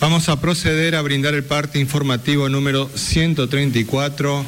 Vamos 0.00 0.28
a 0.28 0.40
proceder 0.40 0.94
a 0.94 1.02
brindar 1.02 1.34
el 1.34 1.44
parte 1.44 1.80
informativo 1.80 2.48
número 2.48 2.88
134 2.94 4.44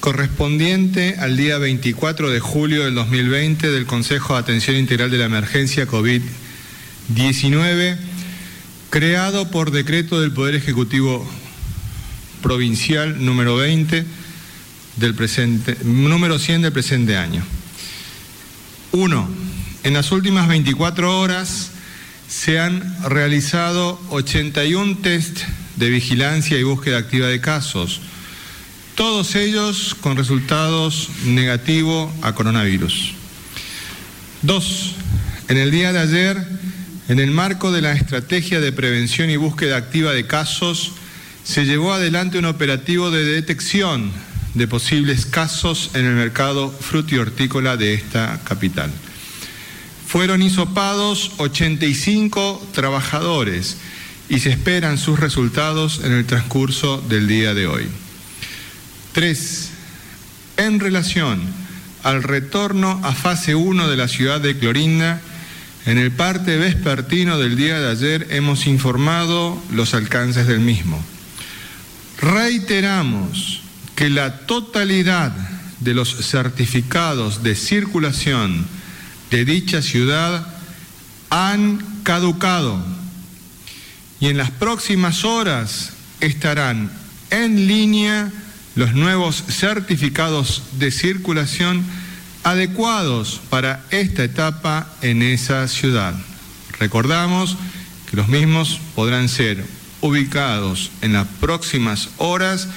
correspondiente 0.00 1.16
al 1.20 1.36
día 1.36 1.58
24 1.58 2.30
de 2.30 2.40
julio 2.40 2.84
del 2.84 2.94
2020 2.94 3.70
del 3.70 3.86
Consejo 3.86 4.32
de 4.32 4.40
Atención 4.40 4.76
Integral 4.76 5.10
de 5.10 5.18
la 5.18 5.26
Emergencia 5.26 5.86
COVID-19, 5.86 7.98
creado 8.90 9.50
por 9.50 9.70
decreto 9.70 10.20
del 10.20 10.32
Poder 10.32 10.54
Ejecutivo 10.54 11.28
Provincial 12.42 13.24
número 13.24 13.56
20 13.56 14.04
del 14.96 15.14
presente, 15.14 15.76
número 15.84 16.38
100 16.38 16.62
del 16.62 16.72
presente 16.72 17.16
año. 17.16 17.44
1. 18.92 19.28
En 19.84 19.94
las 19.94 20.12
últimas 20.12 20.48
24 20.48 21.20
horas 21.20 21.70
se 22.32 22.58
han 22.58 22.96
realizado 23.04 24.00
81 24.08 24.98
test 25.02 25.40
de 25.76 25.90
vigilancia 25.90 26.58
y 26.58 26.62
búsqueda 26.62 26.96
activa 26.96 27.28
de 27.28 27.42
casos, 27.42 28.00
todos 28.94 29.34
ellos 29.34 29.94
con 30.00 30.16
resultados 30.16 31.10
negativos 31.26 32.10
a 32.22 32.34
coronavirus. 32.34 33.12
Dos, 34.40 34.94
en 35.48 35.58
el 35.58 35.70
día 35.70 35.92
de 35.92 35.98
ayer, 35.98 36.48
en 37.08 37.20
el 37.20 37.30
marco 37.30 37.70
de 37.70 37.82
la 37.82 37.92
estrategia 37.92 38.60
de 38.60 38.72
prevención 38.72 39.28
y 39.28 39.36
búsqueda 39.36 39.76
activa 39.76 40.12
de 40.12 40.26
casos, 40.26 40.92
se 41.44 41.66
llevó 41.66 41.92
adelante 41.92 42.38
un 42.38 42.46
operativo 42.46 43.10
de 43.10 43.24
detección 43.24 44.10
de 44.54 44.66
posibles 44.66 45.26
casos 45.26 45.90
en 45.92 46.06
el 46.06 46.14
mercado 46.14 46.70
frutihortícola 46.70 47.76
de 47.76 47.92
esta 47.92 48.40
capital. 48.42 48.90
Fueron 50.12 50.42
hisopados 50.42 51.32
85 51.38 52.68
trabajadores 52.74 53.78
y 54.28 54.40
se 54.40 54.50
esperan 54.50 54.98
sus 54.98 55.18
resultados 55.18 56.02
en 56.04 56.12
el 56.12 56.26
transcurso 56.26 57.02
del 57.08 57.26
día 57.26 57.54
de 57.54 57.66
hoy. 57.66 57.86
3. 59.12 59.70
En 60.58 60.80
relación 60.80 61.40
al 62.02 62.22
retorno 62.22 63.00
a 63.02 63.14
fase 63.14 63.54
1 63.54 63.88
de 63.88 63.96
la 63.96 64.06
ciudad 64.06 64.38
de 64.38 64.58
Clorinda, 64.58 65.22
en 65.86 65.96
el 65.96 66.10
parte 66.12 66.58
vespertino 66.58 67.38
del 67.38 67.56
día 67.56 67.80
de 67.80 67.90
ayer 67.90 68.26
hemos 68.32 68.66
informado 68.66 69.58
los 69.72 69.94
alcances 69.94 70.46
del 70.46 70.60
mismo. 70.60 71.02
Reiteramos 72.20 73.62
que 73.96 74.10
la 74.10 74.40
totalidad 74.40 75.32
de 75.80 75.94
los 75.94 76.14
certificados 76.28 77.42
de 77.42 77.54
circulación 77.54 78.81
de 79.32 79.44
dicha 79.46 79.82
ciudad 79.82 80.46
han 81.30 81.78
caducado 82.04 82.78
y 84.20 84.28
en 84.28 84.36
las 84.36 84.50
próximas 84.50 85.24
horas 85.24 85.94
estarán 86.20 86.92
en 87.30 87.66
línea 87.66 88.30
los 88.74 88.92
nuevos 88.92 89.42
certificados 89.48 90.64
de 90.78 90.90
circulación 90.90 91.82
adecuados 92.44 93.40
para 93.48 93.86
esta 93.90 94.22
etapa 94.22 94.92
en 95.00 95.22
esa 95.22 95.66
ciudad. 95.66 96.14
Recordamos 96.78 97.56
que 98.10 98.18
los 98.18 98.28
mismos 98.28 98.80
podrán 98.94 99.30
ser 99.30 99.64
ubicados 100.02 100.90
en 101.00 101.14
las 101.14 101.26
próximas 101.40 102.10
horas 102.18 102.68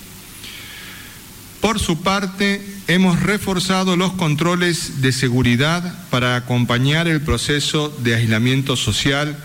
Por 1.62 1.80
su 1.80 2.02
parte, 2.02 2.62
hemos 2.88 3.22
reforzado 3.22 3.98
los 3.98 4.14
controles 4.14 5.02
de 5.02 5.12
seguridad 5.12 6.08
para 6.10 6.36
acompañar 6.36 7.08
el 7.08 7.22
proceso 7.22 7.90
de 8.04 8.16
aislamiento 8.16 8.76
social 8.76 9.38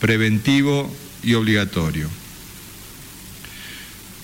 preventivo 0.00 0.92
y 1.22 1.34
obligatorio. 1.34 2.08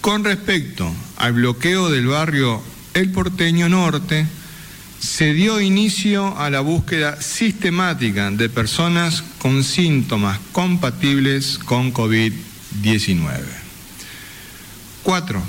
Con 0.01 0.25
respecto 0.25 0.93
al 1.17 1.35
bloqueo 1.35 1.91
del 1.91 2.07
barrio 2.07 2.63
El 2.95 3.11
Porteño 3.11 3.69
Norte, 3.69 4.27
se 4.99 5.35
dio 5.35 5.61
inicio 5.61 6.39
a 6.39 6.49
la 6.49 6.61
búsqueda 6.61 7.21
sistemática 7.21 8.31
de 8.31 8.49
personas 8.49 9.23
con 9.39 9.63
síntomas 9.63 10.41
compatibles 10.53 11.59
con 11.59 11.93
COVID-19. 11.93 13.43
Cuatro, 15.03 15.43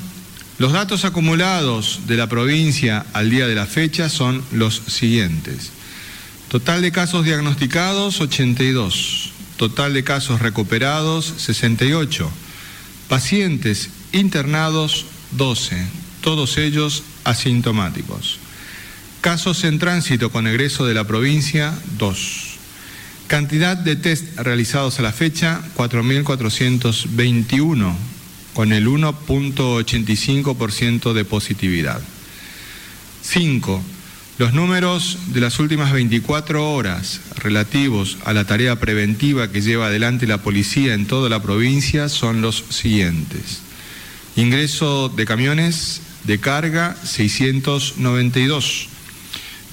los 0.57 0.71
datos 0.71 1.03
acumulados 1.03 2.01
de 2.07 2.15
la 2.15 2.27
provincia 2.27 3.05
al 3.11 3.29
día 3.29 3.45
de 3.45 3.55
la 3.55 3.65
fecha 3.65 4.07
son 4.07 4.41
los 4.53 4.81
siguientes. 4.87 5.71
Total 6.47 6.81
de 6.81 6.93
casos 6.93 7.25
diagnosticados, 7.25 8.21
82. 8.21 9.31
Total 9.57 9.93
de 9.93 10.05
casos 10.05 10.41
recuperados, 10.41 11.25
68. 11.37 12.31
Pacientes 13.09 13.89
internados, 14.13 15.07
12. 15.31 15.75
Todos 16.21 16.57
ellos 16.57 17.03
asintomáticos. 17.25 18.39
Casos 19.19 19.65
en 19.65 19.77
tránsito 19.77 20.31
con 20.31 20.47
egreso 20.47 20.85
de 20.85 20.93
la 20.93 21.03
provincia, 21.03 21.77
2. 21.97 22.55
Cantidad 23.27 23.75
de 23.75 23.97
test 23.97 24.37
realizados 24.37 24.99
a 24.99 25.01
la 25.01 25.11
fecha, 25.11 25.61
4.421 25.75 28.14
con 28.55 28.73
el 28.73 28.87
1.85% 28.87 31.13
de 31.13 31.25
positividad. 31.25 32.01
5. 33.21 33.83
Los 34.37 34.53
números 34.53 35.17
de 35.27 35.41
las 35.41 35.59
últimas 35.59 35.91
24 35.91 36.73
horas 36.73 37.19
relativos 37.35 38.17
a 38.23 38.31
la 38.31 38.45
tarea 38.45 38.79
preventiva 38.79 39.51
que 39.51 39.59
lleva 39.61 39.87
adelante 39.87 40.25
la 40.25 40.41
policía 40.41 40.93
en 40.93 41.05
toda 41.05 41.29
la 41.29 41.43
provincia 41.43 42.07
son 42.07 42.41
los 42.41 42.63
siguientes. 42.69 43.59
Ingreso 44.37 45.09
de 45.09 45.25
camiones 45.25 45.99
de 46.23 46.39
carga 46.39 46.95
692. 47.03 48.87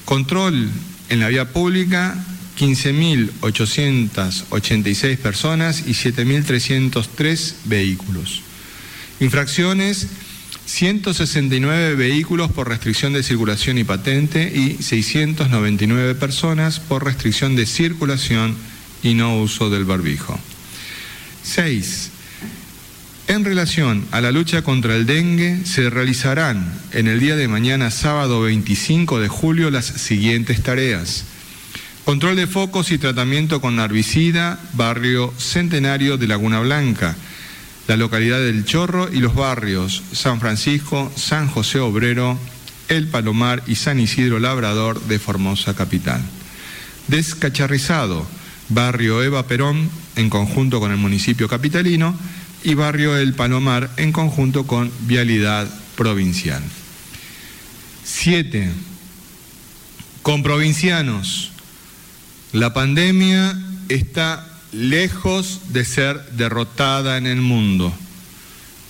Control 0.03 0.69
en 1.07 1.21
la 1.21 1.29
vía 1.29 1.47
pública 1.49 2.21
15.886 2.59 5.17
personas 5.17 5.87
y 5.87 5.91
7.303 5.91 7.53
vehículos. 7.63 8.41
Infracciones, 9.23 10.07
169 10.65 11.95
vehículos 11.95 12.51
por 12.51 12.67
restricción 12.67 13.13
de 13.13 13.23
circulación 13.23 13.77
y 13.77 13.85
patente 13.85 14.51
y 14.53 14.83
699 14.83 16.15
personas 16.15 16.81
por 16.81 17.05
restricción 17.05 17.55
de 17.55 17.65
circulación 17.65 18.53
y 19.01 19.13
no 19.13 19.39
uso 19.39 19.69
del 19.69 19.85
barbijo. 19.85 20.37
6. 21.43 22.09
En 23.27 23.45
relación 23.45 24.05
a 24.11 24.19
la 24.19 24.33
lucha 24.33 24.61
contra 24.61 24.93
el 24.97 25.05
dengue, 25.05 25.59
se 25.63 25.89
realizarán 25.89 26.77
en 26.91 27.07
el 27.07 27.21
día 27.21 27.37
de 27.37 27.47
mañana, 27.47 27.91
sábado 27.91 28.41
25 28.41 29.21
de 29.21 29.29
julio, 29.29 29.71
las 29.71 29.85
siguientes 29.85 30.61
tareas. 30.61 31.23
Control 32.03 32.35
de 32.35 32.47
focos 32.47 32.91
y 32.91 32.97
tratamiento 32.97 33.61
con 33.61 33.79
herbicida, 33.79 34.59
barrio 34.73 35.33
Centenario 35.37 36.17
de 36.17 36.27
Laguna 36.27 36.59
Blanca 36.59 37.15
la 37.87 37.97
localidad 37.97 38.39
del 38.39 38.65
Chorro 38.65 39.11
y 39.11 39.19
los 39.19 39.35
barrios 39.35 40.03
San 40.13 40.39
Francisco, 40.39 41.11
San 41.15 41.47
José 41.47 41.79
Obrero, 41.79 42.37
El 42.87 43.07
Palomar 43.07 43.63
y 43.67 43.75
San 43.75 43.99
Isidro 43.99 44.39
Labrador 44.39 45.01
de 45.01 45.19
Formosa 45.19 45.75
Capital. 45.75 46.21
Descacharrizado, 47.07 48.25
barrio 48.69 49.21
Eva 49.21 49.47
Perón 49.47 49.89
en 50.15 50.29
conjunto 50.29 50.79
con 50.79 50.91
el 50.91 50.97
municipio 50.97 51.49
capitalino 51.49 52.17
y 52.63 52.75
barrio 52.75 53.17
El 53.17 53.33
Palomar 53.33 53.89
en 53.97 54.13
conjunto 54.13 54.65
con 54.65 54.91
Vialidad 55.01 55.67
Provincial. 55.97 56.63
7. 58.05 58.71
Con 60.21 60.43
provincianos. 60.43 61.51
La 62.53 62.73
pandemia 62.73 63.57
está 63.89 64.52
lejos 64.73 65.61
de 65.69 65.85
ser 65.85 66.21
derrotada 66.31 67.17
en 67.17 67.27
el 67.27 67.41
mundo. 67.41 67.93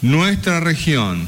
Nuestra 0.01 0.59
región, 0.59 1.27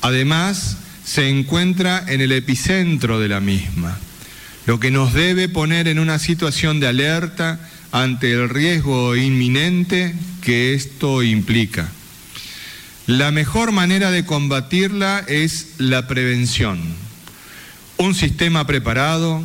además, 0.00 0.78
se 1.04 1.28
encuentra 1.28 2.04
en 2.06 2.20
el 2.20 2.32
epicentro 2.32 3.20
de 3.20 3.28
la 3.28 3.40
misma. 3.40 3.98
lo 4.66 4.78
que 4.78 4.90
nos 4.90 5.14
debe 5.14 5.48
poner 5.48 5.88
en 5.88 5.98
una 5.98 6.18
situación 6.20 6.78
de 6.78 6.86
alerta 6.86 7.58
ante 7.90 8.32
el 8.32 8.48
riesgo 8.48 9.16
inminente 9.16 10.14
que 10.42 10.74
esto 10.74 11.22
implica. 11.24 11.88
La 13.06 13.32
mejor 13.32 13.72
manera 13.72 14.12
de 14.12 14.24
combatirla 14.24 15.24
es 15.26 15.74
la 15.78 16.06
prevención. 16.06 16.78
Un 17.96 18.14
sistema 18.14 18.66
preparado, 18.66 19.42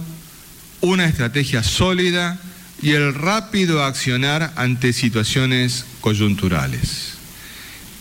una 0.81 1.05
estrategia 1.05 1.63
sólida 1.63 2.39
y 2.81 2.91
el 2.91 3.13
rápido 3.13 3.83
accionar 3.83 4.53
ante 4.55 4.93
situaciones 4.93 5.85
coyunturales. 6.01 7.13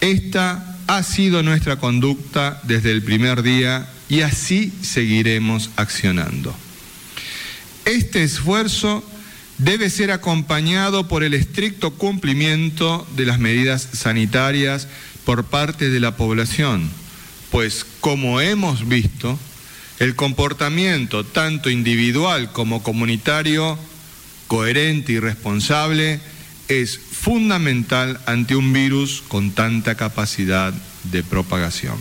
Esta 0.01 0.77
ha 0.87 1.03
sido 1.03 1.43
nuestra 1.43 1.77
conducta 1.77 2.61
desde 2.65 2.91
el 2.91 3.03
primer 3.03 3.43
día 3.43 3.89
y 4.09 4.21
así 4.21 4.73
seguiremos 4.83 5.71
accionando. 5.77 6.55
Este 7.85 8.23
esfuerzo 8.23 9.05
debe 9.59 9.89
ser 9.91 10.11
acompañado 10.11 11.09
por 11.09 11.23
el 11.23 11.35
estricto 11.35 11.93
cumplimiento 11.93 13.07
de 13.17 13.27
las 13.27 13.39
medidas 13.39 13.89
sanitarias 13.93 14.89
por 15.25 15.45
parte 15.45 15.91
de 15.91 16.01
la 16.01 16.17
población, 16.17 16.91
pues 17.51 17.87
como 18.01 18.41
hemos 18.41 18.89
visto, 18.89 19.39
el 20.01 20.17
comportamiento 20.17 21.25
tanto 21.25 21.71
individual 21.71 22.53
como 22.53 22.83
comunitario, 22.83 23.79
coherente 24.55 25.11
y 25.11 25.19
responsable, 25.19 26.21
es 26.69 26.97
fundamental 26.97 28.21
ante 28.25 28.55
un 28.55 28.73
virus 28.73 29.21
con 29.27 29.51
tanta 29.51 29.97
capacidad 29.97 30.73
de 31.03 31.25
propagación. 31.25 31.97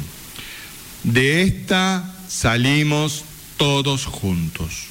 De 1.04 1.42
esta 1.42 2.14
salimos 2.28 3.24
todos 3.58 4.06
juntos. 4.06 4.84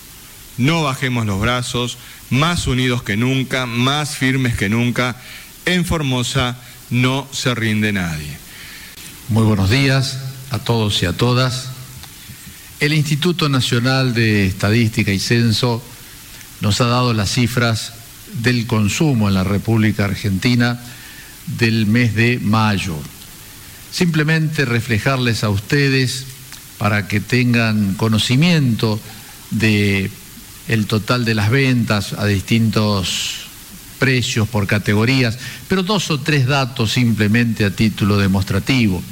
No 0.58 0.82
bajemos 0.82 1.24
los 1.24 1.40
brazos, 1.40 1.98
más 2.30 2.66
unidos 2.66 3.04
que 3.04 3.16
nunca, 3.16 3.66
más 3.66 4.16
firmes 4.16 4.56
que 4.56 4.68
nunca. 4.68 5.14
En 5.64 5.84
Formosa 5.84 6.58
no 6.90 7.28
se 7.30 7.54
rinde 7.54 7.92
nadie. 7.92 8.36
Muy 9.28 9.44
buenos 9.44 9.70
días 9.70 10.18
a 10.50 10.58
todos 10.58 11.00
y 11.04 11.06
a 11.06 11.12
todas. 11.12 11.68
El 12.80 12.92
Instituto 12.92 13.48
Nacional 13.48 14.14
de 14.14 14.46
Estadística 14.46 15.12
y 15.12 15.20
Censo 15.20 15.80
nos 16.62 16.80
ha 16.80 16.86
dado 16.86 17.12
las 17.12 17.32
cifras 17.32 17.92
del 18.40 18.66
consumo 18.68 19.28
en 19.28 19.34
la 19.34 19.44
República 19.44 20.04
Argentina 20.04 20.80
del 21.58 21.86
mes 21.86 22.14
de 22.14 22.38
mayo. 22.38 22.96
Simplemente 23.90 24.64
reflejarles 24.64 25.42
a 25.42 25.50
ustedes 25.50 26.24
para 26.78 27.08
que 27.08 27.20
tengan 27.20 27.94
conocimiento 27.94 29.00
de 29.50 30.08
el 30.68 30.86
total 30.86 31.24
de 31.24 31.34
las 31.34 31.50
ventas 31.50 32.12
a 32.12 32.26
distintos 32.26 33.40
precios 33.98 34.48
por 34.48 34.68
categorías, 34.68 35.38
pero 35.68 35.82
dos 35.82 36.10
o 36.12 36.20
tres 36.20 36.46
datos 36.46 36.92
simplemente 36.92 37.64
a 37.64 37.74
título 37.74 38.18
demostrativo. 38.18 39.02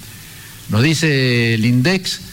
Nos 0.68 0.82
dice 0.84 1.54
el 1.54 1.64
INDEX 1.64 2.29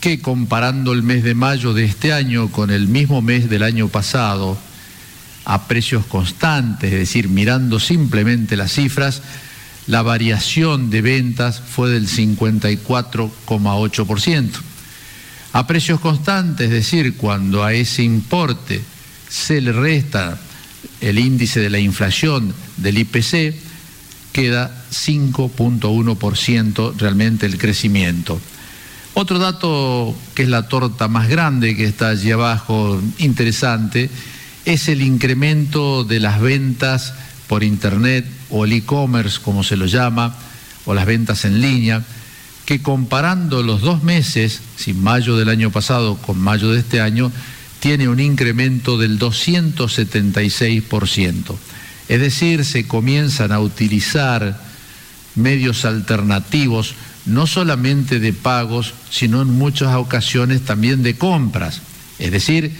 que 0.00 0.20
comparando 0.20 0.92
el 0.92 1.02
mes 1.02 1.22
de 1.22 1.34
mayo 1.34 1.74
de 1.74 1.84
este 1.84 2.12
año 2.12 2.50
con 2.50 2.70
el 2.70 2.88
mismo 2.88 3.22
mes 3.22 3.48
del 3.50 3.62
año 3.62 3.88
pasado, 3.88 4.58
a 5.44 5.68
precios 5.68 6.04
constantes, 6.06 6.92
es 6.92 6.98
decir, 6.98 7.28
mirando 7.28 7.78
simplemente 7.80 8.56
las 8.56 8.72
cifras, 8.72 9.22
la 9.86 10.02
variación 10.02 10.90
de 10.90 11.00
ventas 11.02 11.60
fue 11.60 11.90
del 11.90 12.08
54,8%. 12.08 14.50
A 15.52 15.66
precios 15.66 15.98
constantes, 16.00 16.66
es 16.66 16.72
decir, 16.72 17.16
cuando 17.16 17.64
a 17.64 17.74
ese 17.74 18.04
importe 18.04 18.80
se 19.28 19.60
le 19.60 19.72
resta 19.72 20.40
el 21.00 21.18
índice 21.18 21.58
de 21.60 21.70
la 21.70 21.80
inflación 21.80 22.54
del 22.76 22.98
IPC, 22.98 23.56
queda 24.32 24.84
5.1% 24.92 26.94
realmente 26.96 27.46
el 27.46 27.58
crecimiento. 27.58 28.40
Otro 29.14 29.38
dato 29.38 30.14
que 30.34 30.44
es 30.44 30.48
la 30.48 30.68
torta 30.68 31.08
más 31.08 31.28
grande 31.28 31.76
que 31.76 31.84
está 31.84 32.08
allí 32.08 32.30
abajo, 32.30 33.00
interesante, 33.18 34.08
es 34.64 34.88
el 34.88 35.02
incremento 35.02 36.04
de 36.04 36.20
las 36.20 36.40
ventas 36.40 37.14
por 37.48 37.64
Internet 37.64 38.24
o 38.50 38.64
el 38.64 38.72
e-commerce, 38.72 39.40
como 39.42 39.64
se 39.64 39.76
lo 39.76 39.86
llama, 39.86 40.36
o 40.84 40.94
las 40.94 41.06
ventas 41.06 41.44
en 41.44 41.60
línea 41.60 42.04
que 42.70 42.82
comparando 42.82 43.64
los 43.64 43.80
dos 43.80 44.04
meses, 44.04 44.60
si 44.76 44.94
mayo 44.94 45.36
del 45.36 45.48
año 45.48 45.72
pasado 45.72 46.18
con 46.18 46.38
mayo 46.38 46.70
de 46.70 46.78
este 46.78 47.00
año, 47.00 47.32
tiene 47.80 48.06
un 48.06 48.20
incremento 48.20 48.96
del 48.96 49.18
276%. 49.18 51.56
Es 52.08 52.20
decir, 52.20 52.64
se 52.64 52.86
comienzan 52.86 53.50
a 53.50 53.58
utilizar 53.58 54.62
medios 55.34 55.84
alternativos, 55.84 56.94
no 57.30 57.46
solamente 57.46 58.18
de 58.18 58.32
pagos, 58.32 58.94
sino 59.10 59.42
en 59.42 59.48
muchas 59.48 59.94
ocasiones 59.94 60.62
también 60.62 61.02
de 61.02 61.16
compras. 61.16 61.80
Es 62.18 62.32
decir, 62.32 62.72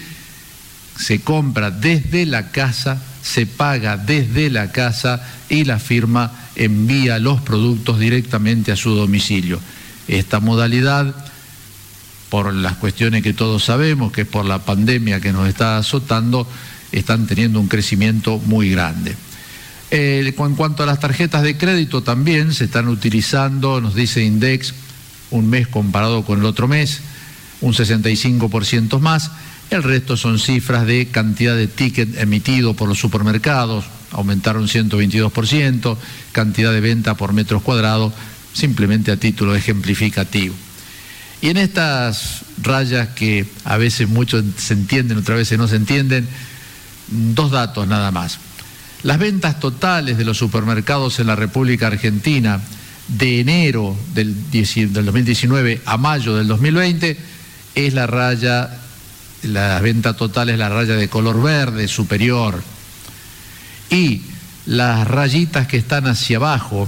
se 0.99 1.21
compra 1.21 1.71
desde 1.71 2.27
la 2.27 2.51
casa, 2.51 3.01
se 3.23 3.47
paga 3.47 3.97
desde 3.97 4.51
la 4.51 4.73
casa 4.73 5.27
y 5.49 5.65
la 5.65 5.79
firma 5.79 6.33
envía 6.57 7.19
los 7.19 7.41
productos 7.41 7.99
directamente 7.99 8.73
a 8.73 8.77
su 8.77 8.91
domicilio. 8.91 9.59
Esta 10.09 10.41
modalidad, 10.41 11.15
por 12.29 12.53
las 12.53 12.77
cuestiones 12.77 13.23
que 13.23 13.33
todos 13.33 13.65
sabemos, 13.65 14.13
que 14.13 14.23
es 14.23 14.27
por 14.27 14.45
la 14.45 14.59
pandemia 14.59 15.21
que 15.21 15.33
nos 15.33 15.49
está 15.49 15.79
azotando, 15.79 16.47
están 16.93 17.27
teniendo 17.27 17.61
un 17.61 17.69
crecimiento 17.69 18.39
muy 18.39 18.71
grande. 18.71 19.17
En 19.91 20.55
cuanto 20.55 20.83
a 20.83 20.87
las 20.87 21.01
tarjetas 21.01 21.43
de 21.43 21.57
crédito 21.57 22.03
también 22.03 22.55
se 22.55 22.65
están 22.65 22.89
utilizando, 22.89 23.81
nos 23.81 23.95
dice 23.95 24.25
Index, 24.25 24.75
un 25.31 25.49
mes 25.49 25.69
comparado 25.69 26.25
con 26.25 26.39
el 26.39 26.45
otro 26.45 26.69
mes, 26.69 27.01
un 27.61 27.75
65% 27.75 29.01
más. 29.01 29.31
El 29.71 29.83
resto 29.83 30.17
son 30.17 30.39
cifras 30.39 30.87
de 30.87 31.09
cantidad 31.09 31.55
de 31.55 31.69
ticket 31.69 32.19
emitido 32.19 32.75
por 32.75 32.89
los 32.89 32.99
supermercados, 32.99 33.85
aumentaron 34.11 34.67
122%, 34.67 35.97
cantidad 36.33 36.73
de 36.73 36.81
venta 36.81 37.15
por 37.15 37.33
metros 37.33 37.63
cuadrados 37.63 38.13
simplemente 38.53 39.13
a 39.13 39.17
título 39.17 39.55
ejemplificativo. 39.55 40.55
Y 41.41 41.49
en 41.49 41.57
estas 41.57 42.45
rayas 42.63 43.09
que 43.11 43.47
a 43.65 43.77
veces 43.77 44.09
muchos 44.09 44.45
se 44.57 44.75
entienden, 44.75 45.19
otras 45.19 45.39
veces 45.39 45.59
no 45.59 45.69
se 45.69 45.77
entienden, 45.77 46.29
dos 47.09 47.51
datos 47.51 47.87
nada 47.89 48.11
más. 48.11 48.39
Las 49.03 49.19
ventas 49.19 49.59
totales 49.61 50.19
de 50.19 50.25
los 50.25 50.39
supermercados 50.39 51.21
en 51.21 51.27
la 51.27 51.37
República 51.37 51.87
Argentina 51.87 52.61
de 53.09 53.41
enero 53.41 53.97
del, 54.15 54.35
2019 54.53 55.83
a 55.85 55.97
mayo 55.97 56.37
del 56.37 56.47
2020 56.47 57.17
es 57.75 57.95
la 57.95 58.07
raya, 58.07 58.71
la 59.43 59.81
venta 59.81 60.15
total 60.15 60.51
es 60.51 60.59
la 60.59 60.69
raya 60.69 60.95
de 60.97 61.09
color 61.09 61.43
verde 61.43 61.89
superior. 61.89 62.63
Y 63.89 64.23
las 64.67 65.09
rayitas 65.09 65.67
que 65.67 65.79
están 65.79 66.07
hacia 66.07 66.37
abajo, 66.37 66.87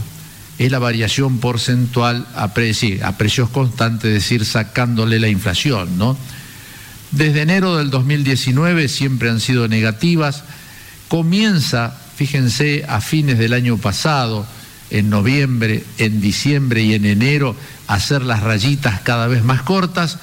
es 0.58 0.70
la 0.70 0.78
variación 0.78 1.38
porcentual 1.38 2.26
a, 2.36 2.44
a 2.44 3.18
precios 3.18 3.48
constantes, 3.50 4.08
es 4.08 4.14
decir, 4.14 4.44
sacándole 4.44 5.18
la 5.18 5.28
inflación, 5.28 5.98
¿no? 5.98 6.16
Desde 7.10 7.42
enero 7.42 7.76
del 7.76 7.90
2019 7.90 8.88
siempre 8.88 9.28
han 9.28 9.40
sido 9.40 9.68
negativas. 9.68 10.44
Comienza, 11.08 11.98
fíjense, 12.16 12.84
a 12.88 13.00
fines 13.00 13.38
del 13.38 13.52
año 13.52 13.76
pasado, 13.78 14.46
en 14.90 15.08
noviembre, 15.08 15.84
en 15.98 16.20
diciembre 16.20 16.82
y 16.82 16.94
en 16.94 17.06
enero, 17.06 17.56
hacer 17.86 18.22
las 18.22 18.42
rayitas 18.42 19.00
cada 19.00 19.26
vez 19.26 19.42
más 19.42 19.62
cortas. 19.62 20.18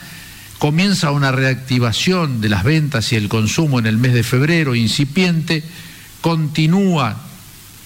Comienza 0.60 1.12
una 1.12 1.32
reactivación 1.32 2.42
de 2.42 2.50
las 2.50 2.64
ventas 2.64 3.12
y 3.12 3.16
el 3.16 3.30
consumo 3.30 3.80
en 3.80 3.88
el 3.88 3.98
mes 3.98 4.14
de 4.14 4.24
febrero, 4.24 4.76
incipiente. 4.76 5.64
Continúa 6.22 7.18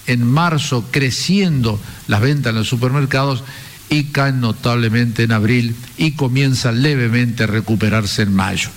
en 0.06 0.26
marzo 0.26 0.84
creciendo 0.90 1.80
las 2.08 2.20
ventas 2.20 2.50
en 2.50 2.56
los 2.56 2.68
supermercados 2.68 3.44
y 3.88 4.04
caen 4.04 4.40
notablemente 4.40 5.22
en 5.22 5.32
abril 5.32 5.76
y 5.96 6.12
comienzan 6.12 6.82
levemente 6.82 7.44
a 7.44 7.46
recuperarse 7.46 8.22
en 8.22 8.34
mayo. 8.34 8.68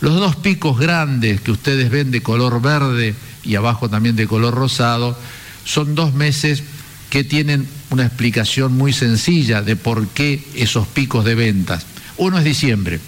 Los 0.00 0.14
dos 0.14 0.36
picos 0.36 0.78
grandes 0.78 1.40
que 1.40 1.50
ustedes 1.50 1.90
ven 1.90 2.10
de 2.10 2.22
color 2.22 2.62
verde 2.62 3.14
y 3.48 3.56
abajo 3.56 3.88
también 3.88 4.14
de 4.14 4.28
color 4.28 4.54
rosado 4.54 5.18
son 5.64 5.94
dos 5.94 6.12
meses 6.14 6.62
que 7.10 7.24
tienen 7.24 7.66
una 7.90 8.04
explicación 8.04 8.76
muy 8.76 8.92
sencilla 8.92 9.62
de 9.62 9.74
por 9.74 10.06
qué 10.08 10.44
esos 10.54 10.86
picos 10.86 11.24
de 11.24 11.34
ventas. 11.34 11.86
Uno 12.18 12.38
es 12.38 12.44
diciembre. 12.44 13.00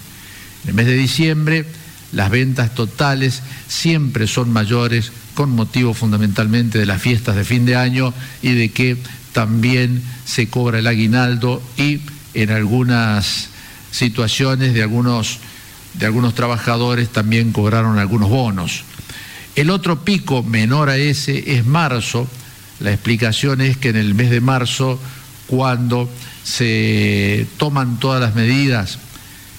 En 0.63 0.69
el 0.69 0.73
mes 0.73 0.87
de 0.87 0.97
diciembre 0.97 1.65
las 2.11 2.29
ventas 2.29 2.73
totales 2.73 3.41
siempre 3.67 4.27
son 4.27 4.51
mayores 4.51 5.11
con 5.35 5.51
motivo 5.51 5.93
fundamentalmente 5.93 6.79
de 6.79 6.85
las 6.85 7.01
fiestas 7.01 7.35
de 7.35 7.45
fin 7.45 7.65
de 7.65 7.75
año 7.75 8.13
y 8.41 8.53
de 8.53 8.69
que 8.69 8.97
también 9.33 10.01
se 10.25 10.49
cobra 10.49 10.79
el 10.79 10.87
aguinaldo 10.87 11.61
y 11.77 12.01
en 12.33 12.51
algunas 12.51 13.49
situaciones 13.91 14.73
de 14.73 14.81
algunos 14.81 15.39
de 15.93 16.05
algunos 16.05 16.33
trabajadores 16.35 17.09
también 17.09 17.51
cobraron 17.51 17.99
algunos 17.99 18.29
bonos. 18.29 18.83
El 19.55 19.69
otro 19.69 20.03
pico 20.03 20.43
menor 20.43 20.89
a 20.89 20.97
ese 20.97 21.57
es 21.57 21.65
marzo. 21.65 22.27
La 22.79 22.91
explicación 22.91 23.61
es 23.61 23.77
que 23.77 23.89
en 23.89 23.97
el 23.97 24.15
mes 24.15 24.29
de 24.29 24.41
marzo, 24.41 24.99
cuando 25.47 26.09
se 26.43 27.45
toman 27.57 27.99
todas 27.99 28.21
las 28.21 28.33
medidas 28.33 28.97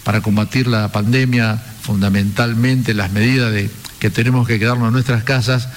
para 0.02 0.20
combatir 0.20 0.66
la 0.66 0.90
pandemia, 0.90 1.62
fundamentalmente 1.82 2.94
las 2.94 3.12
medidas 3.12 3.52
de 3.52 3.70
que 4.00 4.11
tenemos 4.11 4.49
que 4.49 4.58
quedarnos 4.58 4.88
en 4.88 4.94
nuestras 4.94 5.25
casas, 5.25 5.68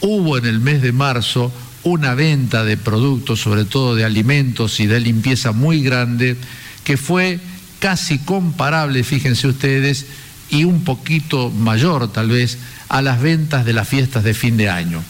hubo 0.00 0.38
en 0.38 0.46
el 0.46 0.60
mes 0.60 0.80
de 0.80 0.92
marzo 0.92 1.52
una 1.82 2.14
venta 2.14 2.64
de 2.64 2.76
productos, 2.76 3.40
sobre 3.40 3.64
todo 3.64 3.94
de 3.94 4.04
alimentos 4.04 4.80
y 4.80 4.86
de 4.86 5.00
limpieza 5.00 5.52
muy 5.52 5.82
grande, 5.82 6.36
que 6.84 6.96
fue 6.96 7.40
casi 7.80 8.18
comparable, 8.18 9.02
fíjense 9.02 9.48
ustedes, 9.48 10.06
y 10.50 10.64
un 10.64 10.84
poquito 10.84 11.50
mayor 11.50 12.12
tal 12.12 12.28
vez 12.28 12.58
a 12.88 13.02
las 13.02 13.20
ventas 13.22 13.64
de 13.64 13.72
las 13.72 13.88
fiestas 13.88 14.24
de 14.24 14.34
fin 14.34 14.56
de 14.56 14.68
año. 14.68 15.02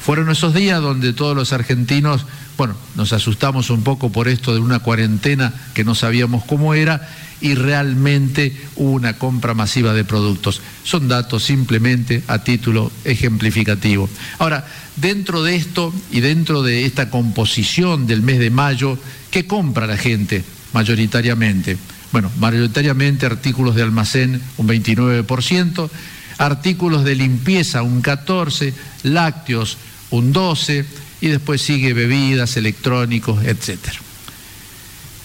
Fueron 0.00 0.30
esos 0.30 0.54
días 0.54 0.80
donde 0.80 1.12
todos 1.12 1.36
los 1.36 1.52
argentinos, 1.52 2.24
bueno, 2.56 2.74
nos 2.96 3.12
asustamos 3.12 3.70
un 3.70 3.82
poco 3.82 4.10
por 4.10 4.28
esto 4.28 4.54
de 4.54 4.60
una 4.60 4.78
cuarentena 4.78 5.52
que 5.74 5.84
no 5.84 5.94
sabíamos 5.94 6.44
cómo 6.44 6.74
era 6.74 7.08
y 7.40 7.54
realmente 7.54 8.56
hubo 8.76 8.92
una 8.92 9.18
compra 9.18 9.54
masiva 9.54 9.92
de 9.92 10.04
productos. 10.04 10.60
Son 10.82 11.08
datos 11.08 11.44
simplemente 11.44 12.22
a 12.26 12.42
título 12.42 12.90
ejemplificativo. 13.04 14.08
Ahora, 14.38 14.66
dentro 14.96 15.42
de 15.42 15.56
esto 15.56 15.92
y 16.10 16.20
dentro 16.20 16.62
de 16.62 16.84
esta 16.84 17.10
composición 17.10 18.06
del 18.06 18.22
mes 18.22 18.38
de 18.38 18.50
mayo, 18.50 18.98
¿qué 19.30 19.46
compra 19.46 19.86
la 19.86 19.96
gente 19.96 20.42
mayoritariamente? 20.72 21.76
Bueno, 22.12 22.30
mayoritariamente 22.38 23.26
artículos 23.26 23.74
de 23.74 23.82
almacén 23.82 24.40
un 24.56 24.66
29%, 24.66 25.90
artículos 26.38 27.04
de 27.04 27.14
limpieza 27.14 27.82
un 27.82 28.02
14%, 28.02 28.72
lácteos 29.02 29.76
un 30.10 30.32
12% 30.32 30.86
y 31.20 31.28
después 31.28 31.60
sigue 31.60 31.92
bebidas, 31.92 32.56
electrónicos, 32.56 33.44
etc. 33.44 33.78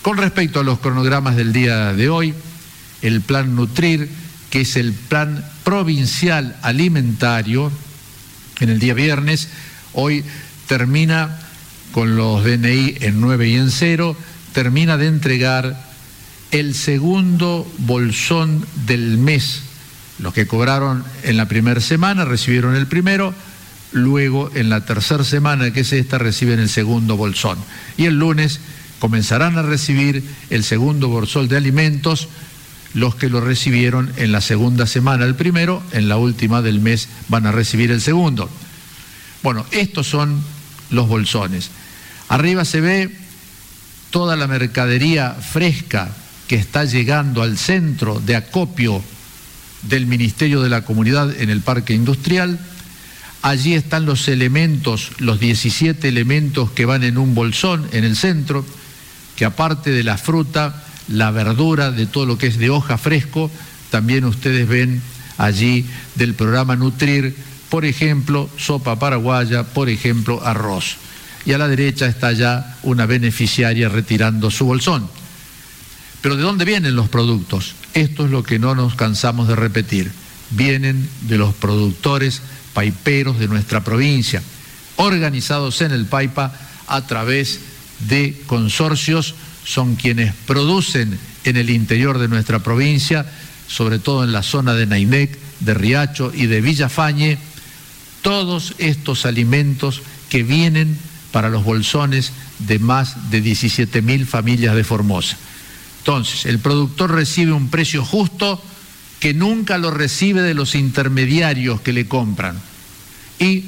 Con 0.02 0.18
respecto 0.18 0.60
a 0.60 0.64
los 0.64 0.80
cronogramas 0.80 1.36
del 1.36 1.54
día 1.54 1.94
de 1.94 2.10
hoy, 2.10 2.34
el 3.02 3.22
plan 3.22 3.56
Nutrir, 3.56 4.10
que 4.50 4.62
es 4.62 4.76
el 4.76 4.94
plan 4.94 5.46
provincial 5.64 6.58
alimentario, 6.62 7.72
en 8.60 8.70
el 8.70 8.80
día 8.80 8.94
viernes, 8.94 9.50
hoy 9.94 10.24
termina 10.68 11.40
con 11.92 12.16
los 12.16 12.44
DNI 12.44 12.98
en 13.02 13.22
9 13.22 13.50
y 13.50 13.56
en 13.56 13.72
0, 13.72 14.18
termina 14.52 14.98
de 14.98 15.08
entregar 15.08 15.93
el 16.54 16.76
segundo 16.76 17.68
bolsón 17.80 18.64
del 18.86 19.18
mes. 19.18 19.64
Los 20.20 20.36
que 20.36 20.46
cobraron 20.46 21.04
en 21.24 21.36
la 21.36 21.48
primera 21.48 21.82
semana 21.82 22.26
recibieron 22.26 22.76
el 22.76 22.86
primero, 22.86 23.34
luego 23.92 24.52
en 24.54 24.70
la 24.70 24.86
tercera 24.86 25.24
semana, 25.24 25.74
que 25.74 25.80
es 25.80 25.92
esta, 25.92 26.20
reciben 26.20 26.60
el 26.60 26.70
segundo 26.70 27.18
bolsón. 27.18 27.58
Y 27.98 28.06
el 28.06 28.20
lunes 28.20 28.60
comenzarán 29.00 29.58
a 29.58 29.64
recibir 29.64 30.24
el 30.52 30.64
segundo 30.64 31.10
bolsón 31.10 31.48
de 31.48 31.58
alimentos 31.58 32.30
los 32.94 33.16
que 33.16 33.30
lo 33.30 33.42
recibieron 33.42 34.14
en 34.18 34.32
la 34.32 34.40
segunda 34.40 34.86
semana 34.86 35.26
el 35.26 35.34
primero, 35.34 35.82
en 35.92 36.08
la 36.08 36.18
última 36.18 36.62
del 36.62 36.80
mes 36.80 37.10
van 37.30 37.48
a 37.48 37.52
recibir 37.52 37.90
el 37.90 38.00
segundo. 38.00 38.48
Bueno, 39.42 39.66
estos 39.72 40.06
son 40.06 40.44
los 40.92 41.08
bolsones. 41.08 41.72
Arriba 42.30 42.64
se 42.64 42.80
ve 42.80 43.18
toda 44.12 44.36
la 44.36 44.46
mercadería 44.46 45.32
fresca 45.32 46.16
que 46.48 46.56
está 46.56 46.86
llegando 46.86 47.42
al 47.42 47.58
centro 47.58 48.20
de 48.20 48.36
acopio 48.36 49.04
del 49.84 50.06
Ministerio 50.06 50.62
de 50.62 50.70
la 50.70 50.84
Comunidad 50.84 51.36
en 51.42 51.50
el 51.50 51.62
Parque 51.62 51.94
Industrial. 51.94 52.60
Allí 53.42 53.74
están 53.74 54.06
los 54.06 54.28
elementos, 54.28 55.12
los 55.20 55.40
17 55.40 56.08
elementos 56.08 56.72
que 56.72 56.86
van 56.86 57.04
en 57.04 57.18
un 57.18 57.36
bolsón 57.36 57.88
en 57.92 58.04
el 58.04 58.16
centro, 58.16 58.66
que 59.36 59.46
aparte 59.46 59.92
de 59.92 60.04
la 60.04 60.18
fruta, 60.18 60.84
la 61.08 61.32
verdura, 61.32 61.92
de 61.92 62.06
todo 62.06 62.26
lo 62.26 62.38
que 62.38 62.48
es 62.48 62.58
de 62.58 62.70
hoja 62.70 62.98
fresco, 62.98 63.52
también 63.90 64.24
ustedes 64.26 64.68
ven 64.68 65.02
allí 65.38 65.86
del 66.16 66.36
programa 66.36 66.76
Nutrir, 66.76 67.36
por 67.70 67.86
ejemplo, 67.86 68.50
sopa 68.58 68.98
paraguaya, 68.98 69.64
por 69.64 69.90
ejemplo, 69.90 70.46
arroz. 70.46 70.98
Y 71.46 71.52
a 71.54 71.58
la 71.58 71.68
derecha 71.68 72.06
está 72.06 72.32
ya 72.32 72.78
una 72.84 73.06
beneficiaria 73.06 73.90
retirando 73.90 74.50
su 74.50 74.66
bolsón. 74.66 75.10
Pero 76.24 76.38
¿de 76.38 76.42
dónde 76.42 76.64
vienen 76.64 76.96
los 76.96 77.10
productos? 77.10 77.76
Esto 77.94 78.24
es 78.24 78.32
lo 78.32 78.44
que 78.44 78.58
no 78.58 78.76
nos 78.76 78.96
cansamos 78.96 79.50
de 79.50 79.58
repetir. 79.58 80.10
Vienen 80.52 81.10
de 81.28 81.38
los 81.38 81.54
productores 81.54 82.42
paiperos 82.74 83.40
de 83.40 83.50
nuestra 83.50 83.84
provincia, 83.84 84.42
organizados 84.96 85.82
en 85.82 85.92
el 85.92 86.06
Paipa 86.06 86.58
a 86.88 87.06
través 87.06 87.60
de 88.08 88.42
consorcios, 88.48 89.36
son 89.66 89.98
quienes 89.98 90.34
producen 90.48 91.20
en 91.44 91.58
el 91.58 91.70
interior 91.70 92.18
de 92.18 92.30
nuestra 92.30 92.60
provincia, 92.60 93.26
sobre 93.68 94.00
todo 94.00 94.24
en 94.24 94.32
la 94.32 94.44
zona 94.44 94.76
de 94.76 94.86
Nainec, 94.86 95.38
de 95.60 95.74
Riacho 95.74 96.32
y 96.34 96.46
de 96.46 96.62
Villafañe, 96.62 97.38
todos 98.22 98.76
estos 98.78 99.26
alimentos 99.26 100.02
que 100.30 100.44
vienen 100.44 100.98
para 101.34 101.50
los 101.50 101.66
bolsones 101.66 102.32
de 102.60 102.80
más 102.80 103.30
de 103.30 103.42
17 103.42 104.02
mil 104.02 104.26
familias 104.26 104.74
de 104.74 104.86
Formosa. 104.86 105.38
Entonces, 106.04 106.46
el 106.46 106.60
productor 106.60 107.12
recibe 107.12 107.54
un 107.54 107.70
precio 107.70 108.04
justo 108.04 108.62
que 109.22 109.34
nunca 109.34 109.78
lo 109.78 109.90
recibe 109.90 110.42
de 110.42 110.54
los 110.54 110.76
intermediarios 110.76 111.80
que 111.80 111.94
le 111.94 112.10
compran. 112.10 112.60
Y 113.40 113.64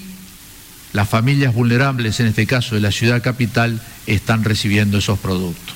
las 0.91 1.07
familias 1.07 1.53
vulnerables, 1.53 2.19
en 2.19 2.27
este 2.27 2.45
caso 2.45 2.75
de 2.75 2.81
la 2.81 2.91
ciudad 2.91 3.23
capital, 3.23 3.81
están 4.05 4.43
recibiendo 4.43 4.97
esos 4.97 5.17
productos. 5.17 5.75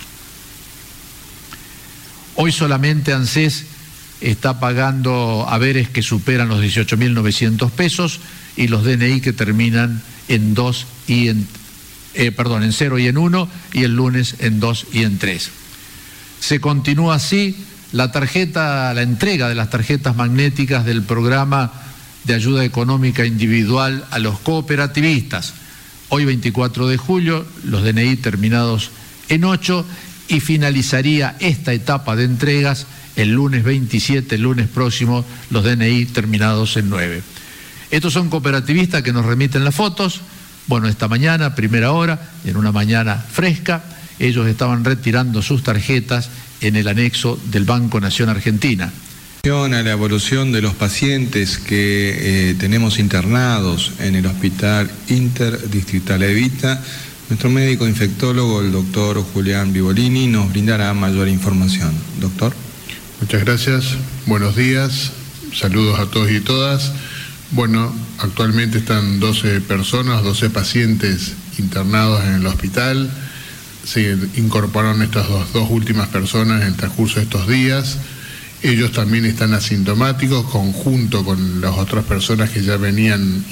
Hoy 2.35 2.51
solamente 2.51 3.13
ANSES 3.13 3.63
está 4.19 4.59
pagando 4.59 5.45
haberes 5.47 5.87
que 5.87 6.03
superan 6.03 6.49
los 6.49 6.61
18.900 6.61 7.71
pesos 7.71 8.19
y 8.57 8.67
los 8.67 8.83
DNI 8.83 9.21
que 9.21 9.31
terminan 9.31 10.03
en 10.27 10.55
2 10.55 10.87
y 11.07 11.29
en, 11.29 11.47
eh, 12.15 12.33
perdón, 12.33 12.63
en 12.63 12.73
0 12.73 12.99
y 12.99 13.07
en 13.07 13.17
1 13.17 13.49
y 13.71 13.83
el 13.83 13.95
lunes 13.95 14.35
en 14.39 14.59
2 14.59 14.87
y 14.91 15.03
en 15.03 15.19
3. 15.19 15.51
Se 16.39 16.59
continúa 16.59 17.15
así 17.15 17.55
la 17.91 18.11
tarjeta, 18.11 18.93
la 18.93 19.01
entrega 19.01 19.49
de 19.49 19.55
las 19.55 19.69
tarjetas 19.69 20.15
magnéticas 20.15 20.85
del 20.85 21.03
programa 21.03 21.71
de 22.23 22.33
ayuda 22.35 22.63
económica 22.63 23.25
individual 23.25 24.05
a 24.11 24.19
los 24.19 24.39
cooperativistas. 24.39 25.53
Hoy 26.09 26.25
24 26.25 26.87
de 26.87 26.97
julio, 26.97 27.45
los 27.63 27.83
DNI 27.83 28.15
terminados 28.17 28.91
en 29.29 29.43
8 29.43 29.85
y 30.27 30.39
finalizaría 30.39 31.35
esta 31.39 31.73
etapa 31.73 32.15
de 32.15 32.25
entregas 32.25 32.85
el 33.15 33.33
lunes 33.33 33.63
27, 33.63 34.35
el 34.35 34.41
lunes 34.41 34.67
próximo, 34.67 35.25
los 35.49 35.63
DNI 35.63 36.05
terminados 36.05 36.77
en 36.77 36.89
9. 36.89 37.21
Estos 37.91 38.13
son 38.13 38.29
cooperativistas 38.29 39.01
que 39.01 39.11
nos 39.11 39.25
remiten 39.25 39.65
las 39.65 39.75
fotos. 39.75 40.21
Bueno, 40.67 40.87
esta 40.87 41.07
mañana, 41.07 41.55
primera 41.55 41.91
hora, 41.91 42.29
en 42.45 42.55
una 42.55 42.71
mañana 42.71 43.15
fresca, 43.15 43.83
ellos 44.19 44.47
estaban 44.47 44.83
retirando 44.85 45.41
sus 45.41 45.63
tarjetas 45.63 46.29
en 46.61 46.75
el 46.75 46.87
anexo 46.87 47.39
del 47.45 47.63
Banco 47.63 47.99
Nación 47.99 48.29
Argentina. 48.29 48.91
A 49.45 49.67
la 49.69 49.91
evolución 49.91 50.51
de 50.51 50.61
los 50.61 50.73
pacientes 50.73 51.57
que 51.57 52.49
eh, 52.49 52.55
tenemos 52.59 52.99
internados 52.99 53.93
en 53.99 54.15
el 54.15 54.25
Hospital 54.25 54.91
Interdistrital 55.07 56.21
Evita, 56.23 56.83
nuestro 57.29 57.49
médico 57.49 57.87
infectólogo, 57.87 58.59
el 58.59 58.73
doctor 58.73 59.23
Julián 59.33 59.71
Vivolini, 59.71 60.27
nos 60.27 60.49
brindará 60.49 60.93
mayor 60.93 61.29
información. 61.29 61.93
Doctor. 62.19 62.53
Muchas 63.21 63.43
gracias, 63.45 63.95
buenos 64.25 64.57
días, 64.57 65.11
saludos 65.53 65.99
a 65.99 66.07
todos 66.07 66.29
y 66.31 66.41
todas. 66.41 66.91
Bueno, 67.51 67.95
actualmente 68.17 68.79
están 68.79 69.21
12 69.21 69.61
personas, 69.61 70.21
12 70.21 70.49
pacientes 70.49 71.33
internados 71.57 72.23
en 72.25 72.35
el 72.35 72.45
hospital 72.45 73.09
se 73.89 74.15
incorporaron 74.35 75.01
estas 75.01 75.27
dos, 75.27 75.67
últimas 75.71 76.09
personas 76.09 76.61
en 76.61 76.67
el 76.67 76.75
transcurso 76.75 77.15
de 77.15 77.23
estos 77.23 77.47
días. 77.47 77.97
Ellos 78.61 78.91
también 78.91 79.25
están 79.25 79.53
asintomáticos, 79.53 80.45
conjunto 80.51 81.23
con 81.23 81.59
las 81.59 81.71
otras 81.75 82.05
personas 82.05 82.51
que 82.51 82.61
ya 82.61 82.77
venían 82.77 83.43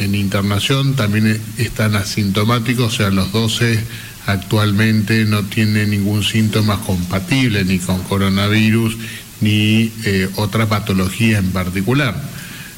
en 0.00 0.14
internación, 0.14 0.96
también 0.96 1.40
están 1.58 1.94
asintomáticos, 1.94 2.94
o 2.94 2.96
sea, 2.96 3.10
los 3.10 3.30
12 3.30 3.78
actualmente 4.26 5.26
no 5.26 5.44
tienen 5.44 5.90
ningún 5.90 6.24
síntoma 6.24 6.80
compatible 6.80 7.64
ni 7.64 7.78
con 7.78 8.02
coronavirus 8.04 8.96
ni 9.42 9.92
eh, 10.04 10.28
otra 10.36 10.66
patología 10.66 11.38
en 11.38 11.52
particular. 11.52 12.20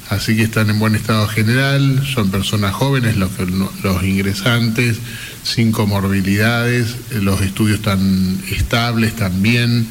Así 0.09 0.37
que 0.37 0.43
están 0.43 0.71
en 0.71 0.79
buen 0.79 0.95
estado 0.95 1.27
general, 1.27 2.07
son 2.07 2.31
personas 2.31 2.73
jóvenes 2.75 3.17
los, 3.17 3.31
ingresantes, 4.05 4.99
sin 5.43 5.73
comorbilidades, 5.73 6.97
los 7.11 7.41
estudios 7.41 7.79
están 7.79 8.41
estables 8.51 9.17
también, 9.17 9.89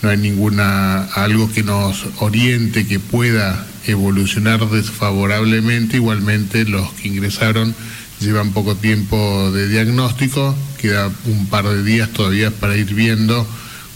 no 0.00 0.08
hay 0.08 0.16
ninguna 0.16 1.04
algo 1.04 1.52
que 1.52 1.62
nos 1.62 2.06
oriente 2.18 2.86
que 2.86 2.98
pueda 2.98 3.66
evolucionar 3.86 4.68
desfavorablemente. 4.70 5.96
Igualmente 5.96 6.64
los 6.64 6.90
que 6.92 7.08
ingresaron 7.08 7.74
llevan 8.20 8.52
poco 8.52 8.74
tiempo 8.76 9.50
de 9.52 9.68
diagnóstico, 9.68 10.56
queda 10.80 11.10
un 11.26 11.46
par 11.46 11.68
de 11.68 11.82
días 11.82 12.08
todavía 12.10 12.50
para 12.50 12.76
ir 12.76 12.94
viendo 12.94 13.46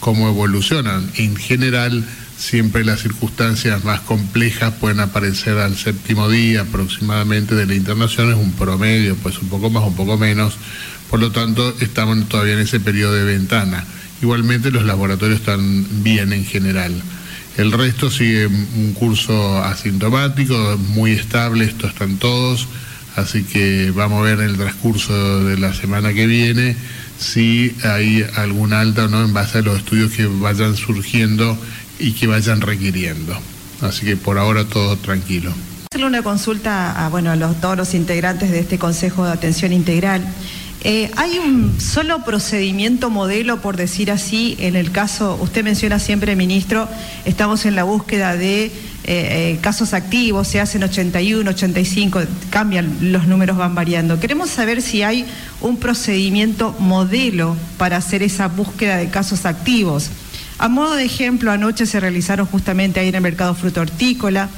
cómo 0.01 0.29
evolucionan. 0.29 1.09
En 1.17 1.37
general, 1.37 2.05
siempre 2.43 2.85
las 2.85 3.01
circunstancias 3.01 3.85
más 3.85 4.01
complejas 4.01 4.75
pueden 4.81 4.99
aparecer 4.99 5.59
al 5.59 5.77
séptimo 5.77 6.29
día 6.29 6.63
aproximadamente 6.63 7.55
de 7.55 7.67
la 7.67 7.75
internación, 7.75 8.31
es 8.31 8.37
un 8.37 8.53
promedio, 8.53 9.15
pues 9.23 9.39
un 9.39 9.49
poco 9.49 9.71
más, 9.71 9.85
un 9.85 9.95
poco 9.95 10.19
menos, 10.19 10.55
por 11.09 11.21
lo 11.21 11.31
tanto 11.31 11.75
estamos 11.81 12.29
todavía 12.29 12.55
en 12.55 12.61
ese 12.61 12.81
periodo 12.81 13.15
de 13.15 13.25
ventana. 13.25 13.85
Igualmente 14.21 14.73
los 14.73 14.85
laboratorios 14.85 15.39
están 15.39 15.87
bien 16.03 16.33
en 16.33 16.45
general. 16.45 16.93
El 17.57 17.71
resto 17.71 18.11
sigue 18.11 18.47
un 18.47 18.93
curso 18.95 19.63
asintomático, 19.63 20.79
muy 20.89 21.13
estable, 21.13 21.65
estos 21.65 21.93
están 21.93 22.17
todos, 22.17 22.67
así 23.15 23.45
que 23.45 23.93
vamos 23.95 24.21
a 24.21 24.23
ver 24.23 24.41
en 24.41 24.51
el 24.51 24.57
transcurso 24.57 25.45
de 25.45 25.59
la 25.59 25.75
semana 25.75 26.13
que 26.13 26.27
viene 26.27 26.77
si 27.19 27.77
hay 27.85 28.27
algún 28.35 28.73
alta 28.73 29.05
o 29.05 29.09
no 29.09 29.25
en 29.25 29.33
base 29.33 29.59
a 29.59 29.63
los 29.63 29.79
estudios 29.79 30.11
que 30.13 30.27
vayan 30.27 30.77
surgiendo 30.77 31.57
y 32.03 32.13
que 32.13 32.27
vayan 32.27 32.61
requiriendo. 32.61 33.35
Así 33.81 34.05
que 34.05 34.17
por 34.17 34.37
ahora 34.37 34.65
todo 34.65 34.97
tranquilo. 34.97 35.53
Hacerle 35.91 36.07
una 36.07 36.23
consulta 36.23 37.07
a, 37.07 37.09
bueno, 37.09 37.31
a 37.31 37.55
todos 37.55 37.77
los 37.77 37.95
integrantes 37.95 38.51
de 38.51 38.61
este 38.61 38.79
Consejo 38.79 39.25
de 39.25 39.33
Atención 39.33 39.73
Integral. 39.73 40.23
Eh, 40.85 41.13
¿Hay 41.17 41.39
un 41.39 41.81
solo 41.81 42.25
procedimiento 42.25 43.09
modelo, 43.09 43.61
por 43.61 43.77
decir 43.77 44.11
así, 44.11 44.57
en 44.59 44.75
el 44.75 44.91
caso, 44.91 45.39
usted 45.41 45.63
menciona 45.63 46.01
siempre, 46.01 46.35
ministro, 46.35 46.89
estamos 47.25 47.67
en 47.67 47.77
la 47.77 47.85
búsqueda 47.85 48.37
de 48.37 48.65
eh, 48.65 48.71
eh, 49.05 49.59
casos 49.61 49.95
activos, 49.95 50.49
se 50.49 50.61
hacen 50.61 50.83
81, 50.83 51.49
85, 51.49 52.23
cambian, 52.51 53.13
los 53.13 53.29
números 53.29 53.57
van 53.57 53.77
variando. 53.77 54.19
Queremos 54.19 54.51
saber 54.51 54.83
si 54.83 55.05
hay 55.05 55.25
un 55.61 55.77
procedimiento 55.77 56.75
modelo 56.81 57.57
para 57.79 57.97
hacer 57.99 58.25
esa 58.25 58.49
búsqueda 58.49 58.97
de 58.97 59.09
casos 59.09 59.47
activos. 59.47 60.11
A 60.59 60.69
modo 60.69 60.95
de 60.95 61.05
ejemplo, 61.05 61.51
anoche 61.51 61.87
se 61.87 62.01
realizaron 62.01 62.47
justamente 62.47 63.01
ahí 63.01 63.09
en 63.09 63.15
el 63.15 63.21
mercado 63.21 63.55
fruto 63.55 63.81
hortícola, 63.81 64.49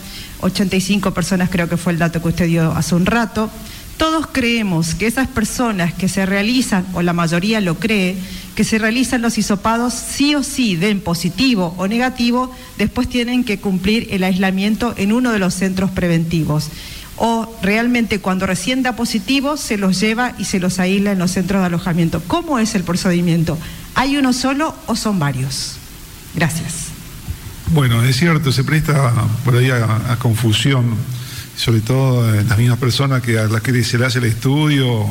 85 0.40 1.14
personas 1.14 1.48
creo 1.50 1.68
que 1.68 1.76
fue 1.76 1.92
el 1.92 1.98
dato 1.98 2.20
que 2.20 2.28
usted 2.28 2.46
dio 2.46 2.72
hace 2.72 2.94
un 2.94 3.06
rato. 3.06 3.50
Todos 3.96 4.26
creemos 4.26 4.94
que 4.94 5.06
esas 5.06 5.28
personas 5.28 5.94
que 5.94 6.08
se 6.08 6.26
realizan, 6.26 6.84
o 6.94 7.02
la 7.02 7.12
mayoría 7.12 7.60
lo 7.60 7.78
cree, 7.78 8.16
que 8.56 8.64
se 8.64 8.78
realizan 8.78 9.22
los 9.22 9.38
hisopados 9.38 9.94
sí 9.94 10.34
o 10.34 10.42
sí 10.42 10.76
den 10.76 11.00
positivo 11.00 11.74
o 11.78 11.86
negativo, 11.86 12.50
después 12.76 13.08
tienen 13.08 13.44
que 13.44 13.58
cumplir 13.58 14.08
el 14.10 14.24
aislamiento 14.24 14.94
en 14.96 15.12
uno 15.12 15.32
de 15.32 15.38
los 15.38 15.54
centros 15.54 15.90
preventivos. 15.90 16.70
O 17.16 17.48
realmente 17.62 18.18
cuando 18.18 18.46
recién 18.46 18.82
da 18.82 18.96
positivo 18.96 19.56
se 19.56 19.78
los 19.78 20.00
lleva 20.00 20.34
y 20.38 20.44
se 20.44 20.58
los 20.58 20.80
aísla 20.80 21.12
en 21.12 21.20
los 21.20 21.30
centros 21.30 21.60
de 21.62 21.66
alojamiento. 21.66 22.20
¿Cómo 22.26 22.58
es 22.58 22.74
el 22.74 22.82
procedimiento? 22.82 23.56
¿Hay 23.94 24.16
uno 24.16 24.32
solo 24.32 24.74
o 24.86 24.96
son 24.96 25.20
varios? 25.20 25.76
Gracias. 26.34 26.88
Bueno, 27.68 28.02
es 28.04 28.16
cierto, 28.16 28.52
se 28.52 28.62
presta 28.64 29.12
por 29.44 29.56
ahí 29.56 29.70
a, 29.70 30.16
confusión, 30.18 30.94
sobre 31.56 31.80
todo 31.80 32.34
en 32.34 32.48
las 32.48 32.58
mismas 32.58 32.78
personas 32.78 33.22
que 33.22 33.38
a 33.38 33.46
las 33.46 33.62
que 33.62 33.82
se 33.84 33.98
le 33.98 34.06
hace 34.06 34.18
el 34.18 34.26
estudio 34.26 35.06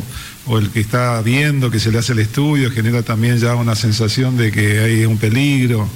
o 0.46 0.58
el 0.58 0.70
que 0.70 0.82
está 0.82 1.22
viendo 1.22 1.72
que 1.72 1.80
se 1.80 1.92
le 1.92 2.00
hace 2.00 2.14
el 2.14 2.20
estudio 2.20 2.70
genera 2.70 3.02
también 3.02 3.38
ya 3.38 3.56
una 3.56 3.76
sensación 3.76 4.38
de 4.38 4.52
que 4.52 4.80
hay 4.80 5.06
un 5.06 5.18
peligro. 5.18 5.90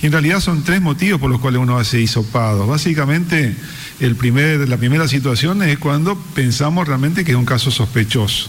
Y 0.00 0.06
en 0.06 0.12
realidad 0.12 0.40
son 0.40 0.62
tres 0.62 0.80
motivos 0.80 1.20
por 1.20 1.30
los 1.30 1.40
cuales 1.40 1.60
uno 1.60 1.78
hace 1.78 2.00
hisopado. 2.00 2.66
Básicamente, 2.66 3.56
el 3.98 4.14
primer, 4.14 4.68
la 4.68 4.76
primera 4.76 5.08
situación 5.08 5.62
es 5.62 5.78
cuando 5.78 6.16
pensamos 6.34 6.86
realmente 6.86 7.24
que 7.24 7.32
es 7.32 7.36
un 7.36 7.44
caso 7.44 7.70
sospechoso. 7.70 8.48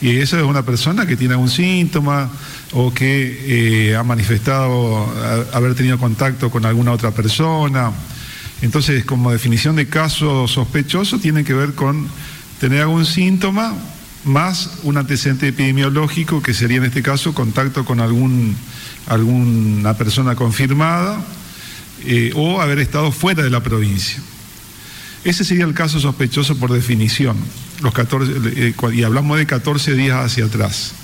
Y 0.00 0.16
esa 0.18 0.38
es 0.38 0.44
una 0.44 0.62
persona 0.64 1.06
que 1.06 1.16
tiene 1.16 1.34
algún 1.34 1.48
síntoma 1.48 2.30
o 2.72 2.92
que 2.92 3.90
eh, 3.90 3.96
ha 3.96 4.02
manifestado 4.02 5.06
haber 5.52 5.74
tenido 5.74 5.98
contacto 5.98 6.50
con 6.50 6.66
alguna 6.66 6.92
otra 6.92 7.10
persona. 7.12 7.92
Entonces, 8.60 9.04
como 9.04 9.32
definición 9.32 9.76
de 9.76 9.88
caso 9.88 10.46
sospechoso, 10.46 11.18
tiene 11.18 11.44
que 11.44 11.54
ver 11.54 11.74
con 11.74 12.08
tener 12.60 12.82
algún 12.82 13.04
síntoma 13.06 13.74
más 14.24 14.78
un 14.84 14.96
antecedente 14.96 15.48
epidemiológico, 15.48 16.42
que 16.42 16.54
sería 16.54 16.78
en 16.78 16.84
este 16.84 17.02
caso 17.02 17.34
contacto 17.34 17.84
con 17.84 18.00
algún, 18.00 18.56
alguna 19.06 19.94
persona 19.94 20.36
confirmada 20.36 21.20
eh, 22.04 22.32
o 22.34 22.60
haber 22.60 22.78
estado 22.78 23.10
fuera 23.10 23.42
de 23.42 23.50
la 23.50 23.62
provincia. 23.62 24.20
Ese 25.24 25.44
sería 25.44 25.64
el 25.64 25.74
caso 25.74 26.00
sospechoso 26.00 26.56
por 26.56 26.72
definición, 26.72 27.36
los 27.82 27.92
14, 27.92 28.32
eh, 28.56 28.74
y 28.92 29.02
hablamos 29.02 29.38
de 29.38 29.46
14 29.46 29.94
días 29.94 30.24
hacia 30.24 30.46
atrás. 30.46 30.94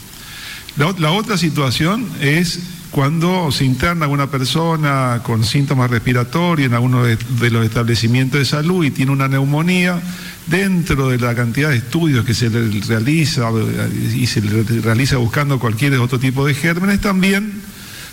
La, 0.76 1.10
otra 1.10 1.36
situación 1.36 2.08
es 2.20 2.60
cuando 2.92 3.50
se 3.50 3.64
interna 3.64 4.06
una 4.06 4.30
persona 4.30 5.22
con 5.24 5.44
síntomas 5.44 5.90
respiratorios 5.90 6.68
en 6.68 6.74
alguno 6.74 7.02
de, 7.02 7.18
los 7.50 7.64
establecimientos 7.64 8.38
de 8.38 8.44
salud 8.44 8.84
y 8.84 8.92
tiene 8.92 9.10
una 9.10 9.26
neumonía, 9.26 10.00
dentro 10.46 11.08
de 11.08 11.18
la 11.18 11.34
cantidad 11.34 11.70
de 11.70 11.76
estudios 11.76 12.24
que 12.24 12.32
se 12.32 12.48
realiza 12.48 13.50
y 14.14 14.26
se 14.26 14.40
realiza 14.40 15.16
buscando 15.16 15.58
cualquier 15.58 15.94
otro 15.94 16.18
tipo 16.18 16.46
de 16.46 16.54
gérmenes, 16.54 17.00
también 17.00 17.60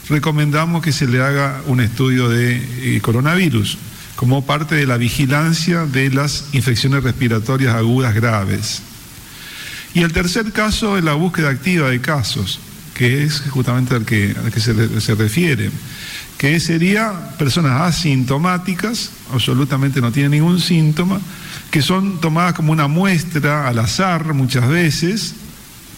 recomendamos 0.09 0.83
que 0.83 0.91
se 0.91 1.07
le 1.07 1.21
haga 1.21 1.61
un 1.67 1.79
estudio 1.79 2.27
de 2.29 2.55
eh, 2.55 2.99
coronavirus 3.01 3.77
como 4.15 4.45
parte 4.45 4.75
de 4.75 4.85
la 4.85 4.97
vigilancia 4.97 5.85
de 5.85 6.09
las 6.09 6.45
infecciones 6.53 7.03
respiratorias 7.03 7.75
agudas 7.75 8.15
graves. 8.15 8.81
Y 9.93 10.01
el 10.01 10.13
tercer 10.13 10.51
caso 10.51 10.97
es 10.97 11.03
la 11.03 11.13
búsqueda 11.13 11.49
activa 11.49 11.89
de 11.89 12.01
casos, 12.01 12.59
que 12.93 13.23
es 13.23 13.41
justamente 13.49 13.95
al 13.95 14.05
que, 14.05 14.35
que 14.53 14.59
se, 14.59 15.15
refiere, 15.15 15.69
que 16.37 16.59
sería 16.59 17.13
personas 17.37 17.81
asintomáticas, 17.81 19.11
absolutamente 19.33 20.01
no 20.01 20.11
tienen 20.11 20.31
ningún 20.31 20.59
síntoma, 20.59 21.19
que 21.71 21.81
son 21.81 22.19
tomadas 22.19 22.53
como 22.53 22.71
una 22.71 22.87
muestra 22.87 23.67
al 23.67 23.79
azar 23.79 24.33
muchas 24.33 24.67
veces, 24.67 25.35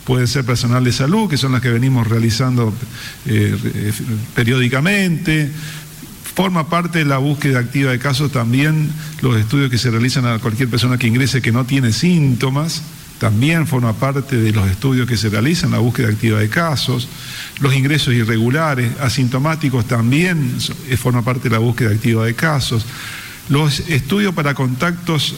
pueden 0.05 0.27
ser 0.27 0.45
personal 0.45 0.83
de 0.83 0.93
salud, 0.93 1.29
que 1.29 1.37
son 1.37 1.51
las 1.51 1.61
que 1.61 1.69
venimos 1.69 2.07
realizando 2.07 2.73
eh, 3.25 3.91
periódicamente, 4.35 5.51
forma 6.37 6.69
parte 6.69 6.99
de 6.99 7.05
la 7.05 7.17
búsqueda 7.17 7.57
activa 7.57 7.89
de 7.89 7.97
casos 7.97 8.31
también 8.31 8.91
los 9.21 9.35
estudios 9.37 9.71
que 9.71 9.79
se 9.79 9.89
realizan 9.89 10.27
a 10.27 10.37
cualquier 10.37 10.69
persona 10.69 10.99
que 10.99 11.07
ingrese 11.07 11.41
que 11.41 11.51
no 11.51 11.65
tiene 11.65 11.91
síntomas, 11.91 12.83
también 13.17 13.65
forma 13.65 13.93
parte 13.93 14.37
de 14.37 14.51
los 14.51 14.69
estudios 14.69 15.07
que 15.07 15.17
se 15.17 15.29
realizan, 15.29 15.71
la 15.71 15.79
búsqueda 15.79 16.09
activa 16.09 16.37
de 16.37 16.47
casos, 16.47 17.09
los 17.59 17.73
ingresos 17.73 18.13
irregulares, 18.13 18.91
asintomáticos 18.99 19.87
también 19.87 20.59
forma 20.99 21.23
parte 21.23 21.49
de 21.49 21.55
la 21.55 21.57
búsqueda 21.57 21.89
activa 21.89 22.23
de 22.23 22.35
casos, 22.35 22.85
los 23.49 23.79
estudios 23.89 24.35
para 24.35 24.53
contactos 24.53 25.33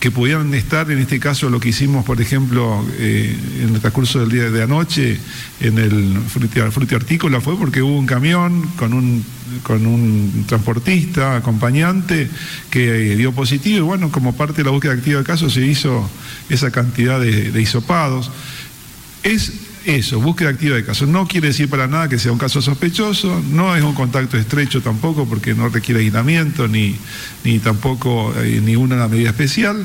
que 0.00 0.10
pudieran 0.10 0.52
estar, 0.54 0.90
en 0.90 0.98
este 0.98 1.18
caso 1.20 1.50
lo 1.50 1.60
que 1.60 1.70
hicimos, 1.70 2.04
por 2.04 2.20
ejemplo, 2.20 2.84
eh, 2.98 3.36
en 3.62 3.74
el 3.74 3.80
transcurso 3.80 4.20
del 4.20 4.30
día 4.30 4.50
de 4.50 4.62
anoche, 4.62 5.18
en 5.60 5.78
el 5.78 6.18
fruti 6.28 6.94
artícola, 6.94 7.40
fue 7.40 7.56
porque 7.56 7.82
hubo 7.82 7.98
un 7.98 8.06
camión 8.06 8.62
con 8.76 8.92
un, 8.92 9.24
con 9.62 9.86
un 9.86 10.44
transportista, 10.46 11.36
acompañante, 11.36 12.28
que 12.70 13.12
eh, 13.12 13.16
dio 13.16 13.32
positivo, 13.32 13.78
y 13.78 13.80
bueno, 13.80 14.10
como 14.10 14.36
parte 14.36 14.58
de 14.58 14.64
la 14.64 14.70
búsqueda 14.70 14.92
activa 14.92 15.18
de 15.20 15.24
casos 15.24 15.54
se 15.54 15.64
hizo 15.64 16.08
esa 16.48 16.70
cantidad 16.70 17.20
de, 17.20 17.50
de 17.50 17.62
hisopados. 17.62 18.30
Es 19.22 19.52
eso, 19.84 20.20
búsqueda 20.20 20.50
activa 20.50 20.76
de 20.76 20.84
casos. 20.84 21.08
No 21.08 21.26
quiere 21.26 21.48
decir 21.48 21.68
para 21.68 21.86
nada 21.86 22.08
que 22.08 22.18
sea 22.18 22.32
un 22.32 22.38
caso 22.38 22.62
sospechoso, 22.62 23.42
no 23.50 23.76
es 23.76 23.82
un 23.82 23.94
contacto 23.94 24.36
estrecho 24.36 24.80
tampoco 24.82 25.26
porque 25.26 25.54
no 25.54 25.68
requiere 25.68 26.00
aislamiento 26.00 26.68
ni, 26.68 26.96
ni 27.44 27.58
tampoco 27.58 28.34
eh, 28.38 28.60
ninguna 28.62 29.06
medida 29.08 29.30
especial. 29.30 29.84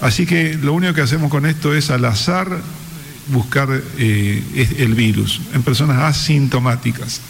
Así 0.00 0.26
que 0.26 0.54
lo 0.54 0.72
único 0.74 0.94
que 0.94 1.00
hacemos 1.00 1.30
con 1.30 1.46
esto 1.46 1.74
es 1.74 1.90
al 1.90 2.04
azar 2.04 2.60
buscar 3.28 3.68
eh, 3.98 4.42
el 4.78 4.94
virus 4.94 5.40
en 5.54 5.62
personas 5.62 5.98
asintomáticas. 6.02 7.20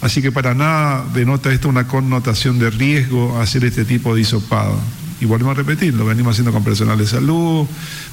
Así 0.00 0.22
que 0.22 0.32
para 0.32 0.54
nada 0.54 1.04
denota 1.12 1.52
esto 1.52 1.68
una 1.68 1.86
connotación 1.86 2.58
de 2.58 2.70
riesgo 2.70 3.40
hacer 3.40 3.64
este 3.64 3.84
tipo 3.84 4.14
de 4.14 4.22
hisopado. 4.22 4.78
Y 5.20 5.26
volvemos 5.26 5.52
a 5.52 5.54
repetir, 5.54 5.94
lo 5.94 6.06
venimos 6.06 6.32
haciendo 6.32 6.52
con 6.52 6.64
personal 6.64 6.96
de 6.96 7.06
salud, 7.06 7.66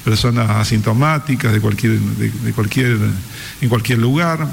personas 0.04 0.50
asintomáticas 0.50 1.52
de 1.52 1.60
cualquier, 1.60 1.98
de, 1.98 2.52
cualquier, 2.52 2.98
en 3.60 3.68
cualquier 3.68 3.98
lugar. 3.98 4.46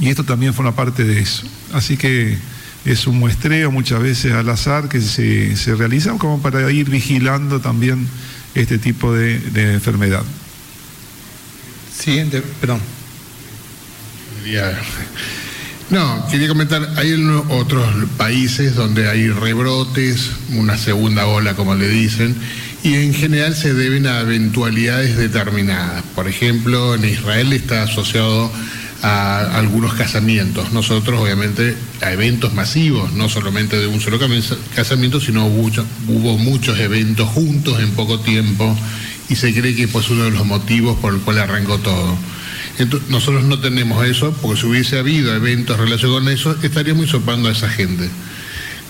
Y 0.00 0.08
esto 0.08 0.24
también 0.24 0.54
forma 0.54 0.74
parte 0.74 1.04
de 1.04 1.20
eso. 1.20 1.46
Así 1.74 1.96
que 1.96 2.38
es 2.84 3.06
un 3.06 3.18
muestreo 3.18 3.70
muchas 3.70 4.00
veces 4.02 4.32
al 4.32 4.48
azar 4.48 4.88
que 4.88 5.00
se, 5.00 5.56
se 5.56 5.74
realiza 5.74 6.16
como 6.18 6.40
para 6.40 6.70
ir 6.72 6.88
vigilando 6.88 7.60
también 7.60 8.08
este 8.54 8.78
tipo 8.78 9.12
de, 9.12 9.38
de 9.38 9.74
enfermedad. 9.74 10.24
Siguiente, 11.96 12.42
perdón. 12.60 12.80
No, 15.92 16.26
quería 16.30 16.48
comentar, 16.48 16.88
hay 16.96 17.12
otros 17.50 17.86
países 18.16 18.74
donde 18.74 19.10
hay 19.10 19.28
rebrotes, 19.28 20.30
una 20.54 20.78
segunda 20.78 21.26
ola 21.26 21.52
como 21.52 21.74
le 21.74 21.86
dicen, 21.86 22.34
y 22.82 22.94
en 22.94 23.12
general 23.12 23.54
se 23.54 23.74
deben 23.74 24.06
a 24.06 24.20
eventualidades 24.20 25.18
determinadas. 25.18 26.02
Por 26.14 26.28
ejemplo, 26.28 26.94
en 26.94 27.04
Israel 27.04 27.52
está 27.52 27.82
asociado 27.82 28.50
a 29.02 29.58
algunos 29.58 29.92
casamientos. 29.92 30.72
Nosotros, 30.72 31.20
obviamente, 31.20 31.76
a 32.00 32.10
eventos 32.10 32.54
masivos, 32.54 33.12
no 33.12 33.28
solamente 33.28 33.78
de 33.78 33.86
un 33.86 34.00
solo 34.00 34.18
casamiento, 34.74 35.20
sino 35.20 35.46
hubo, 35.46 36.38
muchos 36.38 36.78
eventos 36.78 37.28
juntos 37.28 37.80
en 37.80 37.90
poco 37.90 38.18
tiempo 38.18 38.74
y 39.28 39.36
se 39.36 39.52
cree 39.52 39.76
que 39.76 39.88
pues 39.88 40.08
uno 40.08 40.24
de 40.24 40.30
los 40.30 40.46
motivos 40.46 40.98
por 41.00 41.12
el 41.12 41.20
cual 41.20 41.38
arrancó 41.38 41.76
todo. 41.80 42.16
Entonces, 42.78 43.10
nosotros 43.10 43.44
no 43.44 43.58
tenemos 43.58 44.04
eso, 44.06 44.32
porque 44.40 44.60
si 44.60 44.66
hubiese 44.66 44.98
habido 44.98 45.34
eventos 45.34 45.78
relacionados 45.78 46.22
con 46.22 46.32
eso, 46.32 46.56
estaríamos 46.62 47.06
hisopando 47.06 47.48
a 47.48 47.52
esa 47.52 47.68
gente. 47.68 48.08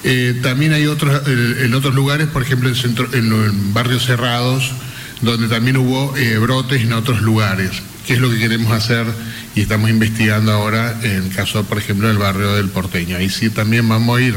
Eh, 0.04 0.40
también 0.42 0.72
hay 0.72 0.86
otros, 0.86 1.22
en 1.28 1.72
otros 1.74 1.94
lugares, 1.94 2.26
por 2.26 2.42
ejemplo 2.42 2.68
en, 2.68 2.74
centro, 2.74 3.08
en, 3.12 3.72
barrios 3.72 4.04
cerrados, 4.04 4.72
donde 5.20 5.46
también 5.46 5.76
hubo 5.76 6.16
eh, 6.16 6.38
brotes 6.38 6.82
en 6.82 6.92
otros 6.92 7.22
lugares. 7.22 7.70
¿Qué 8.06 8.14
es 8.14 8.18
lo 8.18 8.28
que 8.30 8.38
queremos 8.38 8.72
hacer? 8.72 9.06
Y 9.54 9.60
estamos 9.60 9.90
investigando 9.90 10.50
ahora 10.52 10.98
en 11.02 11.24
el 11.24 11.28
caso, 11.28 11.62
por 11.64 11.78
ejemplo, 11.78 12.08
del 12.08 12.18
barrio 12.18 12.54
del 12.54 12.68
Porteño. 12.68 13.16
Ahí 13.16 13.28
sí 13.28 13.50
también 13.50 13.88
vamos 13.88 14.18
a 14.18 14.22
ir 14.22 14.34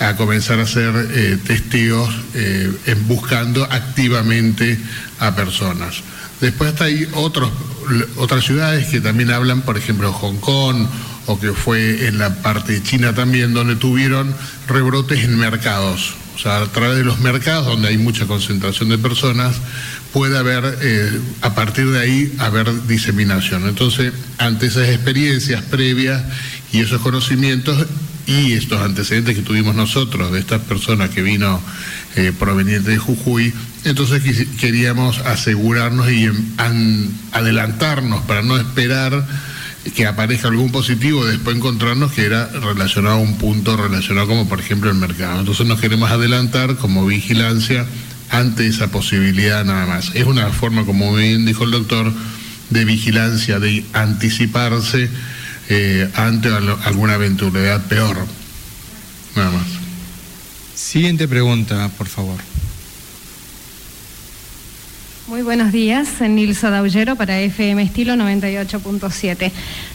a 0.00 0.16
comenzar 0.16 0.58
a 0.58 0.62
hacer 0.62 0.92
eh, 1.12 1.38
testigos 1.46 2.14
en 2.34 3.06
buscando 3.06 3.64
activamente 3.64 4.78
a 5.18 5.36
personas. 5.36 6.02
Después 6.44 6.78
hay 6.82 7.08
otros, 7.14 7.50
otras 8.18 8.44
ciudades 8.44 8.88
que 8.88 9.00
también 9.00 9.30
hablan, 9.30 9.62
por 9.62 9.78
ejemplo, 9.78 10.12
Hong 10.12 10.36
Kong 10.36 10.86
o 11.24 11.40
que 11.40 11.54
fue 11.54 12.06
en 12.06 12.18
la 12.18 12.42
parte 12.42 12.74
de 12.74 12.82
China 12.82 13.14
también, 13.14 13.54
donde 13.54 13.76
tuvieron 13.76 14.34
rebrotes 14.68 15.24
en 15.24 15.38
mercados. 15.38 16.12
O 16.36 16.38
sea, 16.38 16.60
a 16.60 16.66
través 16.66 16.98
de 16.98 17.04
los 17.04 17.18
mercados 17.20 17.64
donde 17.64 17.88
hay 17.88 17.96
mucha 17.96 18.26
concentración 18.26 18.90
de 18.90 18.98
personas, 18.98 19.56
puede 20.12 20.36
haber, 20.36 20.76
eh, 20.82 21.18
a 21.40 21.54
partir 21.54 21.90
de 21.90 22.00
ahí, 22.00 22.34
haber 22.38 22.86
diseminación. 22.86 23.66
Entonces, 23.66 24.12
ante 24.36 24.66
esas 24.66 24.90
experiencias 24.90 25.62
previas 25.62 26.22
y 26.72 26.80
esos 26.80 27.00
conocimientos 27.00 27.86
y 28.26 28.52
estos 28.52 28.82
antecedentes 28.82 29.34
que 29.34 29.42
tuvimos 29.42 29.74
nosotros 29.74 30.30
de 30.30 30.40
estas 30.40 30.60
personas 30.60 31.08
que 31.08 31.22
vino 31.22 31.58
eh, 32.16 32.32
provenientes 32.38 32.84
de 32.84 32.98
Jujuy, 32.98 33.54
entonces 33.84 34.22
queríamos 34.58 35.18
asegurarnos 35.18 36.10
y 36.10 36.28
adelantarnos 37.32 38.22
para 38.24 38.42
no 38.42 38.56
esperar 38.56 39.26
que 39.94 40.06
aparezca 40.06 40.48
algún 40.48 40.72
positivo, 40.72 41.26
después 41.26 41.56
encontrarnos 41.56 42.12
que 42.12 42.24
era 42.24 42.46
relacionado 42.46 43.16
a 43.16 43.20
un 43.20 43.36
punto 43.36 43.76
relacionado 43.76 44.26
como 44.26 44.48
por 44.48 44.60
ejemplo 44.60 44.90
el 44.90 44.96
mercado. 44.96 45.40
Entonces 45.40 45.66
nos 45.66 45.80
queremos 45.80 46.10
adelantar 46.10 46.76
como 46.76 47.04
vigilancia 47.06 47.86
ante 48.30 48.66
esa 48.66 48.88
posibilidad 48.88 49.64
nada 49.64 49.86
más. 49.86 50.12
Es 50.14 50.24
una 50.24 50.48
forma, 50.50 50.84
como 50.84 51.14
bien 51.14 51.44
dijo 51.44 51.64
el 51.64 51.70
doctor, 51.70 52.12
de 52.70 52.84
vigilancia, 52.84 53.60
de 53.60 53.84
anticiparse 53.92 55.10
eh, 55.68 56.10
ante 56.14 56.48
alguna 56.48 57.14
eventualidad 57.14 57.84
peor. 57.86 58.26
Nada 59.36 59.50
más. 59.50 59.66
Siguiente 60.74 61.28
pregunta, 61.28 61.90
por 61.96 62.08
favor. 62.08 62.53
Muy 65.26 65.40
buenos 65.40 65.72
días, 65.72 66.20
Nilsa 66.20 66.68
Daullero 66.68 67.16
para 67.16 67.40
FM 67.40 67.82
Estilo 67.82 68.12
98.7. 68.12 69.50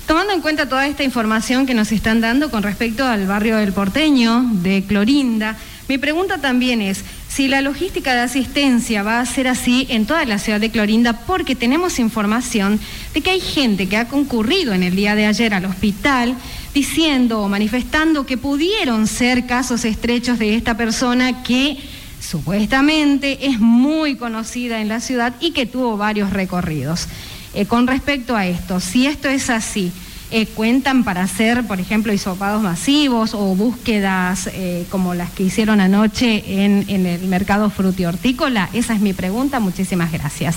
Tomando 0.07 0.33
en 0.33 0.41
cuenta 0.41 0.67
toda 0.67 0.87
esta 0.87 1.03
información 1.03 1.67
que 1.67 1.75
nos 1.75 1.91
están 1.91 2.19
dando 2.19 2.49
con 2.49 2.63
respecto 2.63 3.05
al 3.05 3.27
barrio 3.27 3.57
del 3.57 3.71
Porteño, 3.71 4.43
de 4.53 4.83
Clorinda, 4.87 5.55
mi 5.87 5.99
pregunta 5.99 6.39
también 6.39 6.81
es 6.81 7.03
si 7.27 7.47
la 7.47 7.61
logística 7.61 8.15
de 8.15 8.21
asistencia 8.21 9.03
va 9.03 9.19
a 9.19 9.25
ser 9.27 9.47
así 9.47 9.85
en 9.89 10.07
toda 10.07 10.25
la 10.25 10.39
ciudad 10.39 10.59
de 10.59 10.71
Clorinda, 10.71 11.13
porque 11.13 11.55
tenemos 11.55 11.99
información 11.99 12.79
de 13.13 13.21
que 13.21 13.29
hay 13.29 13.39
gente 13.39 13.87
que 13.87 13.97
ha 13.97 14.07
concurrido 14.07 14.73
en 14.73 14.81
el 14.81 14.95
día 14.95 15.13
de 15.13 15.27
ayer 15.27 15.53
al 15.53 15.65
hospital 15.65 16.35
diciendo 16.73 17.41
o 17.41 17.49
manifestando 17.49 18.25
que 18.25 18.37
pudieron 18.37 19.05
ser 19.05 19.45
casos 19.45 19.85
estrechos 19.85 20.39
de 20.39 20.55
esta 20.55 20.75
persona 20.75 21.43
que 21.43 21.77
supuestamente 22.19 23.47
es 23.47 23.59
muy 23.59 24.15
conocida 24.15 24.81
en 24.81 24.87
la 24.87 24.99
ciudad 24.99 25.33
y 25.39 25.51
que 25.51 25.65
tuvo 25.65 25.97
varios 25.97 26.31
recorridos. 26.31 27.07
Eh, 27.53 27.65
con 27.65 27.87
respecto 27.87 28.35
a 28.35 28.45
esto, 28.45 28.79
si 28.79 29.07
esto 29.07 29.27
es 29.27 29.49
así, 29.49 29.91
eh, 30.31 30.45
¿cuentan 30.45 31.03
para 31.03 31.23
hacer, 31.23 31.65
por 31.65 31.79
ejemplo, 31.79 32.13
hisopados 32.13 32.61
masivos 32.61 33.33
o 33.33 33.55
búsquedas 33.55 34.47
eh, 34.53 34.85
como 34.91 35.15
las 35.15 35.31
que 35.31 35.43
hicieron 35.43 35.81
anoche 35.81 36.63
en, 36.63 36.85
el 36.87 37.27
mercado 37.27 37.71
frutihortícola? 37.71 38.69
Esa 38.73 38.93
es 38.93 39.01
mi 39.01 39.13
pregunta. 39.13 39.59
Muchísimas 39.59 40.11
gracias. 40.11 40.55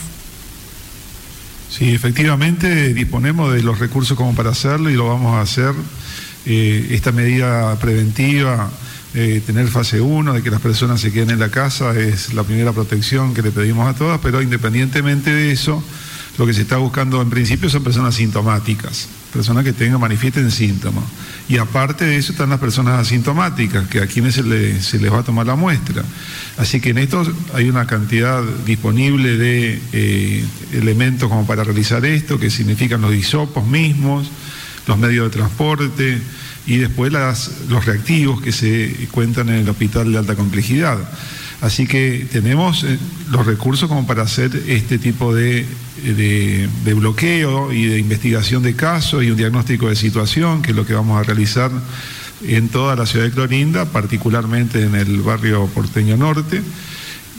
Sí, 1.71 1.95
efectivamente 1.95 2.93
disponemos 2.93 3.55
de 3.55 3.63
los 3.63 3.79
recursos 3.79 4.15
como 4.15 4.35
para 4.35 4.51
hacerlo 4.51 4.91
y 4.91 4.95
lo 4.95 5.09
vamos 5.09 5.37
a 5.37 5.41
hacer. 5.41 5.75
esta 6.45 7.13
medida 7.13 7.79
preventiva 7.79 8.69
eh, 9.15 9.43
tener 9.45 9.69
fase 9.69 10.01
1, 10.01 10.33
de 10.33 10.43
que 10.43 10.51
las 10.51 10.61
personas 10.61 11.01
se 11.01 11.13
queden 11.13 11.31
en 11.31 11.39
la 11.39 11.51
casa, 11.51 11.99
es 11.99 12.33
la 12.33 12.45
primera 12.45 12.73
protección 12.73 13.35
que 13.35 13.43
le 13.43 13.51
pedimos 13.51 13.87
a 13.87 13.95
todas, 13.95 14.21
pero 14.21 14.41
independientemente 14.41 15.33
de 15.33 15.53
eso, 15.53 15.83
lo 16.39 16.47
que 16.47 16.55
se 16.55 16.63
está 16.63 16.79
buscando 16.79 17.21
en 17.21 17.29
principio 17.29 17.69
son 17.69 17.85
personas 17.85 18.15
sintomáticas, 18.15 19.09
personas 19.31 19.65
que 19.65 19.75
tengan, 19.75 20.01
manifiesten 20.01 20.51
síntomas. 20.51 21.05
Y 21.47 21.59
aparte 21.59 22.07
de 22.07 22.17
eso 22.17 22.33
están 22.33 22.49
las 22.49 22.59
personas 22.59 23.01
asintomáticas, 23.01 23.87
que 23.89 24.01
a 24.01 24.07
quienes 24.07 24.37
se, 24.37 24.43
les 24.43 25.13
va 25.13 25.19
a 25.19 25.23
tomar 25.23 25.47
la 25.47 25.57
muestra. 25.57 26.03
Así 26.57 26.81
que 26.81 26.91
en 26.91 26.99
esto 26.99 27.23
hay 27.53 27.69
una 27.69 27.87
cantidad 27.87 28.43
disponible 28.65 29.37
de 29.37 29.79
eh, 29.93 30.45
elementos 30.73 31.29
como 31.29 31.47
para 31.47 31.65
realizar 31.65 32.03
esto, 32.07 32.39
que 32.39 32.49
significan 32.49 33.03
los 33.03 33.11
disopos 33.11 33.67
mismos, 33.67 34.31
los 34.87 34.97
medios 34.97 35.31
de 35.31 35.37
transporte, 35.37 36.19
y 36.67 36.77
después 36.77 37.13
los 37.13 37.85
reactivos 37.85 38.41
que 38.41 38.53
se 38.53 39.09
cuentan 39.11 39.49
en 39.49 39.57
el 39.57 39.69
hospital 39.69 40.13
de 40.13 40.19
alta 40.19 40.37
complejidad. 40.37 40.99
Así 41.61 41.87
que 41.87 42.27
tenemos 42.31 42.83
eh, 42.83 42.99
los 43.31 43.47
recursos 43.47 43.89
como 43.89 44.05
para 44.05 44.23
hacer 44.23 44.51
este 44.67 44.99
tipo 44.99 45.33
de, 45.33 45.65
de, 46.03 46.95
bloqueo 46.95 47.73
y 47.73 47.87
de 47.87 48.01
investigación 48.01 48.65
de 48.65 48.75
casos 48.75 49.23
y 49.23 49.31
un 49.31 49.37
diagnóstico 49.37 49.89
de 49.89 49.95
situación, 49.95 50.61
que 50.61 50.71
es 50.71 50.77
lo 50.77 50.85
que 50.85 50.95
vamos 50.95 51.21
a 51.21 51.23
realizar 51.23 51.71
en 52.43 52.69
toda 52.69 52.97
la 52.97 53.07
ciudad 53.07 53.27
de 53.27 53.31
Clorinda, 53.31 53.85
particularmente 53.85 54.83
en 54.83 54.97
el 54.97 55.23
barrio 55.23 55.67
porteño 55.69 56.17
norte. 56.17 56.63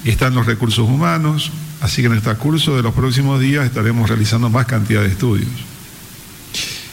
Están 0.05 0.35
los 0.35 0.45
recursos 0.45 0.87
humanos, 0.87 1.51
así 1.81 2.01
que 2.01 2.07
en 2.07 2.13
este 2.13 2.33
curso 2.35 2.77
de 2.77 2.83
los 2.83 2.93
próximos 2.93 3.41
días 3.41 3.65
estaremos 3.65 4.09
realizando 4.09 4.49
más 4.49 4.65
cantidad 4.67 5.01
de 5.01 5.09
estudios. 5.09 5.49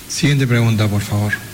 Siguiente 0.09 0.49
pregunta, 0.49 0.89
por 0.89 1.01
favor. 1.01 1.50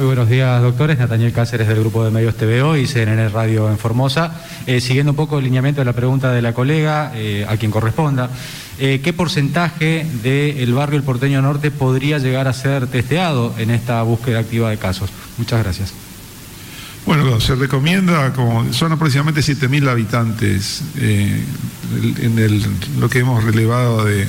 Muy 0.00 0.06
buenos 0.06 0.30
días, 0.30 0.62
doctores. 0.62 0.98
Nathaniel 0.98 1.30
Cáceres 1.30 1.68
del 1.68 1.80
Grupo 1.80 2.02
de 2.02 2.10
Medios 2.10 2.34
TVO 2.34 2.74
y 2.74 2.86
CNN 2.86 3.28
Radio 3.28 3.68
en 3.68 3.76
Formosa. 3.76 4.32
Eh, 4.66 4.80
siguiendo 4.80 5.12
un 5.12 5.16
poco 5.16 5.36
el 5.36 5.44
lineamiento 5.44 5.82
de 5.82 5.84
la 5.84 5.92
pregunta 5.92 6.32
de 6.32 6.40
la 6.40 6.54
colega, 6.54 7.12
eh, 7.14 7.44
a 7.46 7.58
quien 7.58 7.70
corresponda, 7.70 8.30
eh, 8.78 9.02
¿qué 9.04 9.12
porcentaje 9.12 10.06
del 10.22 10.72
barrio 10.72 10.96
El 10.96 11.02
Porteño 11.02 11.42
Norte 11.42 11.70
podría 11.70 12.16
llegar 12.16 12.48
a 12.48 12.54
ser 12.54 12.86
testeado 12.86 13.54
en 13.58 13.68
esta 13.68 14.00
búsqueda 14.00 14.38
activa 14.38 14.70
de 14.70 14.78
casos? 14.78 15.10
Muchas 15.36 15.62
gracias. 15.62 15.92
Bueno, 17.04 17.38
se 17.38 17.54
recomienda, 17.54 18.32
como 18.32 18.72
son 18.72 18.92
aproximadamente 18.92 19.42
7.000 19.42 19.86
habitantes 19.86 20.82
en 20.96 21.44
lo 22.98 23.10
que 23.10 23.18
hemos 23.18 23.44
relevado 23.44 24.06
de, 24.06 24.26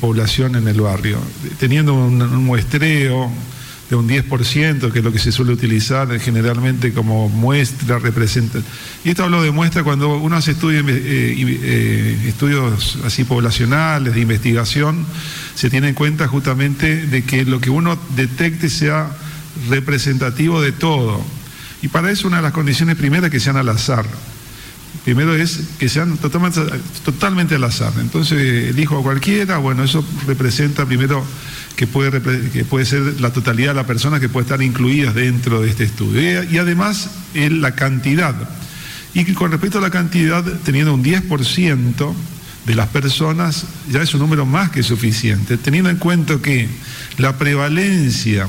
población 0.00 0.54
en 0.54 0.68
el 0.68 0.80
barrio, 0.80 1.18
teniendo 1.58 1.94
un 1.94 2.44
muestreo 2.44 3.28
de 3.90 3.96
un 3.96 4.08
10%, 4.08 4.92
que 4.92 5.00
es 5.00 5.04
lo 5.04 5.12
que 5.12 5.18
se 5.18 5.32
suele 5.32 5.52
utilizar 5.52 6.18
generalmente 6.20 6.92
como 6.92 7.28
muestra, 7.28 7.98
representa. 7.98 8.60
Y 9.04 9.10
esto 9.10 9.24
hablo 9.24 9.42
de 9.42 9.50
muestra 9.50 9.82
cuando 9.82 10.16
uno 10.16 10.36
hace 10.36 10.52
estudios, 10.52 10.84
eh, 10.88 11.34
eh, 11.36 12.24
estudios 12.28 12.98
así 13.04 13.24
poblacionales, 13.24 14.14
de 14.14 14.20
investigación, 14.20 15.04
se 15.56 15.70
tiene 15.70 15.88
en 15.88 15.94
cuenta 15.94 16.28
justamente 16.28 17.04
de 17.08 17.24
que 17.24 17.44
lo 17.44 17.60
que 17.60 17.70
uno 17.70 17.98
detecte 18.14 18.70
sea 18.70 19.10
representativo 19.68 20.62
de 20.62 20.70
todo. 20.70 21.20
Y 21.82 21.88
para 21.88 22.12
eso 22.12 22.28
una 22.28 22.36
de 22.36 22.44
las 22.44 22.52
condiciones 22.52 22.96
primeras 22.96 23.26
es 23.26 23.32
que 23.32 23.40
sean 23.40 23.56
al 23.56 23.68
azar. 23.68 24.06
Primero 25.04 25.34
es 25.34 25.60
que 25.78 25.88
sean 25.88 26.18
totalmente, 26.18 27.54
al 27.54 27.64
azar. 27.64 27.92
Entonces 28.00 28.70
elijo 28.70 28.98
a 28.98 29.02
cualquiera, 29.02 29.58
bueno, 29.58 29.84
eso 29.84 30.04
representa 30.26 30.84
primero 30.84 31.24
que 31.76 31.86
puede, 31.86 32.20
que 32.50 32.64
puede 32.64 32.84
ser 32.84 33.20
la 33.20 33.32
totalidad 33.32 33.70
de 33.70 33.76
las 33.76 33.86
personas 33.86 34.20
que 34.20 34.28
puede 34.28 34.44
estar 34.44 34.62
incluidas 34.62 35.14
dentro 35.14 35.62
de 35.62 35.70
este 35.70 35.84
estudio. 35.84 36.44
Y, 36.44 36.58
además 36.58 37.10
la 37.34 37.74
cantidad. 37.74 38.34
Y 39.14 39.24
con 39.32 39.50
respecto 39.50 39.78
a 39.78 39.80
la 39.80 39.90
cantidad, 39.90 40.44
teniendo 40.64 40.94
un 40.94 41.02
10%, 41.02 42.14
de 42.66 42.74
las 42.74 42.88
personas 42.88 43.64
ya 43.90 44.02
es 44.02 44.12
un 44.14 44.20
número 44.20 44.46
más 44.46 44.70
que 44.70 44.82
suficiente, 44.82 45.56
teniendo 45.56 45.90
en 45.90 45.96
cuenta 45.96 46.38
que 46.38 46.68
la 47.18 47.36
prevalencia 47.38 48.46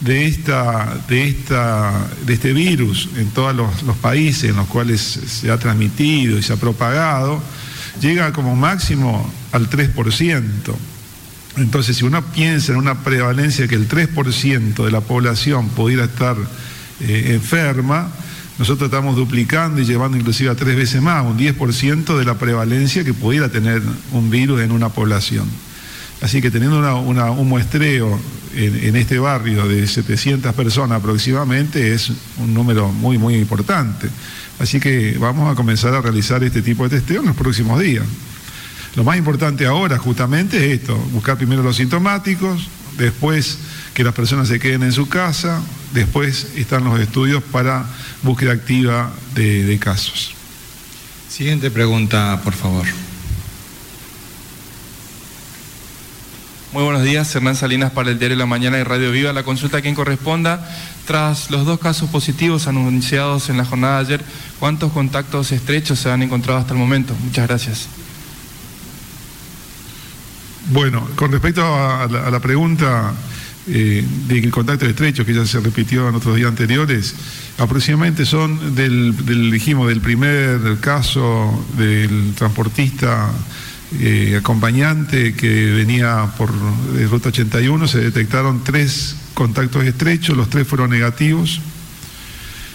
de, 0.00 0.26
esta, 0.26 0.98
de, 1.08 1.28
esta, 1.28 2.08
de 2.24 2.34
este 2.34 2.52
virus 2.52 3.08
en 3.16 3.30
todos 3.30 3.54
los, 3.54 3.96
países 3.96 4.50
en 4.50 4.56
los 4.56 4.66
cuales 4.68 5.00
se 5.00 5.50
ha 5.50 5.58
transmitido 5.58 6.38
y 6.38 6.42
se 6.42 6.52
ha 6.52 6.56
propagado, 6.56 7.42
llega 8.00 8.32
como 8.32 8.54
máximo 8.56 9.30
al 9.52 9.70
3%. 9.70 10.42
Entonces, 11.56 11.96
si 11.96 12.04
uno 12.04 12.22
piensa 12.22 12.72
en 12.72 12.78
una 12.78 13.02
prevalencia 13.02 13.66
que 13.66 13.76
el 13.76 13.88
3% 13.88 14.84
de 14.84 14.90
la 14.90 15.00
población 15.00 15.68
pudiera 15.70 16.04
estar 16.04 16.36
eh, 17.00 17.32
enferma, 17.34 18.10
nosotros 18.58 18.88
estamos 18.88 19.16
duplicando 19.16 19.80
y 19.80 19.84
llevando 19.84 20.16
inclusive 20.16 20.50
a 20.50 20.54
tres 20.54 20.76
veces 20.76 21.02
más, 21.02 21.24
un 21.24 21.38
10% 21.38 22.18
de 22.18 22.24
la 22.24 22.34
prevalencia 22.38 23.04
que 23.04 23.12
pudiera 23.12 23.50
tener 23.50 23.82
un 24.12 24.30
virus 24.30 24.62
en 24.62 24.72
una 24.72 24.88
población. 24.88 25.46
Así 26.20 26.40
que 26.40 26.50
teniendo 26.50 27.00
un 27.00 27.48
muestreo 27.48 28.18
en, 28.54 28.96
este 28.96 29.18
barrio 29.18 29.68
de 29.68 29.86
700 29.86 30.54
personas 30.54 30.98
aproximadamente 30.98 31.92
es 31.92 32.10
un 32.38 32.54
número 32.54 32.88
muy, 32.88 33.18
muy 33.18 33.34
importante. 33.34 34.08
Así 34.58 34.80
que 34.80 35.16
vamos 35.18 35.52
a 35.52 35.54
comenzar 35.54 35.94
a 35.94 36.00
realizar 36.00 36.42
este 36.42 36.62
tipo 36.62 36.84
de 36.84 36.96
testeo 36.98 37.20
en 37.20 37.26
los 37.26 37.36
próximos 37.36 37.80
días. 37.80 38.04
Lo 38.94 39.04
más 39.04 39.18
importante 39.18 39.66
ahora 39.66 39.98
justamente 39.98 40.56
es 40.56 40.80
esto, 40.80 40.96
buscar 41.12 41.36
primero 41.36 41.62
los 41.62 41.76
sintomáticos, 41.76 42.70
después 42.96 43.58
que 43.92 44.02
las 44.02 44.14
personas 44.14 44.48
se 44.48 44.58
queden 44.58 44.84
en 44.84 44.92
su 44.92 45.06
casa, 45.08 45.60
después 45.92 46.48
están 46.56 46.84
los 46.84 46.98
estudios 46.98 47.42
para 47.42 47.84
búsqueda 48.22 48.52
activa 48.52 49.12
de 49.34 49.78
casos. 49.78 50.34
Siguiente 51.28 51.70
pregunta, 51.70 52.40
por 52.42 52.54
favor. 52.54 52.86
Muy 56.72 56.82
buenos 56.82 57.04
días, 57.04 57.32
Hernán 57.34 57.54
Salinas 57.54 57.92
para 57.92 58.10
el 58.10 58.18
Diario 58.18 58.36
La 58.36 58.44
Mañana 58.44 58.78
y 58.78 58.82
Radio 58.82 59.12
Viva. 59.12 59.32
La 59.32 59.44
consulta 59.44 59.78
a 59.78 59.80
quien 59.82 59.94
corresponda. 59.94 60.68
Tras 61.06 61.50
los 61.50 61.64
dos 61.64 61.78
casos 61.78 62.10
positivos 62.10 62.66
anunciados 62.66 63.48
en 63.48 63.56
la 63.56 63.64
jornada 63.64 64.02
de 64.02 64.14
ayer, 64.14 64.24
¿cuántos 64.58 64.92
contactos 64.92 65.52
estrechos 65.52 66.00
se 66.00 66.10
han 66.10 66.22
encontrado 66.22 66.58
hasta 66.58 66.72
el 66.72 66.80
momento? 66.80 67.14
Muchas 67.22 67.46
gracias. 67.46 67.88
Bueno, 70.72 71.08
con 71.14 71.30
respecto 71.30 71.62
a 71.64 72.08
la, 72.10 72.26
a 72.26 72.30
la 72.30 72.40
pregunta 72.40 73.14
eh, 73.68 74.04
del 74.28 74.50
contacto 74.50 74.86
estrecho 74.86 75.24
que 75.24 75.34
ya 75.34 75.46
se 75.46 75.60
repitió 75.60 76.08
en 76.08 76.16
otros 76.16 76.36
días 76.36 76.48
anteriores, 76.48 77.14
aproximadamente 77.58 78.24
son 78.24 78.74
del 78.74 79.14
dijimos, 79.50 79.88
del 79.88 80.00
primer 80.00 80.78
caso 80.80 81.64
del 81.76 82.34
transportista 82.34 83.30
eh, 83.92 84.36
acompañante 84.36 85.34
que 85.34 85.70
venía 85.70 86.28
por 86.36 86.50
eh, 86.96 87.06
ruta 87.08 87.28
81, 87.28 87.86
se 87.86 88.00
detectaron 88.00 88.64
tres 88.64 89.14
contactos 89.32 89.84
estrechos, 89.84 90.36
los 90.36 90.50
tres 90.50 90.66
fueron 90.66 90.90
negativos. 90.90 91.60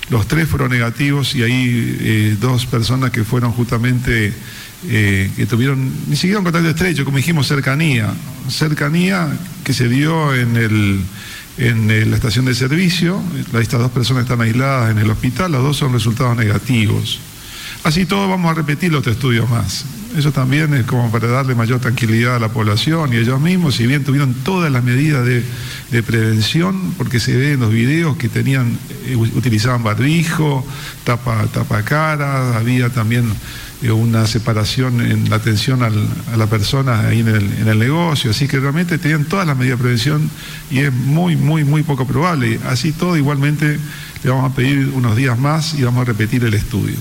Los 0.10 0.28
tres 0.28 0.48
fueron 0.48 0.72
negativos 0.72 1.36
y 1.36 1.44
hay 1.44 1.98
eh, 2.00 2.38
dos 2.40 2.66
personas 2.66 3.12
que 3.12 3.24
fueron 3.24 3.54
justamente, 3.54 4.34
que 4.84 5.48
tuvieron 5.50 5.90
ni 6.08 6.16
siquiera 6.16 6.40
un 6.40 6.44
contacto 6.44 6.70
estrecho, 6.70 7.06
como 7.06 7.18
dijimos, 7.18 7.48
cercanía. 7.48 8.14
Cercanía 8.50 9.30
que 9.64 9.74
se 9.74 9.88
dio 9.88 10.34
en, 10.36 10.58
el, 10.58 11.02
en 11.58 12.10
la 12.10 12.16
estación 12.16 12.46
de 12.46 12.56
servicio. 12.56 13.22
Estas 13.54 13.80
dos 13.80 13.92
personas 13.92 14.24
están 14.24 14.42
aisladas 14.42 14.92
en 14.92 14.98
el 14.98 15.10
hospital, 15.10 15.52
los 15.52 15.64
dos 15.64 15.78
son 15.78 15.94
resultados 15.94 16.36
negativos. 16.36 17.20
Así 17.84 18.06
todo 18.06 18.28
vamos 18.28 18.52
a 18.52 18.56
repetir 18.56 18.92
los 18.92 19.06
estudios 19.08 19.50
más. 19.50 19.86
Eso 20.16 20.32
también 20.34 20.74
es 20.74 20.86
como 20.86 21.10
para 21.10 21.28
darle 21.28 21.56
mayor 21.56 21.80
tranquilidad 21.80 22.36
a 22.36 22.40
la 22.40 22.50
población 22.50 23.14
y 23.14 23.18
ellos 23.18 23.40
mismos, 23.40 23.76
si 23.76 23.88
bien 23.88 24.04
tuvieron 24.04 24.34
todas 24.34 24.72
las 24.72 24.84
medidas 24.84 25.26
de, 25.26 26.04
prevención, 26.04 26.94
porque 26.98 27.20
se 27.20 27.36
ve 27.36 27.54
en 27.54 27.60
los 27.60 27.72
videos 27.72 28.18
que 28.18 28.30
tenían, 28.30 28.78
eh, 29.06 29.16
utilizaban 29.16 29.84
barbijo, 29.84 30.66
tapa, 31.04 31.46
tapa 31.48 31.84
cara, 31.84 32.58
había 32.58 32.90
también 32.90 33.26
eh, 33.82 33.92
una 33.92 34.26
separación 34.28 35.02
en 35.02 35.30
la 35.30 35.38
atención 35.38 35.82
a 35.84 36.38
la 36.38 36.48
persona 36.48 37.08
ahí 37.08 37.20
en 37.22 37.28
el, 37.28 37.80
negocio, 37.80 38.32
así 38.32 38.48
que 38.48 38.60
realmente 38.60 38.98
tenían 38.98 39.26
todas 39.26 39.48
las 39.48 39.58
medidas 39.58 39.80
de 39.80 39.84
prevención 39.84 40.30
y 40.70 40.80
es 40.80 40.94
muy, 40.94 41.36
muy, 41.36 41.64
muy 41.64 41.84
poco 41.84 42.06
probable. 42.06 42.60
Así 42.68 42.92
todo 42.92 43.18
igualmente 43.18 43.80
le 44.24 44.30
vamos 44.30 44.52
a 44.52 44.56
pedir 44.56 44.90
unos 44.94 45.16
días 45.16 45.38
más 45.38 45.74
y 45.74 45.84
vamos 45.84 46.02
a 46.02 46.06
repetir 46.06 46.44
el 46.44 46.54
estudio. 46.54 46.96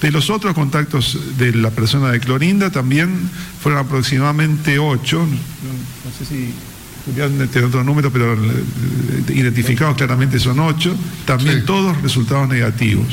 De 0.00 0.10
los 0.10 0.30
otros 0.30 0.54
contactos 0.54 1.18
de 1.36 1.52
la 1.54 1.70
persona 1.70 2.10
de 2.10 2.20
Clorinda 2.20 2.70
también 2.70 3.30
fueron 3.60 3.84
aproximadamente 3.84 4.78
ocho, 4.78 5.26
no 5.26 6.10
sé 6.18 6.24
si 6.24 6.54
Julián 7.06 7.48
tiene 7.48 7.66
otro 7.66 7.82
número, 7.82 8.12
pero 8.12 8.36
identificados 9.28 9.96
claramente 9.96 10.38
son 10.38 10.60
ocho, 10.60 10.94
también 11.24 11.60
sí. 11.60 11.66
todos 11.66 12.00
resultados 12.02 12.48
negativos. 12.48 13.06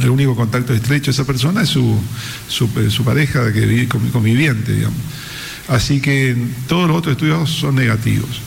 El 0.00 0.10
único 0.10 0.34
contacto 0.34 0.74
estrecho 0.74 1.06
de 1.06 1.10
esa 1.12 1.24
persona 1.24 1.62
es 1.62 1.68
su, 1.68 1.96
su, 2.48 2.68
su 2.90 3.04
pareja 3.04 3.52
que 3.52 3.88
conviviente, 3.88 4.74
digamos. 4.74 4.98
Así 5.68 6.00
que 6.00 6.36
todos 6.66 6.88
los 6.88 6.98
otros 6.98 7.12
estudios 7.12 7.48
son 7.48 7.76
negativos 7.76 8.40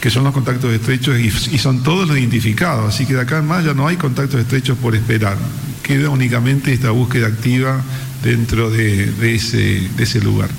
que 0.00 0.10
son 0.10 0.24
los 0.24 0.32
contactos 0.32 0.72
estrechos 0.72 1.18
y, 1.18 1.58
son 1.58 1.82
todos 1.82 2.06
los 2.06 2.18
identificados, 2.18 2.94
así 2.94 3.04
que 3.04 3.14
de 3.14 3.20
acá 3.20 3.38
en 3.38 3.46
más 3.46 3.64
ya 3.64 3.74
no 3.74 3.88
hay 3.88 3.96
contactos 3.96 4.40
estrechos 4.40 4.78
por 4.78 4.94
esperar, 4.94 5.36
queda 5.82 6.08
únicamente 6.10 6.72
esta 6.72 6.90
búsqueda 6.90 7.26
activa 7.26 7.82
dentro 8.22 8.70
de, 8.70 9.34
ese, 9.34 10.20
lugar. 10.20 10.50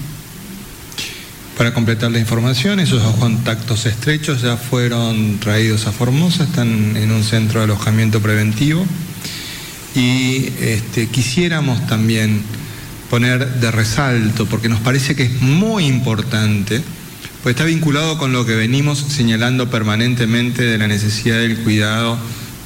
Para 1.58 1.74
completar 1.74 2.12
la 2.12 2.20
información, 2.20 2.80
esos 2.80 3.02
contactos 3.16 3.86
estrechos 3.86 4.42
ya 4.42 4.58
fueron 4.58 5.40
traídos 5.40 5.88
a 5.88 5.92
Formosa, 5.92 6.44
están 6.44 6.96
en 6.96 7.12
un 7.12 7.24
centro 7.24 7.60
de 7.60 7.66
alojamiento 7.66 8.22
preventivo. 8.22 8.86
Y 9.96 10.50
este, 10.62 11.08
quisiéramos 11.08 11.86
también 11.88 12.44
poner 13.10 13.56
de 13.56 13.72
resalto, 13.72 14.46
porque 14.46 14.70
nos 14.70 14.80
parece 14.80 15.16
que 15.16 15.24
es 15.24 15.42
muy 15.42 15.86
importante, 15.86 16.82
pues 17.44 17.56
está 17.56 17.66
vinculado 17.66 18.18
con 18.18 18.34
lo 18.34 18.46
que 18.46 18.56
venimos 18.56 19.00
señalando 19.00 19.70
permanentemente 19.70 20.64
de 20.64 20.78
la 20.78 20.88
necesidad 20.88 21.38
del 21.38 21.58
cuidado 21.60 22.18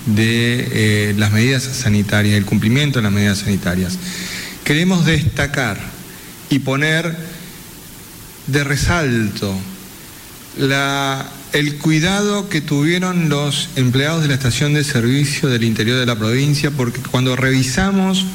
de 0.08 0.68
eh, 0.72 1.14
las 1.18 1.32
medidas 1.32 1.64
sanitarias, 1.64 2.36
el 2.36 2.46
cumplimiento 2.46 3.00
de 3.00 3.04
las 3.04 3.12
medidas 3.12 3.40
sanitarias. 3.40 3.98
Queremos 4.64 5.06
destacar 5.06 5.80
y 6.50 6.60
poner 6.60 7.16
de 8.48 8.64
resalto 8.64 9.56
el 11.54 11.76
cuidado 11.78 12.50
que 12.50 12.62
tuvieron 12.62 13.30
los 13.30 13.70
empleados 13.76 14.22
de 14.22 14.28
la 14.28 14.34
estación 14.36 14.74
de 14.74 14.84
servicio 14.84 15.50
del 15.50 15.64
interior 15.64 16.00
de 16.00 16.06
la 16.06 16.16
provincia, 16.16 16.72
porque 16.72 17.00
cuando 17.12 17.36
revisamos 17.36 18.26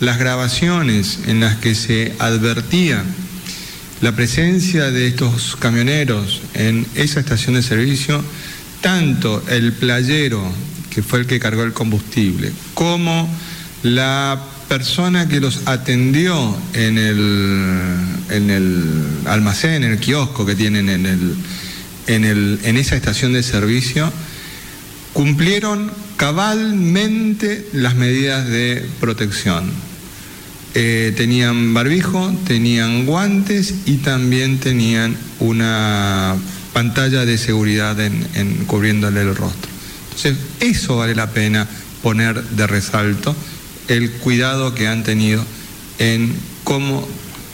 las 0.00 0.18
grabaciones 0.18 1.20
en 1.26 1.40
las 1.40 1.56
que 1.56 1.74
se 1.74 2.14
advertía 2.18 3.04
la 4.00 4.12
presencia 4.12 4.90
de 4.90 5.08
estos 5.08 5.56
camioneros 5.56 6.40
en 6.54 6.86
esa 6.94 7.20
estación 7.20 7.56
de 7.56 7.62
servicio, 7.62 8.22
tanto 8.80 9.42
el 9.48 9.72
playero, 9.72 10.42
que 10.90 11.02
fue 11.02 11.20
el 11.20 11.26
que 11.26 11.40
cargó 11.40 11.64
el 11.64 11.72
combustible, 11.72 12.52
como 12.74 13.28
la 13.82 14.40
persona 14.68 15.28
que 15.28 15.40
los 15.40 15.66
atendió 15.66 16.56
en 16.74 16.98
el, 16.98 17.96
en 18.30 18.50
el 18.50 18.84
almacén, 19.26 19.82
en 19.82 19.92
el 19.92 19.98
kiosco 19.98 20.46
que 20.46 20.54
tienen 20.54 20.88
en, 20.88 21.06
el, 21.06 21.34
en, 22.06 22.24
el, 22.24 22.60
en 22.62 22.76
esa 22.76 22.94
estación 22.94 23.32
de 23.32 23.42
servicio, 23.42 24.12
cumplieron 25.12 25.90
cabalmente 26.16 27.66
las 27.72 27.96
medidas 27.96 28.46
de 28.46 28.86
protección 29.00 29.87
eh, 30.74 31.12
tenían 31.16 31.74
barbijo, 31.74 32.32
tenían 32.46 33.06
guantes 33.06 33.74
y 33.86 33.96
también 33.96 34.58
tenían 34.58 35.16
una 35.40 36.36
pantalla 36.72 37.24
de 37.24 37.38
seguridad 37.38 37.98
en, 38.00 38.64
cubriéndole 38.66 39.22
el 39.22 39.34
rostro. 39.34 39.70
Entonces, 40.04 40.36
eso 40.60 40.96
vale 40.96 41.14
la 41.14 41.30
pena 41.30 41.66
poner 42.02 42.42
de 42.42 42.66
resalto, 42.66 43.34
el 43.88 44.12
cuidado 44.12 44.74
que 44.74 44.86
han 44.86 45.02
tenido 45.02 45.44
en 45.98 46.34
cómo 46.64 47.08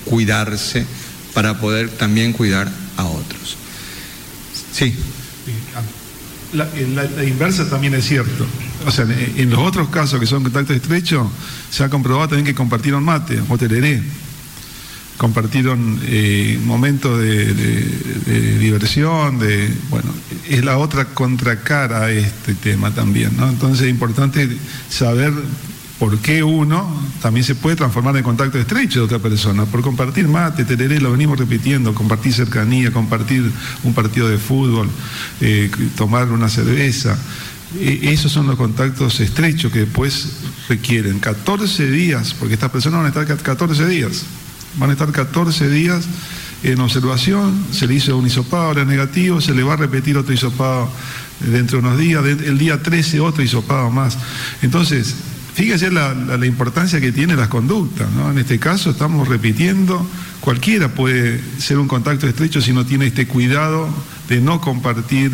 cuidarse 0.05 0.85
para 1.33 1.61
poder 1.61 1.89
también 1.91 2.33
cuidar 2.33 2.71
a 2.97 3.05
otros. 3.05 3.57
Sí. 4.73 4.95
La, 6.55 7.25
inversa 7.25 7.69
también 7.69 7.95
es 7.95 8.05
cierto 8.05 8.47
o 8.87 8.91
sea, 8.91 9.07
en 9.37 9.51
los 9.51 9.61
otros 9.61 9.89
casos 9.89 10.21
que 10.21 10.27
son 10.27 10.43
contactos 10.43 10.77
estrechos, 10.77 11.27
se 11.71 11.85
ha 11.85 11.89
comprobado 11.89 12.29
también 12.29 12.45
que 12.47 12.55
compartieron 12.55 13.03
mate 13.03 13.41
o 13.49 13.57
tereré, 13.57 14.03
compartieron 15.17 16.01
eh, 16.05 16.59
momentos 16.65 17.19
de, 17.19 17.55
de, 17.55 17.83
de, 18.27 18.59
diversión, 18.59 19.39
de, 19.39 19.71
bueno, 19.89 20.13
es 20.49 20.65
la 20.65 20.79
otra 20.79 21.07
contracara 21.07 22.05
a 22.05 22.11
este 22.11 22.55
tema 22.55 22.91
también, 22.91 23.37
¿no? 23.37 23.49
Entonces 23.49 23.87
es 23.87 23.91
importante 23.91 24.49
saber 24.89 25.33
por 25.99 26.19
qué 26.19 26.43
uno 26.43 26.89
también 27.23 27.45
se 27.45 27.55
puede 27.55 27.77
transformar 27.77 28.17
en 28.17 28.23
contacto 28.23 28.59
estrecho 28.59 29.01
de 29.01 29.05
otra 29.05 29.19
persona, 29.19 29.65
por 29.65 29.81
compartir 29.81 30.27
mate, 30.29 30.65
tereré, 30.65 31.01
lo 31.01 31.13
venimos 31.13 31.39
repitiendo, 31.39 31.95
compartir 31.95 32.33
cercanía, 32.33 32.91
compartir 32.93 33.51
un 33.85 33.95
partido 33.95 34.29
de 34.29 34.39
fútbol, 34.39 34.89
eh, 35.41 35.71
tomar 35.97 36.31
una 36.33 36.49
cerveza. 36.49 37.17
E, 37.79 38.13
esos 38.13 38.33
son 38.33 38.47
los 38.47 38.57
contactos 38.57 39.21
estrechos 39.21 39.73
que 39.73 39.81
después 39.81 40.29
requieren 40.69 41.21
14 41.21 41.91
días, 41.91 42.35
porque 42.35 42.55
estas 42.55 42.71
personas 42.71 42.99
van 42.99 43.07
a 43.07 43.23
estar 43.23 43.43
14 43.43 43.87
días, 43.87 44.25
van 44.77 44.91
a 44.91 44.93
estar 44.95 45.11
14 45.11 45.69
días 45.69 46.05
en 46.65 46.81
observación, 46.81 47.67
se 47.71 47.87
le 47.87 47.95
hizo 47.95 48.17
un 48.17 48.27
hisopado, 48.27 48.65
ahora 48.65 48.85
negativo, 48.85 49.41
se 49.41 49.55
le 49.55 49.63
va 49.63 49.75
a 49.75 49.77
repetir 49.77 50.17
otro 50.17 50.33
hisopado 50.33 50.91
dentro 51.41 51.81
de 51.81 51.87
unos 51.87 51.99
días, 51.99 52.25
el 52.25 52.59
día 52.59 52.83
13 52.83 53.21
otro 53.21 53.43
hisopado 53.43 53.91
más. 53.91 54.17
Entonces, 54.63 55.15
fíjese 55.55 55.91
la, 55.91 56.15
importancia 56.45 57.01
que 57.01 57.13
tiene 57.13 57.37
las 57.37 57.49
conductas, 57.49 58.11
¿no? 58.11 58.31
En 58.31 58.39
este 58.39 58.59
caso 58.59 58.91
estamos 58.91 59.29
repitiendo, 59.29 60.07
cualquiera 60.41 60.89
puede 60.89 61.41
ser 61.59 61.79
un 61.79 61.89
contacto 61.89 62.27
estrecho 62.27 62.61
si 62.61 62.73
no 62.73 62.85
tiene 62.85 63.07
este 63.07 63.27
cuidado 63.27 63.89
de 64.29 64.41
no 64.41 64.61
compartir 64.61 65.33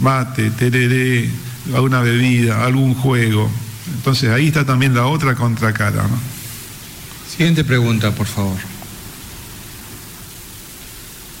mate, 0.00 0.50
tereré, 0.50 1.28
alguna 1.74 2.00
bebida, 2.00 2.64
algún 2.64 2.94
juego. 2.94 3.50
Entonces 3.96 4.30
ahí 4.30 4.48
está 4.48 4.64
también 4.64 4.94
la 4.94 5.06
otra 5.06 5.34
contracara. 5.34 6.04
Siguiente 7.28 7.64
pregunta, 7.64 8.10
por 8.12 8.26
favor. 8.26 8.77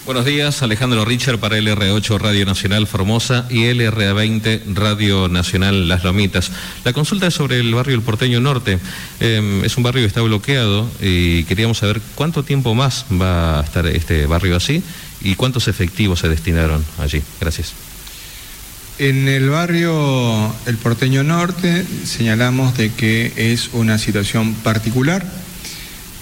Buenos 0.08 0.24
días, 0.24 0.62
Alejandro 0.62 1.04
Richard 1.04 1.36
para 1.36 1.58
LR8 1.58 2.18
Radio 2.18 2.46
Nacional 2.46 2.86
Formosa 2.86 3.44
y 3.50 3.64
LRA20 3.64 4.74
Radio 4.74 5.28
Nacional 5.28 5.86
Las 5.86 6.02
Lomitas. 6.02 6.50
La 6.82 6.94
consulta 6.94 7.26
es 7.26 7.34
sobre 7.34 7.60
el 7.60 7.74
barrio 7.74 7.94
El 7.94 8.00
Porteño 8.00 8.40
Norte. 8.40 8.78
Em, 9.20 9.62
es 9.66 9.76
un 9.76 9.82
barrio 9.82 10.00
que 10.00 10.06
está 10.06 10.22
bloqueado 10.22 10.90
y 11.02 11.44
queríamos 11.44 11.76
saber 11.76 12.00
cuánto 12.14 12.42
tiempo 12.42 12.74
más 12.74 13.04
va 13.20 13.60
a 13.60 13.62
estar 13.62 13.86
este 13.86 14.24
barrio 14.24 14.56
así 14.56 14.82
y 15.20 15.34
cuántos 15.34 15.68
efectivos 15.68 16.20
se 16.20 16.30
destinaron 16.30 16.82
allí. 16.98 17.22
Gracias. 17.38 17.74
En 18.98 19.28
el 19.28 19.50
barrio 19.50 20.54
El 20.64 20.78
Porteño 20.78 21.22
Norte 21.22 21.84
señalamos 22.04 22.74
de 22.78 22.94
que 22.94 23.34
es 23.36 23.68
una 23.74 23.98
situación 23.98 24.54
particular 24.54 25.22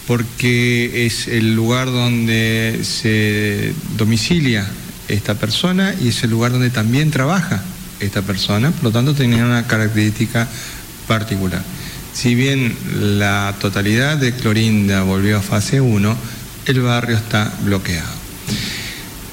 porque 0.07 1.07
es 1.07 1.27
el 1.27 1.55
lugar 1.55 1.87
donde 1.87 2.81
se 2.83 3.75
domicilia 3.97 4.67
esta 5.09 5.35
persona 5.35 5.95
y 6.01 6.09
es 6.09 6.23
el 6.23 6.31
lugar 6.31 6.53
donde 6.53 6.71
también 6.71 7.11
trabaja 7.11 7.63
esta 7.99 8.23
persona, 8.23 8.71
por 8.71 8.85
lo 8.85 8.93
tanto 8.93 9.15
tiene 9.15 9.45
una 9.45 9.67
característica 9.67 10.47
particular. 11.09 11.63
Si 12.13 12.35
bien 12.35 12.75
la 13.19 13.55
totalidad 13.61 14.17
de 14.17 14.33
Clorinda 14.33 15.03
volvió 15.03 15.39
a 15.39 15.43
fase 15.43 15.81
1, 15.81 16.17
el 16.67 16.81
barrio 16.81 17.17
está 17.17 17.53
bloqueado. 17.63 18.09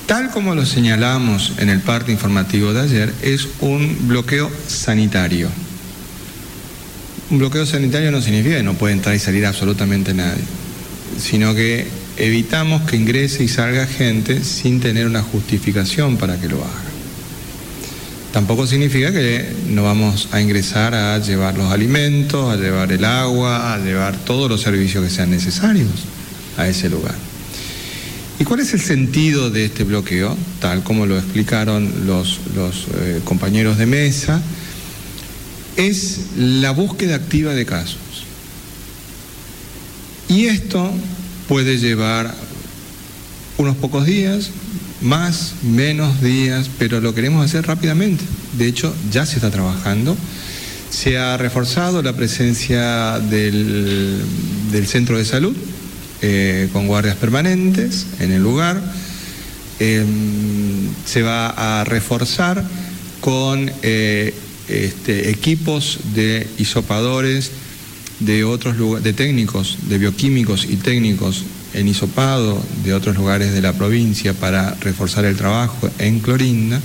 Tal 0.07 0.31
como 0.31 0.53
lo 0.53 0.65
señalamos 0.65 1.53
en 1.59 1.69
el 1.69 1.79
parte 1.79 2.11
informativo 2.11 2.73
de 2.73 2.81
ayer, 2.81 3.13
es 3.21 3.47
un 3.61 4.07
bloqueo 4.07 4.51
sanitario. 4.67 5.49
Un 7.29 7.39
bloqueo 7.39 7.65
sanitario 7.65 8.11
no 8.11 8.21
significa 8.21 8.57
que 8.57 8.63
no 8.63 8.73
puede 8.73 8.93
entrar 8.93 9.15
y 9.15 9.19
salir 9.19 9.45
absolutamente 9.45 10.13
nadie 10.13 10.43
sino 11.19 11.55
que 11.55 11.87
evitamos 12.17 12.83
que 12.83 12.95
ingrese 12.95 13.43
y 13.43 13.47
salga 13.47 13.85
gente 13.85 14.43
sin 14.43 14.79
tener 14.79 15.07
una 15.07 15.21
justificación 15.21 16.17
para 16.17 16.39
que 16.39 16.47
lo 16.47 16.63
haga. 16.63 16.83
Tampoco 18.33 18.65
significa 18.65 19.11
que 19.11 19.45
no 19.69 19.83
vamos 19.83 20.29
a 20.31 20.41
ingresar 20.41 20.95
a 20.95 21.19
llevar 21.19 21.55
los 21.55 21.71
alimentos, 21.71 22.51
a 22.51 22.57
llevar 22.57 22.91
el 22.91 23.05
agua, 23.05 23.75
a 23.75 23.77
llevar 23.77 24.17
todos 24.17 24.49
los 24.49 24.61
servicios 24.61 25.03
que 25.03 25.11
sean 25.11 25.29
necesarios 25.29 25.89
a 26.57 26.67
ese 26.67 26.89
lugar. 26.89 27.13
¿Y 28.39 28.43
cuál 28.43 28.61
es 28.61 28.73
el 28.73 28.81
sentido 28.81 29.51
de 29.51 29.65
este 29.65 29.83
bloqueo? 29.83 30.35
Tal 30.59 30.83
como 30.83 31.05
lo 31.05 31.17
explicaron 31.17 32.07
los, 32.07 32.39
eh, 32.95 33.21
compañeros 33.23 33.77
de 33.77 33.85
mesa, 33.85 34.41
es 35.77 36.21
la 36.35 36.71
búsqueda 36.71 37.15
activa 37.15 37.53
de 37.53 37.65
casos. 37.65 37.97
Y 40.27 40.45
esto 40.45 40.91
puede 41.47 41.77
llevar 41.77 42.33
unos 43.57 43.75
pocos 43.77 44.05
días, 44.05 44.49
más, 45.01 45.53
menos 45.63 46.21
días, 46.21 46.69
pero 46.79 47.01
lo 47.01 47.13
queremos 47.13 47.45
hacer 47.45 47.67
rápidamente. 47.67 48.23
De 48.57 48.67
hecho, 48.67 48.93
ya 49.11 49.25
se 49.25 49.35
está 49.35 49.51
trabajando. 49.51 50.15
Se 50.89 51.17
ha 51.17 51.37
reforzado 51.37 52.01
la 52.01 52.13
presencia 52.13 53.19
del, 53.19 54.23
centro 54.85 55.17
de 55.17 55.25
salud 55.25 55.55
eh, 56.21 56.69
con 56.71 56.87
guardias 56.87 57.15
permanentes 57.17 58.05
en 58.19 58.31
el 58.31 58.41
lugar. 58.41 58.81
Em, 59.79 60.87
se 61.05 61.23
va 61.23 61.81
a 61.81 61.83
reforzar 61.83 62.63
con 63.21 63.71
eh, 63.81 64.33
este, 64.67 65.29
equipos 65.29 65.99
de 66.13 66.47
isopadores 66.57 67.51
de 68.19 68.43
otros 68.43 68.77
lugares, 68.77 69.03
de 69.03 69.13
técnicos, 69.13 69.77
de 69.89 69.97
bioquímicos 69.97 70.65
y 70.65 70.77
técnicos 70.77 71.43
en 71.73 71.87
Isopado, 71.87 72.61
de 72.83 72.93
otros 72.93 73.15
lugares 73.15 73.53
de 73.53 73.61
la 73.61 73.73
provincia 73.73 74.33
para 74.33 74.75
reforzar 74.75 75.25
el 75.25 75.35
trabajo 75.35 75.89
en 75.99 76.19
Clorinda. 76.19 76.79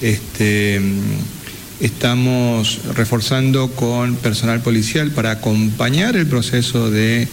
Este, 0.00 0.80
estamos 1.80 2.80
reforzando 2.94 3.70
con 3.70 4.16
personal 4.16 4.60
policial 4.60 5.10
para 5.10 5.32
acompañar 5.32 6.16
el 6.16 6.26
proceso 6.26 6.90
de 6.90 7.28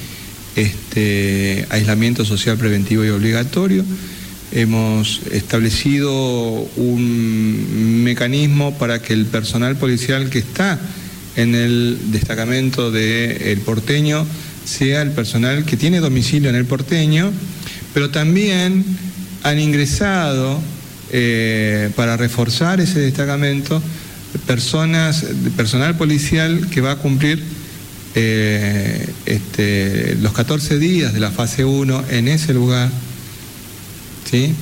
este, 0.55 1.65
aislamiento 1.69 2.25
social 2.25 2.57
preventivo 2.57 3.05
y 3.05 3.09
obligatorio. 3.09 3.83
Hemos 4.51 5.21
establecido 5.31 6.11
un 6.11 8.03
mecanismo 8.03 8.77
para 8.77 9.01
que 9.01 9.13
el 9.13 9.25
personal 9.25 9.75
policial 9.75 10.29
que 10.29 10.39
está 10.39 10.79
en 11.35 11.55
el 11.55 11.97
destacamento 12.11 12.91
del 12.91 13.59
porteño 13.59 14.25
sea 14.65 15.01
el 15.01 15.11
personal 15.11 15.65
que 15.65 15.77
tiene 15.77 15.99
domicilio 15.99 16.49
en 16.49 16.55
el 16.55 16.65
porteño, 16.65 17.31
pero 17.93 18.09
también 18.09 18.83
han 19.43 19.59
ingresado 19.59 20.59
eh, 21.11 21.91
para 21.95 22.17
reforzar 22.17 22.81
ese 22.81 22.99
destacamento 22.99 23.81
personas, 24.45 25.25
personal 25.55 25.95
policial 25.95 26.67
que 26.69 26.81
va 26.81 26.91
a 26.91 26.95
cumplir 26.97 27.41
eh, 28.15 29.07
este, 29.25 30.17
los 30.21 30.33
14 30.33 30.79
días 30.79 31.13
de 31.13 31.19
la 31.19 31.31
fase 31.31 31.63
1 31.65 32.05
en 32.09 32.27
ese 32.27 32.53
lugar. 32.53 32.89
¿sí? 34.29 34.53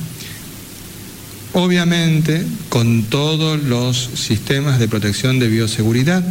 Obviamente 1.52 2.44
con 2.68 3.04
todos 3.04 3.62
los 3.62 4.10
sistemas 4.14 4.78
de 4.78 4.88
protección 4.88 5.38
de 5.38 5.48
bioseguridad 5.48 6.24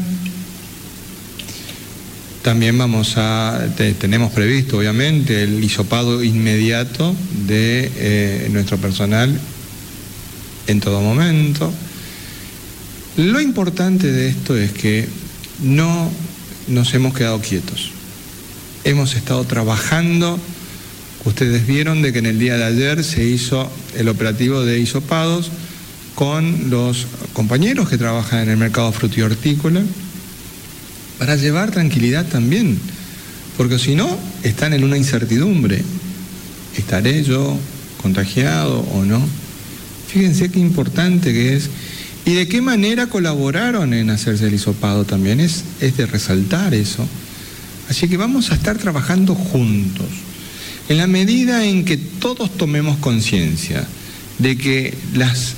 también 2.43 2.77
tenemos 3.99 4.31
previsto 4.33 4.77
obviamente 4.77 5.43
el 5.43 5.63
hisopado 5.63 6.23
inmediato 6.23 7.15
de 7.47 7.89
eh, 7.95 8.49
nuestro 8.51 8.77
personal 8.77 9.39
en 10.67 10.79
todo 10.79 11.01
momento. 11.01 11.73
Lo 13.15 13.39
importante 13.39 14.11
de 14.11 14.27
esto 14.27 14.57
es 14.57 14.71
que 14.71 15.07
no 15.61 16.11
nos 16.67 16.93
hemos 16.93 17.13
quedado 17.13 17.39
quietos. 17.39 17.91
Hemos 18.83 19.15
estado 19.15 19.45
trabajando, 19.45 20.37
ustedes 21.23 21.65
vieron 21.65 22.01
de 22.01 22.11
que 22.11 22.19
en 22.19 22.25
el 22.25 22.39
día 22.39 22.57
de 22.57 22.65
ayer 22.65 23.03
se 23.05 23.23
hizo 23.23 23.71
el 23.95 24.09
operativo 24.09 24.63
de 24.63 24.79
hisopados 24.79 25.49
con 26.15 26.69
los 26.69 27.07
compañeros 27.31 27.87
que 27.87 27.97
trabajan 27.97 28.41
en 28.43 28.49
el 28.49 28.57
mercado 28.57 28.91
frutihortícola, 28.91 29.81
para 31.19 31.35
llevar 31.35 31.71
tranquilidad 31.71 32.25
también, 32.25 32.77
porque 33.57 33.79
si 33.79 33.95
no, 33.95 34.17
están 34.43 34.73
en 34.73 34.83
una 34.83 34.97
incertidumbre. 34.97 35.83
¿Estaré 36.77 37.23
yo 37.23 37.57
contagiado 38.01 38.79
o 38.79 39.05
no? 39.05 39.21
Fíjense 40.07 40.49
qué 40.49 40.59
importante 40.59 41.31
que 41.33 41.55
es. 41.55 41.69
Y 42.25 42.33
de 42.33 42.47
qué 42.47 42.61
manera 42.61 43.07
colaboraron 43.07 43.93
en 43.93 44.09
hacerse 44.09 44.47
el 44.47 44.53
hisopado 44.53 45.05
también. 45.05 45.39
Es, 45.39 45.63
es 45.81 45.97
de 45.97 46.05
resaltar 46.05 46.73
eso. 46.73 47.07
Así 47.89 48.07
que 48.07 48.17
vamos 48.17 48.51
a 48.51 48.55
estar 48.55 48.77
trabajando 48.77 49.35
juntos. 49.35 50.07
En 50.89 50.97
la 50.97 51.07
medida 51.07 51.65
en 51.65 51.85
que 51.85 51.97
todos 51.97 52.55
tomemos 52.57 52.97
conciencia 52.97 53.85
de 54.39 54.57
que 54.57 54.93
las, 55.13 55.53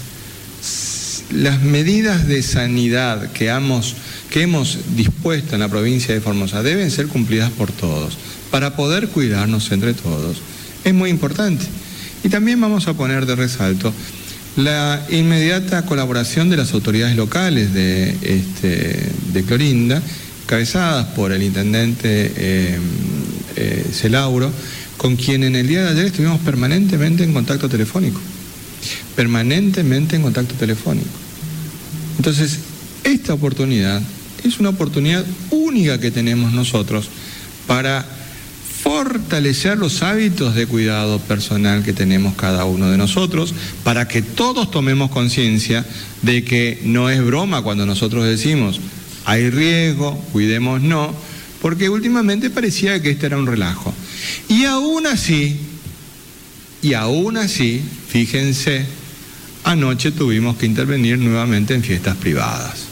las 1.32 1.62
medidas 1.62 2.28
de 2.28 2.42
sanidad 2.44 3.32
que 3.32 3.48
hemos 3.48 3.96
que 4.30 4.42
hemos 4.42 4.80
dispuesto 4.96 5.56
en 5.56 5.62
la 5.62 5.70
provincia 5.70 6.14
de 6.14 6.22
Formosa 6.22 6.64
deben 6.64 6.92
ser 6.92 7.08
cumplidas 7.08 7.52
por 7.52 7.72
todos, 7.72 8.18
para 8.52 8.76
poder 8.76 9.10
cuidarnos 9.10 9.72
entre 9.72 9.94
todos. 9.94 10.38
Es 10.84 10.94
muy 10.94 11.10
importante. 11.10 11.66
Y 12.24 12.30
también 12.30 12.60
vamos 12.60 12.88
a 12.88 12.94
poner 12.94 13.26
de 13.26 13.36
resalto 13.36 13.94
la 14.56 15.06
inmediata 15.10 15.86
colaboración 15.86 16.50
de 16.50 16.58
las 16.58 16.74
autoridades 16.74 17.16
locales 17.16 17.74
de, 17.74 18.16
este, 18.22 19.12
de 19.34 19.44
Clorinda 19.44 20.02
cabezadas 20.46 21.08
por 21.08 21.32
el 21.32 21.44
intendente 21.44 22.32
eh, 22.36 22.80
eh, 23.56 23.86
Celauro, 23.92 24.52
con 24.98 25.16
quien 25.16 25.44
en 25.44 25.56
el 25.56 25.68
día 25.68 25.84
de 25.84 25.90
ayer 25.90 26.06
estuvimos 26.06 26.40
permanentemente 26.42 27.24
en 27.24 27.34
contacto 27.34 27.68
telefónico. 27.68 28.20
Permanentemente 29.16 30.16
en 30.16 30.22
contacto 30.22 30.56
telefónico. 30.56 31.10
Entonces, 32.18 32.60
esta 33.06 33.34
oportunidad 33.34 34.02
es 34.44 34.60
una 34.60 34.70
oportunidad 34.70 35.26
única 35.52 36.00
que 36.00 36.12
tenemos 36.12 36.52
nosotros 36.52 37.10
para 37.66 38.06
fortalecer 38.84 39.78
los 39.78 40.04
hábitos 40.04 40.54
de 40.54 40.68
cuidado 40.68 41.20
personal 41.20 41.84
que 41.84 41.94
tenemos 41.94 42.36
cada 42.36 42.66
uno 42.66 42.92
de 42.92 42.98
nosotros, 42.98 43.54
para 43.84 44.08
que 44.08 44.22
todos 44.22 44.70
tomemos 44.70 45.10
conciencia 45.10 45.86
de 46.22 46.44
que 46.44 46.82
no 46.84 47.10
es 47.10 47.24
broma 47.26 47.64
cuando 47.64 47.86
nosotros 47.86 48.26
decimos 48.26 48.80
hay 49.26 49.50
riesgo, 49.50 50.16
cuidémonos, 50.32 51.16
porque 51.62 51.90
últimamente 51.90 52.52
parecía 52.52 53.02
que 53.02 53.10
este 53.10 53.26
era 53.26 53.38
un 53.38 53.48
relajo. 53.48 53.92
Y 54.48 54.66
aún 54.66 55.08
así, 55.08 55.58
y 56.84 56.94
aún 56.94 57.38
así, 57.38 57.82
fíjense, 58.08 58.86
anoche 59.64 60.12
tuvimos 60.12 60.58
que 60.58 60.68
intervenir 60.68 61.18
nuevamente 61.18 61.74
en 61.74 61.82
fiestas 61.82 62.16
privadas. 62.18 62.85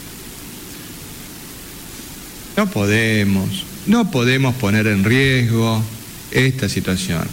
No 2.55 2.69
podemos, 2.69 3.65
no 3.87 4.11
podemos 4.11 4.55
poner 4.55 4.87
en 4.87 5.03
riesgo 5.03 5.83
esta 6.31 6.69
situación. 6.69 7.27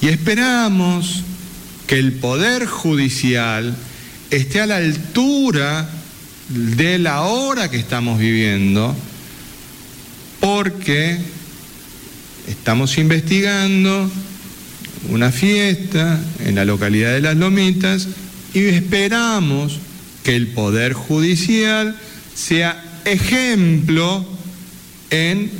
Y 0.00 0.08
esperamos 0.08 1.22
que 1.86 1.98
el 1.98 2.12
Poder 2.14 2.66
Judicial 2.66 3.74
esté 4.30 4.60
a 4.60 4.66
la 4.66 4.76
altura 4.76 5.88
de 6.48 6.98
la 6.98 7.22
hora 7.22 7.70
que 7.70 7.78
estamos 7.78 8.18
viviendo, 8.18 8.94
porque 10.40 11.18
estamos 12.48 12.98
investigando 12.98 14.10
una 15.08 15.32
fiesta 15.32 16.20
en 16.44 16.54
la 16.56 16.64
localidad 16.64 17.12
de 17.12 17.20
Las 17.20 17.36
Lomitas 17.36 18.08
y 18.54 18.64
esperamos 18.66 19.78
que 20.24 20.36
el 20.36 20.48
Poder 20.48 20.92
Judicial 20.92 21.96
sea 22.34 23.00
ejemplo 23.04 24.26
en 25.12 25.50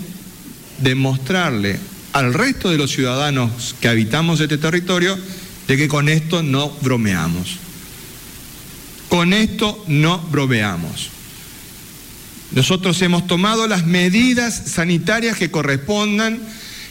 demostrarle 0.79 1.79
al 2.13 2.35
resto 2.35 2.71
de 2.71 2.79
los 2.79 2.91
ciudadanos 2.91 3.77
que 3.81 3.89
habitamos 3.89 4.41
este 4.41 4.59
territorio 4.59 5.17
de 5.69 5.77
que 5.77 5.87
con 5.87 6.09
esto 6.09 6.43
no 6.43 6.71
bromeamos. 6.83 7.59
Con 9.09 9.33
esto 9.33 9.85
no 9.87 10.19
bromeamos. 10.19 11.11
Nosotros 12.53 13.01
hemos 13.03 13.27
tomado 13.27 13.69
las 13.69 13.87
medidas 13.87 14.55
sanitarias 14.67 15.37
que 15.37 15.51
correspondan, 15.51 16.41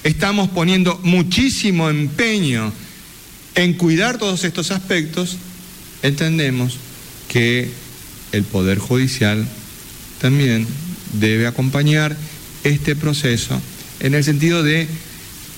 estamos 0.03 0.49
poniendo 0.49 0.99
muchísimo 1.03 1.89
empeño 1.89 2.71
en 3.55 3.73
cuidar 3.73 4.17
todos 4.17 4.43
estos 4.43 4.71
aspectos, 4.71 5.37
entendemos 6.01 6.77
que 7.27 7.69
el 8.31 8.43
Poder 8.43 8.79
Judicial 8.79 9.47
también 10.19 10.67
debe 11.13 11.47
acompañar 11.47 12.15
este 12.63 12.95
proceso 12.95 13.61
en 13.99 14.15
el 14.15 14.23
sentido 14.23 14.63
de 14.63 14.87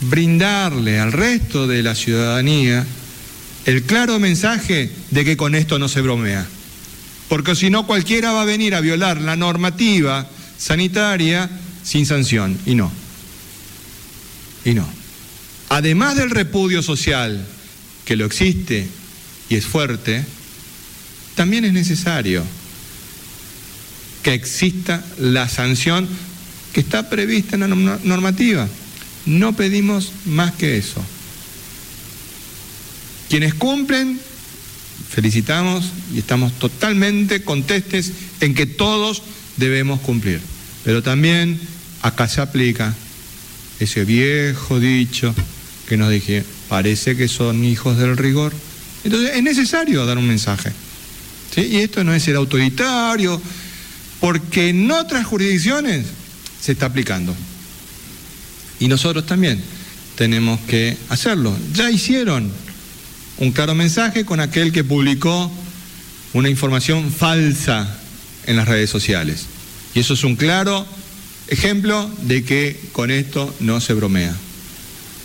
brindarle 0.01 0.99
al 0.99 1.11
resto 1.11 1.67
de 1.67 1.83
la 1.83 1.95
ciudadanía 1.95 2.85
el 3.65 3.83
claro 3.83 4.19
mensaje 4.19 4.91
de 5.11 5.25
que 5.25 5.37
con 5.37 5.55
esto 5.55 5.79
no 5.79 5.87
se 5.87 6.01
bromea. 6.01 6.45
Porque 7.29 7.55
si 7.55 7.69
no, 7.69 7.87
cualquiera 7.87 8.33
va 8.33 8.41
a 8.41 8.45
venir 8.45 8.75
a 8.75 8.81
violar 8.81 9.21
la 9.21 9.35
normativa 9.35 10.27
sanitaria 10.57 11.49
sin 11.83 12.05
sanción. 12.05 12.57
Y 12.65 12.75
no. 12.75 12.91
Y 14.65 14.73
no. 14.73 14.87
Además 15.69 16.17
del 16.17 16.29
repudio 16.29 16.83
social, 16.83 17.45
que 18.05 18.15
lo 18.15 18.25
existe 18.25 18.87
y 19.49 19.55
es 19.55 19.65
fuerte, 19.65 20.25
también 21.35 21.65
es 21.65 21.73
necesario 21.73 22.43
que 24.21 24.33
exista 24.33 25.03
la 25.17 25.49
sanción 25.49 26.07
que 26.73 26.81
está 26.81 27.09
prevista 27.09 27.55
en 27.55 27.61
la 27.61 27.67
normativa. 27.67 28.67
No 29.25 29.55
pedimos 29.55 30.11
más 30.25 30.53
que 30.53 30.77
eso. 30.77 31.01
Quienes 33.29 33.53
cumplen, 33.53 34.19
felicitamos 35.09 35.85
y 36.13 36.19
estamos 36.19 36.51
totalmente 36.59 37.43
contestes 37.43 38.11
en 38.41 38.53
que 38.53 38.65
todos 38.65 39.21
debemos 39.57 40.01
cumplir. 40.01 40.41
Pero 40.83 41.01
también 41.01 41.59
acá 42.01 42.27
se 42.27 42.41
aplica 42.41 42.93
ese 43.79 44.03
viejo 44.03 44.79
dicho 44.79 45.33
que 45.87 45.97
nos 45.97 46.09
dije, 46.09 46.43
parece 46.69 47.15
que 47.15 47.27
son 47.27 47.63
hijos 47.63 47.97
del 47.97 48.17
rigor. 48.17 48.53
Entonces 49.03 49.35
es 49.35 49.43
necesario 49.43 50.05
dar 50.05 50.17
un 50.17 50.27
mensaje. 50.27 50.71
Y 51.55 51.77
esto 51.77 52.03
no 52.03 52.13
es 52.13 52.23
ser 52.23 52.35
autoritario, 52.35 53.39
porque 54.19 54.69
en 54.69 54.89
otras 54.89 55.25
jurisdicciones 55.25 56.05
se 56.63 56.71
está 56.71 56.85
aplicando. 56.85 57.35
Y 58.79 58.87
nosotros 58.87 59.25
también 59.25 59.61
tenemos 60.15 60.61
que 60.61 60.97
hacerlo. 61.09 61.53
Ya 61.73 61.91
hicieron 61.91 62.49
un 63.37 63.51
claro 63.51 63.75
mensaje 63.75 64.23
con 64.23 64.39
aquel 64.39 64.71
que 64.71 64.85
publicó 64.85 65.51
una 66.31 66.49
información 66.49 67.11
falsa 67.11 67.99
en 68.45 68.55
las 68.55 68.67
redes 68.67 68.89
sociales. 68.89 69.45
Y 69.93 69.99
eso 69.99 70.13
es 70.13 70.23
un 70.23 70.37
claro 70.37 70.87
ejemplo 71.47 72.09
de 72.21 72.45
que 72.45 72.79
con 72.93 73.11
esto 73.11 73.53
no 73.59 73.81
se 73.81 73.93
bromea. 73.93 74.33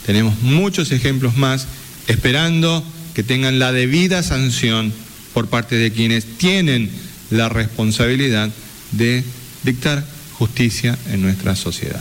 Tenemos 0.07 0.43
muchos 0.43 0.91
ejemplos 0.91 1.36
más 1.36 1.68
esperando 2.09 2.84
que 3.14 3.22
tengan 3.22 3.61
la 3.61 3.70
debida 3.70 4.24
sanción 4.24 4.93
por 5.34 5.47
parte 5.49 5.76
de 5.76 5.93
quienes 5.93 6.24
tienen 6.36 6.91
la 7.30 7.49
responsabilidad 7.49 8.51
de 8.91 9.22
dictar 9.62 10.17
justicia 10.39 10.97
en 11.11 11.22
nuestra 11.22 11.57
sociedad. 11.57 12.01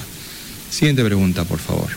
Siguiente 0.69 1.03
pregunta, 1.03 1.43
por 1.43 1.59
favor. 1.59 1.89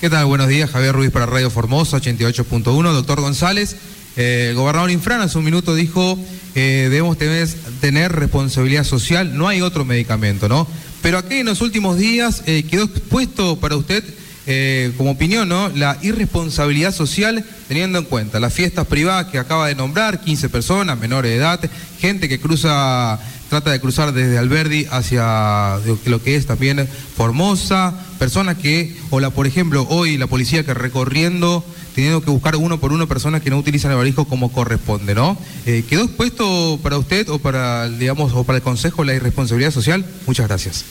¿Qué 0.00 0.10
tal? 0.10 0.26
Buenos 0.26 0.48
días, 0.48 0.70
Javier 0.70 0.94
Ruiz 0.94 1.10
para 1.10 1.26
Radio 1.26 1.50
Formosa, 1.50 1.98
88.1. 1.98 2.92
Doctor 2.92 3.20
González, 3.20 3.76
eh, 4.16 4.48
el 4.50 4.56
gobernador 4.56 4.90
Infran 4.90 5.20
hace 5.20 5.38
un 5.38 5.44
minuto 5.44 5.74
dijo 5.74 6.18
que 6.54 6.88
debemos 6.88 7.18
tener, 7.18 8.12
responsabilidad 8.12 8.84
social, 8.84 9.36
no 9.36 9.48
hay 9.48 9.60
otro 9.60 9.84
medicamento, 9.84 10.48
¿no? 10.48 10.66
Pero 11.02 11.18
aquí 11.18 11.36
en 11.36 11.46
los 11.46 11.60
últimos 11.60 11.96
días 11.96 12.42
eh, 12.46 12.64
quedó 12.64 12.84
expuesto 12.84 13.60
para 13.60 13.76
usted, 13.76 14.02
eh, 14.46 14.92
como 14.96 15.12
opinión, 15.12 15.48
¿no? 15.48 15.68
La 15.68 15.98
irresponsabilidad 16.02 16.92
social 16.92 17.44
teniendo 17.68 17.98
en 17.98 18.06
cuenta 18.06 18.40
las 18.40 18.54
fiestas 18.54 18.86
privadas 18.86 19.26
que 19.26 19.38
acaba 19.38 19.68
de 19.68 19.74
nombrar, 19.74 20.20
15 20.20 20.48
personas, 20.48 20.98
menores 20.98 21.30
de 21.30 21.36
edad, 21.36 21.60
gente 22.00 22.28
que 22.28 22.40
cruza 22.40 23.20
trata 23.48 23.70
de 23.70 23.80
cruzar 23.80 24.12
desde 24.12 24.38
Alberdi 24.38 24.86
hacia 24.90 25.78
lo 26.04 26.22
que 26.22 26.36
es 26.36 26.46
también 26.46 26.88
Formosa, 27.16 27.94
personas 28.18 28.58
que, 28.58 28.96
o 29.10 29.20
la, 29.20 29.30
por 29.30 29.46
ejemplo, 29.46 29.86
hoy 29.88 30.18
la 30.18 30.26
policía 30.26 30.64
que 30.64 30.74
recorriendo, 30.74 31.64
teniendo 31.94 32.22
que 32.22 32.30
buscar 32.30 32.56
uno 32.56 32.78
por 32.78 32.92
uno 32.92 33.08
personas 33.08 33.42
que 33.42 33.50
no 33.50 33.58
utilizan 33.58 33.90
el 33.90 33.96
barbijo 33.96 34.26
como 34.26 34.52
corresponde, 34.52 35.14
¿no? 35.14 35.36
Eh, 35.66 35.84
¿Quedó 35.88 36.04
expuesto 36.04 36.78
para 36.82 36.98
usted 36.98 37.28
o 37.28 37.38
para, 37.38 37.88
digamos, 37.88 38.32
o 38.34 38.44
para 38.44 38.58
el 38.58 38.62
Consejo 38.62 39.04
la 39.04 39.14
irresponsabilidad 39.14 39.72
social? 39.72 40.04
Muchas 40.26 40.46
gracias. 40.46 40.84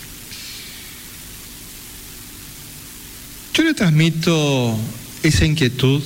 Yo 3.53 3.63
le 3.63 3.73
transmito 3.73 4.77
esa 5.23 5.45
inquietud 5.45 6.03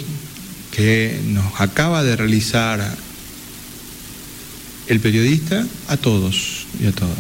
que 0.72 1.20
nos 1.28 1.60
acaba 1.60 2.04
de 2.04 2.16
realizar 2.16 2.96
el 4.92 5.00
periodista 5.00 5.66
a 5.88 5.96
todos 5.96 6.68
y 6.78 6.86
a 6.86 6.92
todas. 6.92 7.16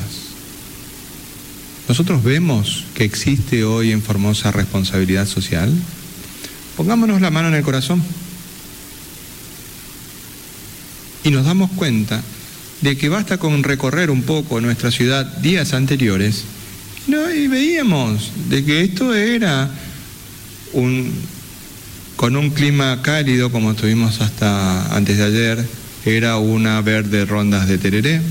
Nosotros 1.88 2.22
vemos 2.22 2.84
que 2.93 3.05
existe 3.05 3.63
hoy 3.63 3.93
en 3.93 4.01
Formosa 4.01 4.51
responsabilidad 4.51 5.26
social. 5.26 5.74
Pongámonos 6.76 7.22
la 7.22 7.32
mano 7.32 7.47
en 7.47 7.53
el 7.53 7.63
corazón. 7.63 8.03
Y 11.24 11.30
nos 11.32 11.45
damos 11.45 11.72
cuenta 11.72 12.22
de 12.82 12.97
que 12.97 13.07
basta 13.07 13.38
con 13.38 13.63
recorrer 13.63 14.11
un 14.11 14.24
poco 14.24 14.59
nuestra 14.59 14.91
ciudad 14.91 15.26
días 15.38 15.72
anteriores 15.72 16.43
y 17.07 17.47
veíamos 17.47 18.32
de 18.49 18.65
que 18.65 18.82
esto 18.82 19.15
era 19.15 19.72
un, 20.74 21.09
con 22.17 22.36
un 22.36 22.49
clima 22.49 23.01
cálido 23.01 23.49
como 23.49 23.72
estuvimos 23.72 24.19
hasta 24.19 24.93
antes 24.93 25.17
de 25.17 25.24
ayer, 25.24 25.65
era 26.06 26.38
una 26.38 26.82
ver 26.82 27.06
de 27.06 27.26
rondas 27.26 27.68
de 27.68 27.78
tereré, 27.78 28.22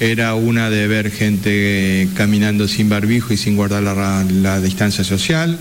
era 0.00 0.34
una 0.34 0.68
de 0.68 0.88
ver 0.88 1.10
gente 1.10 2.08
caminando 2.16 2.68
sin 2.68 2.88
barbijo 2.88 3.32
y 3.32 3.36
sin 3.36 3.56
guardar 3.56 3.82
la, 3.82 4.60
distancia 4.60 5.04
social, 5.04 5.58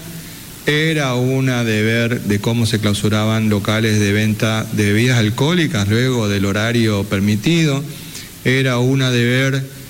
era 0.65 1.15
una 1.15 1.63
de 1.63 1.83
ver 1.83 2.21
de 2.21 2.39
cómo 2.39 2.65
se 2.65 2.79
clausuraban 2.79 3.49
locales 3.49 3.99
de 3.99 4.11
venta 4.13 4.65
de 4.73 4.91
bebidas 4.91 5.19
alcohólicas 5.19 5.87
luego 5.87 6.27
del 6.27 6.45
horario 6.45 7.03
permitido, 7.03 7.83
era 8.43 8.79
una 8.79 9.11
de 9.11 9.23
ver 9.23 9.80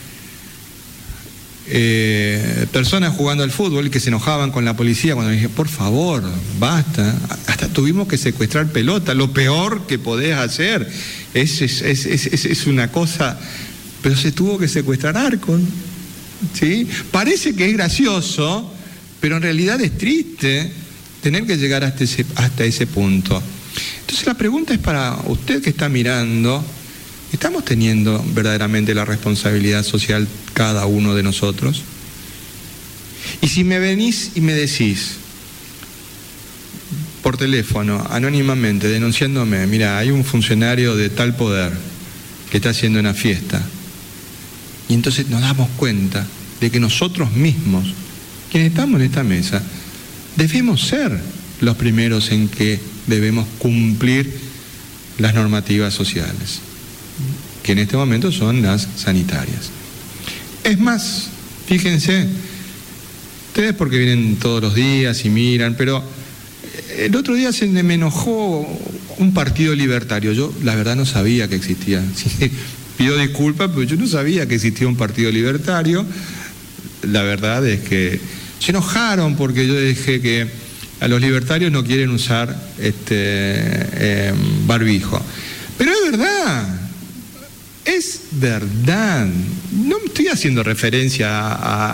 eh, 1.68 2.66
personas 2.72 3.16
jugando 3.16 3.44
al 3.44 3.52
fútbol 3.52 3.90
que 3.90 4.00
se 4.00 4.10
enojaban 4.10 4.52
con 4.52 4.66
la 4.66 4.76
policía 4.76 5.14
cuando 5.14 5.32
dije, 5.32 5.50
por 5.50 5.68
favor, 5.68 6.24
basta. 6.60 7.16
Hasta 7.48 7.68
tuvimos 7.70 8.08
que 8.08 8.18
secuestrar 8.18 8.72
pelota, 8.72 9.14
lo 9.14 9.32
peor 9.32 9.86
que 9.88 10.00
podés 10.00 10.36
hacer. 10.36 10.90
Es, 11.34 11.62
es, 11.62 11.82
es, 11.82 12.06
es 12.06 12.68
una 12.68 12.92
cosa, 12.92 13.40
pero 14.02 14.16
se 14.16 14.32
tuvo 14.32 14.58
que 14.58 14.68
secuestrar 14.68 15.18
Arcon. 15.18 15.66
¿sí? 16.54 16.88
Parece 17.12 17.56
que 17.56 17.68
es 17.68 17.74
gracioso, 17.74 18.72
pero 19.20 19.38
en 19.38 19.44
realidad 19.44 19.80
es 19.82 19.98
triste 19.98 20.72
tener 21.22 21.46
que 21.46 21.58
llegar 21.58 21.84
hasta 21.84 22.04
ese, 22.04 22.26
hasta 22.36 22.64
ese 22.64 22.88
punto. 22.88 23.42
Entonces 24.02 24.26
la 24.26 24.34
pregunta 24.34 24.74
es 24.74 24.80
para 24.80 25.18
usted 25.28 25.62
que 25.62 25.70
está 25.70 25.88
mirando, 25.88 26.64
¿estamos 27.32 27.66
teniendo 27.66 28.24
verdaderamente 28.34 28.94
la 28.94 29.06
responsabilidad 29.06 29.84
social 29.84 30.28
cada 30.54 30.86
uno 30.86 31.16
de 31.16 31.24
nosotros? 31.24 31.84
Y 33.42 33.48
si 33.48 33.64
me 33.64 33.80
venís 33.80 34.32
y 34.36 34.42
me 34.42 34.54
decís 34.54 35.18
por 37.22 37.38
teléfono, 37.38 38.06
anónimamente, 38.10 38.88
denunciándome, 38.88 39.66
mira, 39.68 39.98
hay 39.98 40.10
un 40.10 40.24
funcionario 40.24 40.96
de 40.96 41.10
tal 41.10 41.36
poder 41.36 41.72
que 42.50 42.58
está 42.58 42.72
haciendo 42.72 43.00
una 43.00 43.14
fiesta, 43.14 43.64
y 44.90 44.94
entonces 44.94 45.30
nos 45.30 45.42
damos 45.42 45.70
cuenta 45.78 46.26
de 46.60 46.70
que 46.70 46.80
nosotros 46.80 47.32
mismos, 47.32 47.94
quienes 48.52 48.72
estamos 48.72 49.00
en 49.00 49.06
esta 49.06 49.24
mesa, 49.24 49.64
debemos 50.36 50.82
ser 50.82 51.18
los 51.62 51.78
primeros 51.78 52.32
en 52.32 52.50
que 52.50 52.80
debemos 53.08 53.48
cumplir 53.60 54.34
las 55.18 55.34
normativas 55.34 55.94
sociales, 55.94 56.60
que 57.64 57.74
en 57.74 57.80
este 57.80 57.98
momento 57.98 58.32
son 58.32 58.62
las 58.62 58.88
sanitarias. 58.98 59.70
Es 60.64 60.80
más, 60.80 61.30
fíjense, 61.68 62.28
ustedes 63.48 63.74
porque 63.74 63.98
vienen 63.98 64.38
todos 64.38 64.62
los 64.62 64.76
días 64.76 65.26
y 65.26 65.30
miran, 65.30 65.76
pero 65.78 66.04
el 66.98 67.16
otro 67.16 67.36
día 67.36 67.52
se 67.52 67.68
me 67.68 67.94
enojó 67.94 68.68
un 69.18 69.34
partido 69.34 69.76
libertario. 69.76 70.34
Yo 70.34 70.54
la 70.64 70.76
verdad 70.76 70.96
no 70.96 71.06
sabía 71.06 71.48
que 71.48 71.56
existía. 71.56 72.04
Pido 72.98 73.18
disculpas, 73.18 73.70
pero 73.70 73.84
yo 73.84 73.96
no 73.96 74.08
sabía 74.08 74.48
que 74.48 74.56
existía 74.56 74.88
un 74.88 74.96
partido 74.96 75.32
libertario. 75.32 76.06
La 77.04 77.24
verdad 77.24 77.66
es 77.68 77.82
que 77.82 78.20
se 78.60 78.72
enojaron 78.72 79.36
porque 79.36 79.66
yo 79.66 79.80
dije 79.80 80.22
que 80.22 80.48
a 81.00 81.08
los 81.08 81.20
libertarios 81.20 81.72
no 81.72 81.84
quieren 81.84 82.12
usar 82.12 82.56
este 82.80 84.28
em, 84.30 84.68
barbijo. 84.68 85.20
Pero 85.78 85.92
es 85.92 86.12
verdad, 86.12 86.81
es 87.86 88.22
verdad. 88.32 89.28
No 89.72 89.98
estoy 90.06 90.28
haciendo 90.28 90.64
referencia 90.64 91.30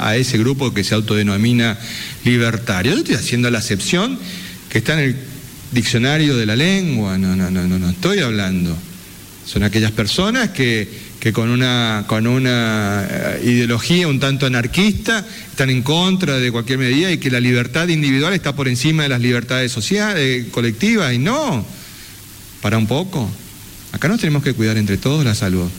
a, 0.07 0.15
ese 0.17 0.37
grupo 0.37 0.73
que 0.73 0.83
se 0.83 0.95
autodenomina 0.95 1.77
libertario. 2.23 2.93
Yo 2.93 2.99
estoy 2.99 3.15
haciendo 3.15 3.49
la 3.49 3.59
acepción 3.59 4.19
que 4.69 4.79
está 4.79 4.93
en 4.93 4.99
el 4.99 5.15
diccionario 5.71 6.35
de 6.37 6.45
la 6.45 6.55
lengua. 6.55 7.17
No, 7.17 7.35
no, 7.35 7.49
no, 7.49 7.67
no, 7.67 7.79
no 7.79 7.89
estoy 7.89 8.19
hablando. 8.19 8.77
Son 9.45 9.63
aquellas 9.63 9.91
personas 9.91 10.49
que 10.49 11.07
que 11.19 11.33
con 11.33 11.49
una, 11.49 12.05
con 12.07 12.27
una 12.27 13.07
eh, 13.09 13.41
ideología 13.43 14.07
un 14.07 14.19
tanto 14.19 14.45
anarquista 14.45 15.25
están 15.49 15.69
en 15.69 15.81
contra 15.81 16.37
de 16.37 16.51
cualquier 16.51 16.77
medida 16.77 17.11
y 17.11 17.17
que 17.17 17.31
la 17.31 17.39
libertad 17.39 17.87
individual 17.87 18.33
está 18.33 18.55
por 18.55 18.67
encima 18.67 19.03
de 19.03 19.09
las 19.09 19.21
libertades 19.21 19.71
sociales, 19.71 20.45
colectivas, 20.51 21.13
y 21.13 21.17
no, 21.17 21.65
para 22.61 22.77
un 22.77 22.87
poco. 22.87 23.29
Acá 23.91 24.07
nos 24.07 24.19
tenemos 24.19 24.43
que 24.43 24.53
cuidar 24.53 24.77
entre 24.77 24.97
todos 24.97 25.23
la 25.25 25.35
salud. 25.35 25.69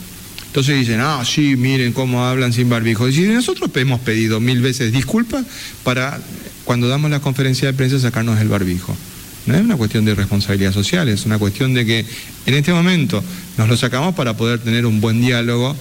Entonces 0.47 0.79
dicen, 0.79 0.99
ah, 0.99 1.23
sí, 1.23 1.55
miren 1.55 1.93
cómo 1.93 2.25
hablan 2.25 2.53
sin 2.53 2.69
barbijo. 2.69 3.07
Y 3.07 3.21
nosotros 3.21 3.69
hemos 3.75 3.99
pedido 3.99 4.39
mil 4.39 4.61
veces 4.61 4.91
disculpas 4.91 5.45
para 5.83 6.19
cuando 6.65 6.87
damos 6.87 7.11
la 7.11 7.19
conferencia 7.19 7.67
de 7.67 7.73
prensa 7.73 7.99
sacarnos 7.99 8.39
el 8.41 8.47
barbijo. 8.47 8.95
No 9.45 9.55
es 9.55 9.61
una 9.61 9.77
cuestión 9.77 10.05
de 10.05 10.15
responsabilidad 10.15 10.73
social, 10.73 11.07
es 11.07 11.25
una 11.25 11.37
cuestión 11.37 11.73
de 11.73 11.85
que 11.85 12.05
en 12.45 12.53
este 12.53 12.73
momento 12.73 13.23
nos 13.57 13.69
lo 13.69 13.77
sacamos 13.77 14.15
para 14.15 14.35
poder 14.35 14.59
tener 14.59 14.85
un 14.85 15.01
buen 15.01 15.21
diálogo 15.21 15.75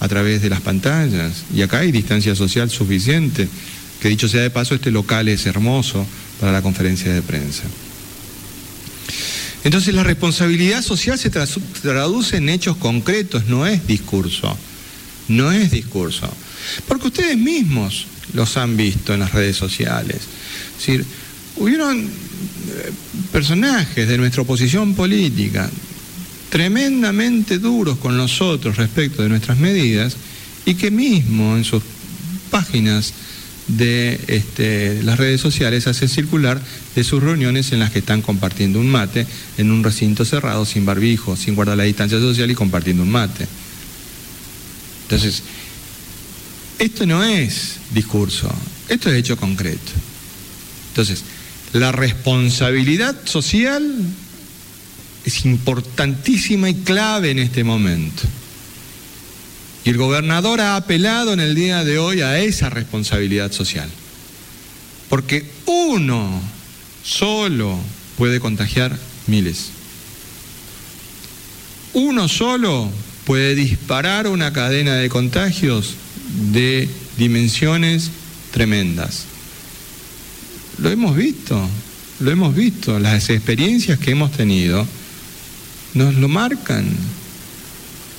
a 0.00 0.08
través 0.08 0.40
de 0.42 0.50
las 0.50 0.60
pantallas. 0.60 1.44
Y 1.54 1.62
acá 1.62 1.78
hay 1.78 1.92
distancia 1.92 2.34
social 2.34 2.70
suficiente, 2.70 3.48
que 4.00 4.08
dicho 4.08 4.28
sea 4.28 4.42
de 4.42 4.50
paso, 4.50 4.74
este 4.74 4.90
local 4.90 5.28
es 5.28 5.46
hermoso 5.46 6.06
para 6.40 6.52
la 6.52 6.62
conferencia 6.62 7.12
de 7.12 7.22
prensa. 7.22 7.64
Entonces 9.64 9.94
la 9.94 10.02
responsabilidad 10.02 10.82
social 10.82 11.18
se 11.18 11.30
traduce 11.30 12.36
en 12.36 12.48
hechos 12.48 12.76
concretos, 12.76 13.46
no 13.46 13.66
es 13.66 13.86
discurso, 13.86 14.56
no 15.28 15.52
es 15.52 15.70
discurso. 15.70 16.28
Porque 16.88 17.08
ustedes 17.08 17.38
mismos 17.38 18.06
los 18.34 18.56
han 18.56 18.76
visto 18.76 19.14
en 19.14 19.20
las 19.20 19.32
redes 19.32 19.56
sociales. 19.56 20.16
Es 20.16 20.78
decir, 20.78 21.04
hubieron 21.56 22.08
personajes 23.30 24.08
de 24.08 24.18
nuestra 24.18 24.42
oposición 24.42 24.94
política 24.94 25.70
tremendamente 26.50 27.58
duros 27.58 27.98
con 27.98 28.16
nosotros 28.16 28.76
respecto 28.76 29.22
de 29.22 29.28
nuestras 29.28 29.58
medidas 29.58 30.16
y 30.66 30.74
que 30.74 30.90
mismo 30.90 31.56
en 31.56 31.64
sus 31.64 31.82
páginas 32.50 33.14
de 33.76 34.20
este, 34.26 35.02
las 35.02 35.18
redes 35.18 35.40
sociales 35.40 35.86
hacen 35.86 36.08
circular 36.08 36.60
de 36.94 37.04
sus 37.04 37.22
reuniones 37.22 37.72
en 37.72 37.80
las 37.80 37.90
que 37.90 38.00
están 38.00 38.22
compartiendo 38.22 38.78
un 38.80 38.88
mate 38.88 39.26
en 39.58 39.70
un 39.70 39.82
recinto 39.82 40.24
cerrado, 40.24 40.64
sin 40.64 40.84
barbijo, 40.84 41.36
sin 41.36 41.54
guardar 41.54 41.76
la 41.76 41.84
distancia 41.84 42.18
social 42.18 42.50
y 42.50 42.54
compartiendo 42.54 43.02
un 43.02 43.10
mate. 43.10 43.46
Entonces, 45.04 45.42
esto 46.78 47.06
no 47.06 47.22
es 47.22 47.76
discurso, 47.94 48.52
esto 48.88 49.10
es 49.10 49.16
hecho 49.16 49.36
concreto. 49.36 49.92
Entonces, 50.88 51.22
la 51.72 51.92
responsabilidad 51.92 53.16
social 53.24 53.82
es 55.24 55.44
importantísima 55.44 56.68
y 56.68 56.74
clave 56.74 57.30
en 57.30 57.38
este 57.38 57.64
momento. 57.64 58.22
Y 59.84 59.90
el 59.90 59.96
gobernador 59.96 60.60
ha 60.60 60.76
apelado 60.76 61.32
en 61.32 61.40
el 61.40 61.54
día 61.54 61.84
de 61.84 61.98
hoy 61.98 62.20
a 62.20 62.38
esa 62.38 62.70
responsabilidad 62.70 63.50
social. 63.50 63.88
Porque 65.08 65.44
uno 65.66 66.40
solo 67.02 67.78
puede 68.16 68.38
contagiar 68.38 68.96
miles. 69.26 69.70
Uno 71.94 72.28
solo 72.28 72.90
puede 73.24 73.54
disparar 73.54 74.26
una 74.28 74.52
cadena 74.52 74.94
de 74.94 75.08
contagios 75.08 75.94
de 76.52 76.88
dimensiones 77.18 78.10
tremendas. 78.52 79.24
Lo 80.78 80.90
hemos 80.90 81.16
visto, 81.16 81.68
lo 82.20 82.30
hemos 82.30 82.54
visto, 82.54 82.98
las 82.98 83.28
experiencias 83.30 83.98
que 83.98 84.12
hemos 84.12 84.32
tenido 84.32 84.86
nos 85.94 86.14
lo 86.14 86.28
marcan. 86.28 86.86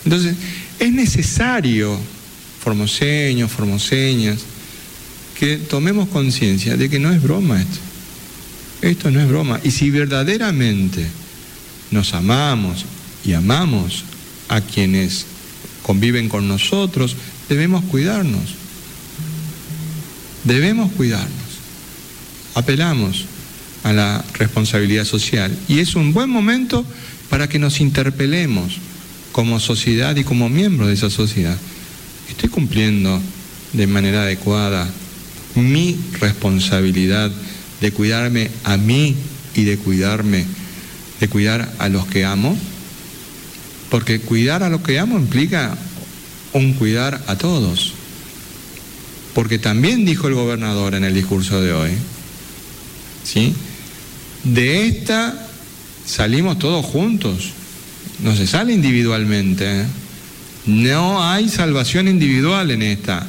Entonces, 0.05 0.35
es 0.79 0.91
necesario, 0.91 1.97
formoseños, 2.63 3.51
formoseñas, 3.51 4.39
que 5.37 5.57
tomemos 5.57 6.09
conciencia 6.09 6.77
de 6.77 6.89
que 6.89 6.99
no 6.99 7.11
es 7.11 7.21
broma 7.21 7.61
esto. 7.61 7.79
Esto 8.81 9.11
no 9.11 9.21
es 9.21 9.27
broma. 9.27 9.59
Y 9.63 9.71
si 9.71 9.89
verdaderamente 9.89 11.05
nos 11.91 12.13
amamos 12.13 12.85
y 13.25 13.33
amamos 13.33 14.03
a 14.49 14.61
quienes 14.61 15.25
conviven 15.83 16.29
con 16.29 16.47
nosotros, 16.47 17.15
debemos 17.49 17.83
cuidarnos. 17.85 18.55
Debemos 20.43 20.91
cuidarnos 20.91 21.43
apelamos 22.55 23.25
a 23.83 23.93
la 23.93 24.23
responsabilidad 24.33 25.05
social. 25.05 25.55
Y 25.67 25.79
es 25.79 25.95
un 25.95 26.13
buen 26.13 26.29
momento 26.29 26.85
para 27.29 27.47
que 27.49 27.59
nos 27.59 27.79
interpelemos 27.79 28.77
como 29.33 29.59
sociedad 29.59 30.15
y 30.15 30.23
como 30.23 30.47
miembros 30.47 30.87
de 30.87 30.93
esa 30.93 31.09
sociedad. 31.09 31.57
¿Estoy 32.29 32.47
cumpliendo 32.47 33.19
de 33.73 33.87
manera 33.87 34.21
adecuada 34.21 34.87
mi 35.55 35.97
responsabilidad 36.21 37.31
de 37.81 37.91
cuidarme 37.91 38.49
a 38.63 38.77
mí 38.77 39.15
y 39.55 39.63
de 39.63 39.77
cuidarme, 39.77 40.45
de 41.19 41.27
cuidar 41.27 41.73
a 41.79 41.89
los 41.89 42.05
que 42.05 42.23
amo? 42.23 42.57
Porque 43.89 44.19
cuidar 44.19 44.63
a 44.63 44.69
los 44.69 44.81
que 44.81 44.99
amo 44.99 45.19
implica 45.19 45.77
un 46.53 46.73
cuidar 46.73 47.21
a 47.27 47.35
todos. 47.35 47.93
Porque 49.33 49.57
también 49.57 50.05
dijo 50.05 50.27
el 50.27 50.35
gobernador 50.35 50.93
en 50.93 51.03
el 51.03 51.13
discurso 51.13 51.59
de 51.59 51.73
hoy, 51.73 51.91
¿sí? 53.23 53.53
De 54.43 54.87
esta 54.87 55.49
salimos 56.05 56.59
todos 56.59 56.85
juntos, 56.85 57.51
no 58.23 58.35
se 58.35 58.47
sale 58.47 58.73
individualmente. 58.73 59.81
¿eh? 59.81 59.85
No 60.65 61.23
hay 61.23 61.49
salvación 61.49 62.07
individual 62.07 62.71
en 62.71 62.81
esta. 62.81 63.27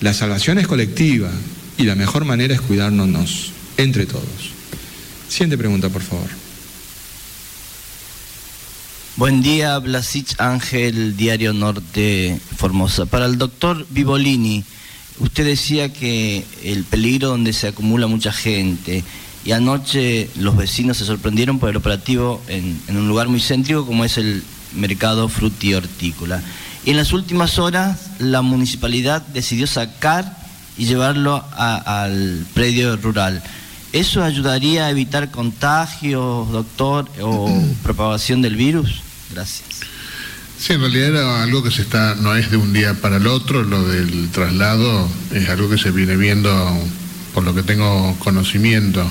La 0.00 0.12
salvación 0.12 0.58
es 0.58 0.66
colectiva 0.66 1.30
y 1.78 1.84
la 1.84 1.94
mejor 1.94 2.24
manera 2.24 2.54
es 2.54 2.60
cuidarnos 2.60 3.52
entre 3.78 4.06
todos. 4.06 4.52
Siguiente 5.28 5.56
pregunta, 5.56 5.88
por 5.88 6.02
favor. 6.02 6.28
Buen 9.16 9.42
día, 9.42 9.78
Blasich 9.78 10.34
Ángel, 10.38 11.16
Diario 11.16 11.52
Norte 11.52 12.38
Formosa. 12.56 13.06
Para 13.06 13.26
el 13.26 13.38
doctor 13.38 13.86
Vivolini, 13.90 14.64
usted 15.20 15.44
decía 15.44 15.92
que 15.92 16.44
el 16.64 16.84
peligro 16.84 17.28
donde 17.28 17.52
se 17.52 17.68
acumula 17.68 18.06
mucha 18.06 18.32
gente, 18.32 19.04
y 19.44 19.52
anoche 19.52 20.30
los 20.36 20.56
vecinos 20.56 20.98
se 20.98 21.04
sorprendieron 21.04 21.58
por 21.58 21.70
el 21.70 21.76
operativo 21.76 22.42
en, 22.48 22.80
un 22.88 23.08
lugar 23.08 23.28
muy 23.28 23.40
céntrico 23.40 23.86
como 23.86 24.04
es 24.04 24.18
el 24.18 24.42
mercado 24.74 25.28
fruti 25.28 25.74
hortícola. 25.74 26.42
Y 26.84 26.90
en 26.90 26.96
las 26.96 27.12
últimas 27.12 27.58
horas 27.58 28.10
la 28.18 28.42
municipalidad 28.42 29.22
decidió 29.28 29.66
sacar 29.66 30.38
y 30.78 30.86
llevarlo 30.86 31.44
al 31.56 32.46
predio 32.54 32.96
rural. 32.96 33.42
¿Eso 33.92 34.22
ayudaría 34.22 34.86
a 34.86 34.90
evitar 34.90 35.30
contagios, 35.30 36.50
doctor, 36.50 37.10
o 37.20 37.50
propagación 37.82 38.40
del 38.40 38.56
virus? 38.56 39.02
Gracias. 39.30 39.82
Sí, 40.58 40.74
en 40.74 40.80
realidad 40.80 41.08
era 41.08 41.42
algo 41.42 41.62
que 41.62 41.72
se 41.72 41.82
está, 41.82 42.14
no 42.14 42.36
es 42.36 42.50
de 42.50 42.56
un 42.56 42.72
día 42.72 42.94
para 42.94 43.16
el 43.16 43.26
otro, 43.26 43.64
lo 43.64 43.82
del 43.82 44.30
traslado 44.30 45.08
es 45.32 45.48
algo 45.48 45.68
que 45.68 45.76
se 45.76 45.90
viene 45.90 46.16
viendo, 46.16 46.50
por 47.34 47.44
lo 47.44 47.54
que 47.54 47.62
tengo 47.62 48.16
conocimiento, 48.18 49.10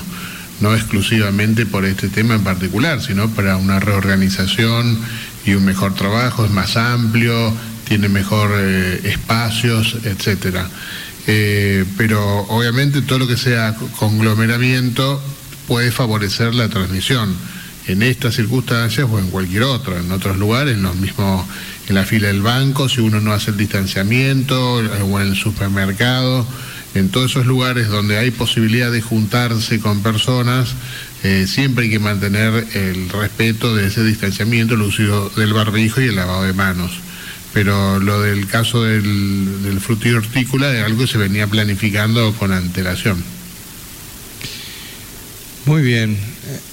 no 0.60 0.74
exclusivamente 0.74 1.66
por 1.66 1.84
este 1.84 2.08
tema 2.08 2.34
en 2.34 2.44
particular, 2.44 3.00
sino 3.02 3.28
para 3.30 3.56
una 3.56 3.80
reorganización 3.80 4.98
y 5.44 5.54
un 5.54 5.64
mejor 5.64 5.94
trabajo, 5.94 6.44
es 6.44 6.50
más 6.50 6.76
amplio, 6.76 7.52
tiene 7.88 8.08
mejor 8.08 8.50
eh, 8.54 9.00
espacios, 9.04 9.96
etcétera. 10.04 10.68
Eh, 11.26 11.84
pero 11.96 12.40
obviamente 12.48 13.02
todo 13.02 13.20
lo 13.20 13.26
que 13.28 13.36
sea 13.36 13.74
conglomeramiento 13.98 15.22
puede 15.66 15.90
favorecer 15.90 16.54
la 16.54 16.68
transmisión. 16.68 17.34
En 17.86 18.02
estas 18.02 18.36
circunstancias 18.36 19.08
o 19.10 19.18
en 19.18 19.30
cualquier 19.30 19.64
otra, 19.64 19.98
en 19.98 20.10
otros 20.12 20.36
lugares, 20.36 20.76
en 20.76 20.82
los 20.82 20.94
mismos, 20.94 21.44
en 21.88 21.96
la 21.96 22.04
fila 22.04 22.28
del 22.28 22.40
banco, 22.40 22.88
si 22.88 23.00
uno 23.00 23.20
no 23.20 23.32
hace 23.32 23.50
el 23.50 23.56
distanciamiento, 23.56 24.74
o 24.74 25.20
en 25.20 25.28
el 25.28 25.36
supermercado, 25.36 26.46
en 26.94 27.08
todos 27.08 27.30
esos 27.30 27.46
lugares 27.46 27.88
donde 27.88 28.18
hay 28.18 28.30
posibilidad 28.30 28.90
de 28.90 29.00
juntarse 29.00 29.80
con 29.80 30.02
personas, 30.02 30.74
eh, 31.22 31.46
siempre 31.48 31.84
hay 31.84 31.90
que 31.90 31.98
mantener 31.98 32.66
el 32.74 33.08
respeto 33.08 33.74
de 33.74 33.86
ese 33.86 34.04
distanciamiento, 34.04 34.74
el 34.74 34.82
uso 34.82 35.30
del 35.30 35.52
barbijo 35.52 36.00
y 36.00 36.06
el 36.06 36.16
lavado 36.16 36.42
de 36.44 36.52
manos 36.52 36.92
pero 37.52 38.00
lo 38.00 38.22
del 38.22 38.46
caso 38.46 38.82
del, 38.82 39.62
del 39.62 40.16
hortícola 40.16 40.74
es 40.74 40.84
algo 40.84 41.00
que 41.00 41.06
se 41.06 41.18
venía 41.18 41.46
planificando 41.46 42.32
con 42.34 42.52
antelación. 42.52 43.22
Muy 45.66 45.82
bien, 45.82 46.16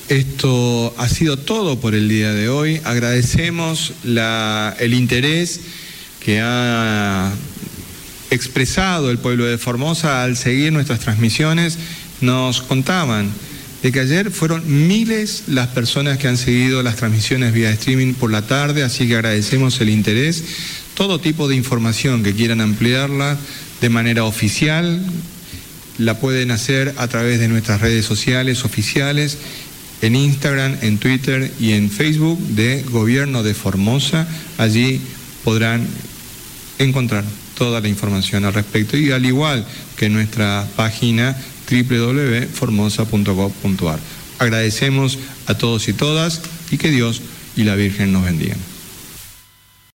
esto 0.07 0.95
ha 0.97 1.07
sido 1.09 1.38
todo 1.38 1.80
por 1.80 1.95
el 1.95 2.07
día 2.07 2.34
de 2.34 2.49
hoy. 2.49 2.82
Agradecemos 2.86 3.93
el 4.03 4.93
interés 4.93 5.59
que 6.24 6.39
ha 6.41 7.32
expresado 8.32 9.12
el 9.12 9.18
pueblo 9.18 9.46
de 9.46 9.58
Formosa 9.58 10.24
al 10.24 10.38
seguir 10.38 10.72
nuestras 10.72 11.00
transmisiones. 11.00 11.78
Nos 12.22 12.62
contaban 12.62 13.30
de 13.82 13.92
que 13.92 14.02
ayer 14.02 14.32
fueron 14.32 14.88
miles 14.88 15.44
las 15.48 15.68
personas 15.68 16.18
que 16.18 16.28
han 16.28 16.38
seguido 16.38 16.84
las 16.84 16.98
transmisiones 16.98 17.54
vía 17.54 17.72
streaming 17.72 18.14
por 18.14 18.32
la 18.32 18.42
tarde, 18.42 18.84
así 18.84 19.08
que 19.08 19.16
agradecemos 19.16 19.80
el 19.82 19.90
interés. 19.90 20.44
Todo 20.96 21.20
tipo 21.20 21.48
de 21.48 21.56
información 21.56 22.24
que 22.24 22.36
quieran 22.36 22.62
ampliarla 22.62 23.38
de 23.80 23.90
manera 23.90 24.26
oficial, 24.26 25.02
la 25.98 26.20
pueden 26.20 26.52
hacer 26.52 26.94
a 26.98 27.08
través 27.08 27.40
de 27.40 27.48
nuestras 27.48 27.82
redes 27.82 28.06
sociales 28.06 28.66
oficiales, 28.66 29.38
en 30.02 30.16
Instagram, 30.16 30.78
en 30.82 30.98
Twitter 30.98 31.52
y 31.60 31.74
en 31.74 31.90
Facebook 31.90 32.40
de 32.50 32.84
Gobierno 32.84 33.44
de 33.44 33.54
Formosa. 33.54 34.28
Allí 34.58 35.02
podrán 35.44 35.86
encontrar 36.78 37.26
toda 37.60 37.82
la 37.82 37.89
información 37.89 38.45
al 38.45 38.53
respecto 38.53 38.95
y 38.97 39.12
al 39.12 39.26
igual 39.26 39.66
que 39.97 40.07
nuestra 40.10 40.66
página 40.76 41.36
www.formosa.gov.ar. 41.70 43.99
Agradecemos 44.39 45.20
a 45.45 45.53
todos 45.55 45.89
y 45.89 45.93
todas 45.93 46.41
y 46.72 46.78
que 46.78 46.89
Dios 46.89 47.22
y 47.57 47.66
la 47.66 47.76
Virgen 47.76 48.14
nos 48.14 48.24
bendigan. 48.24 48.79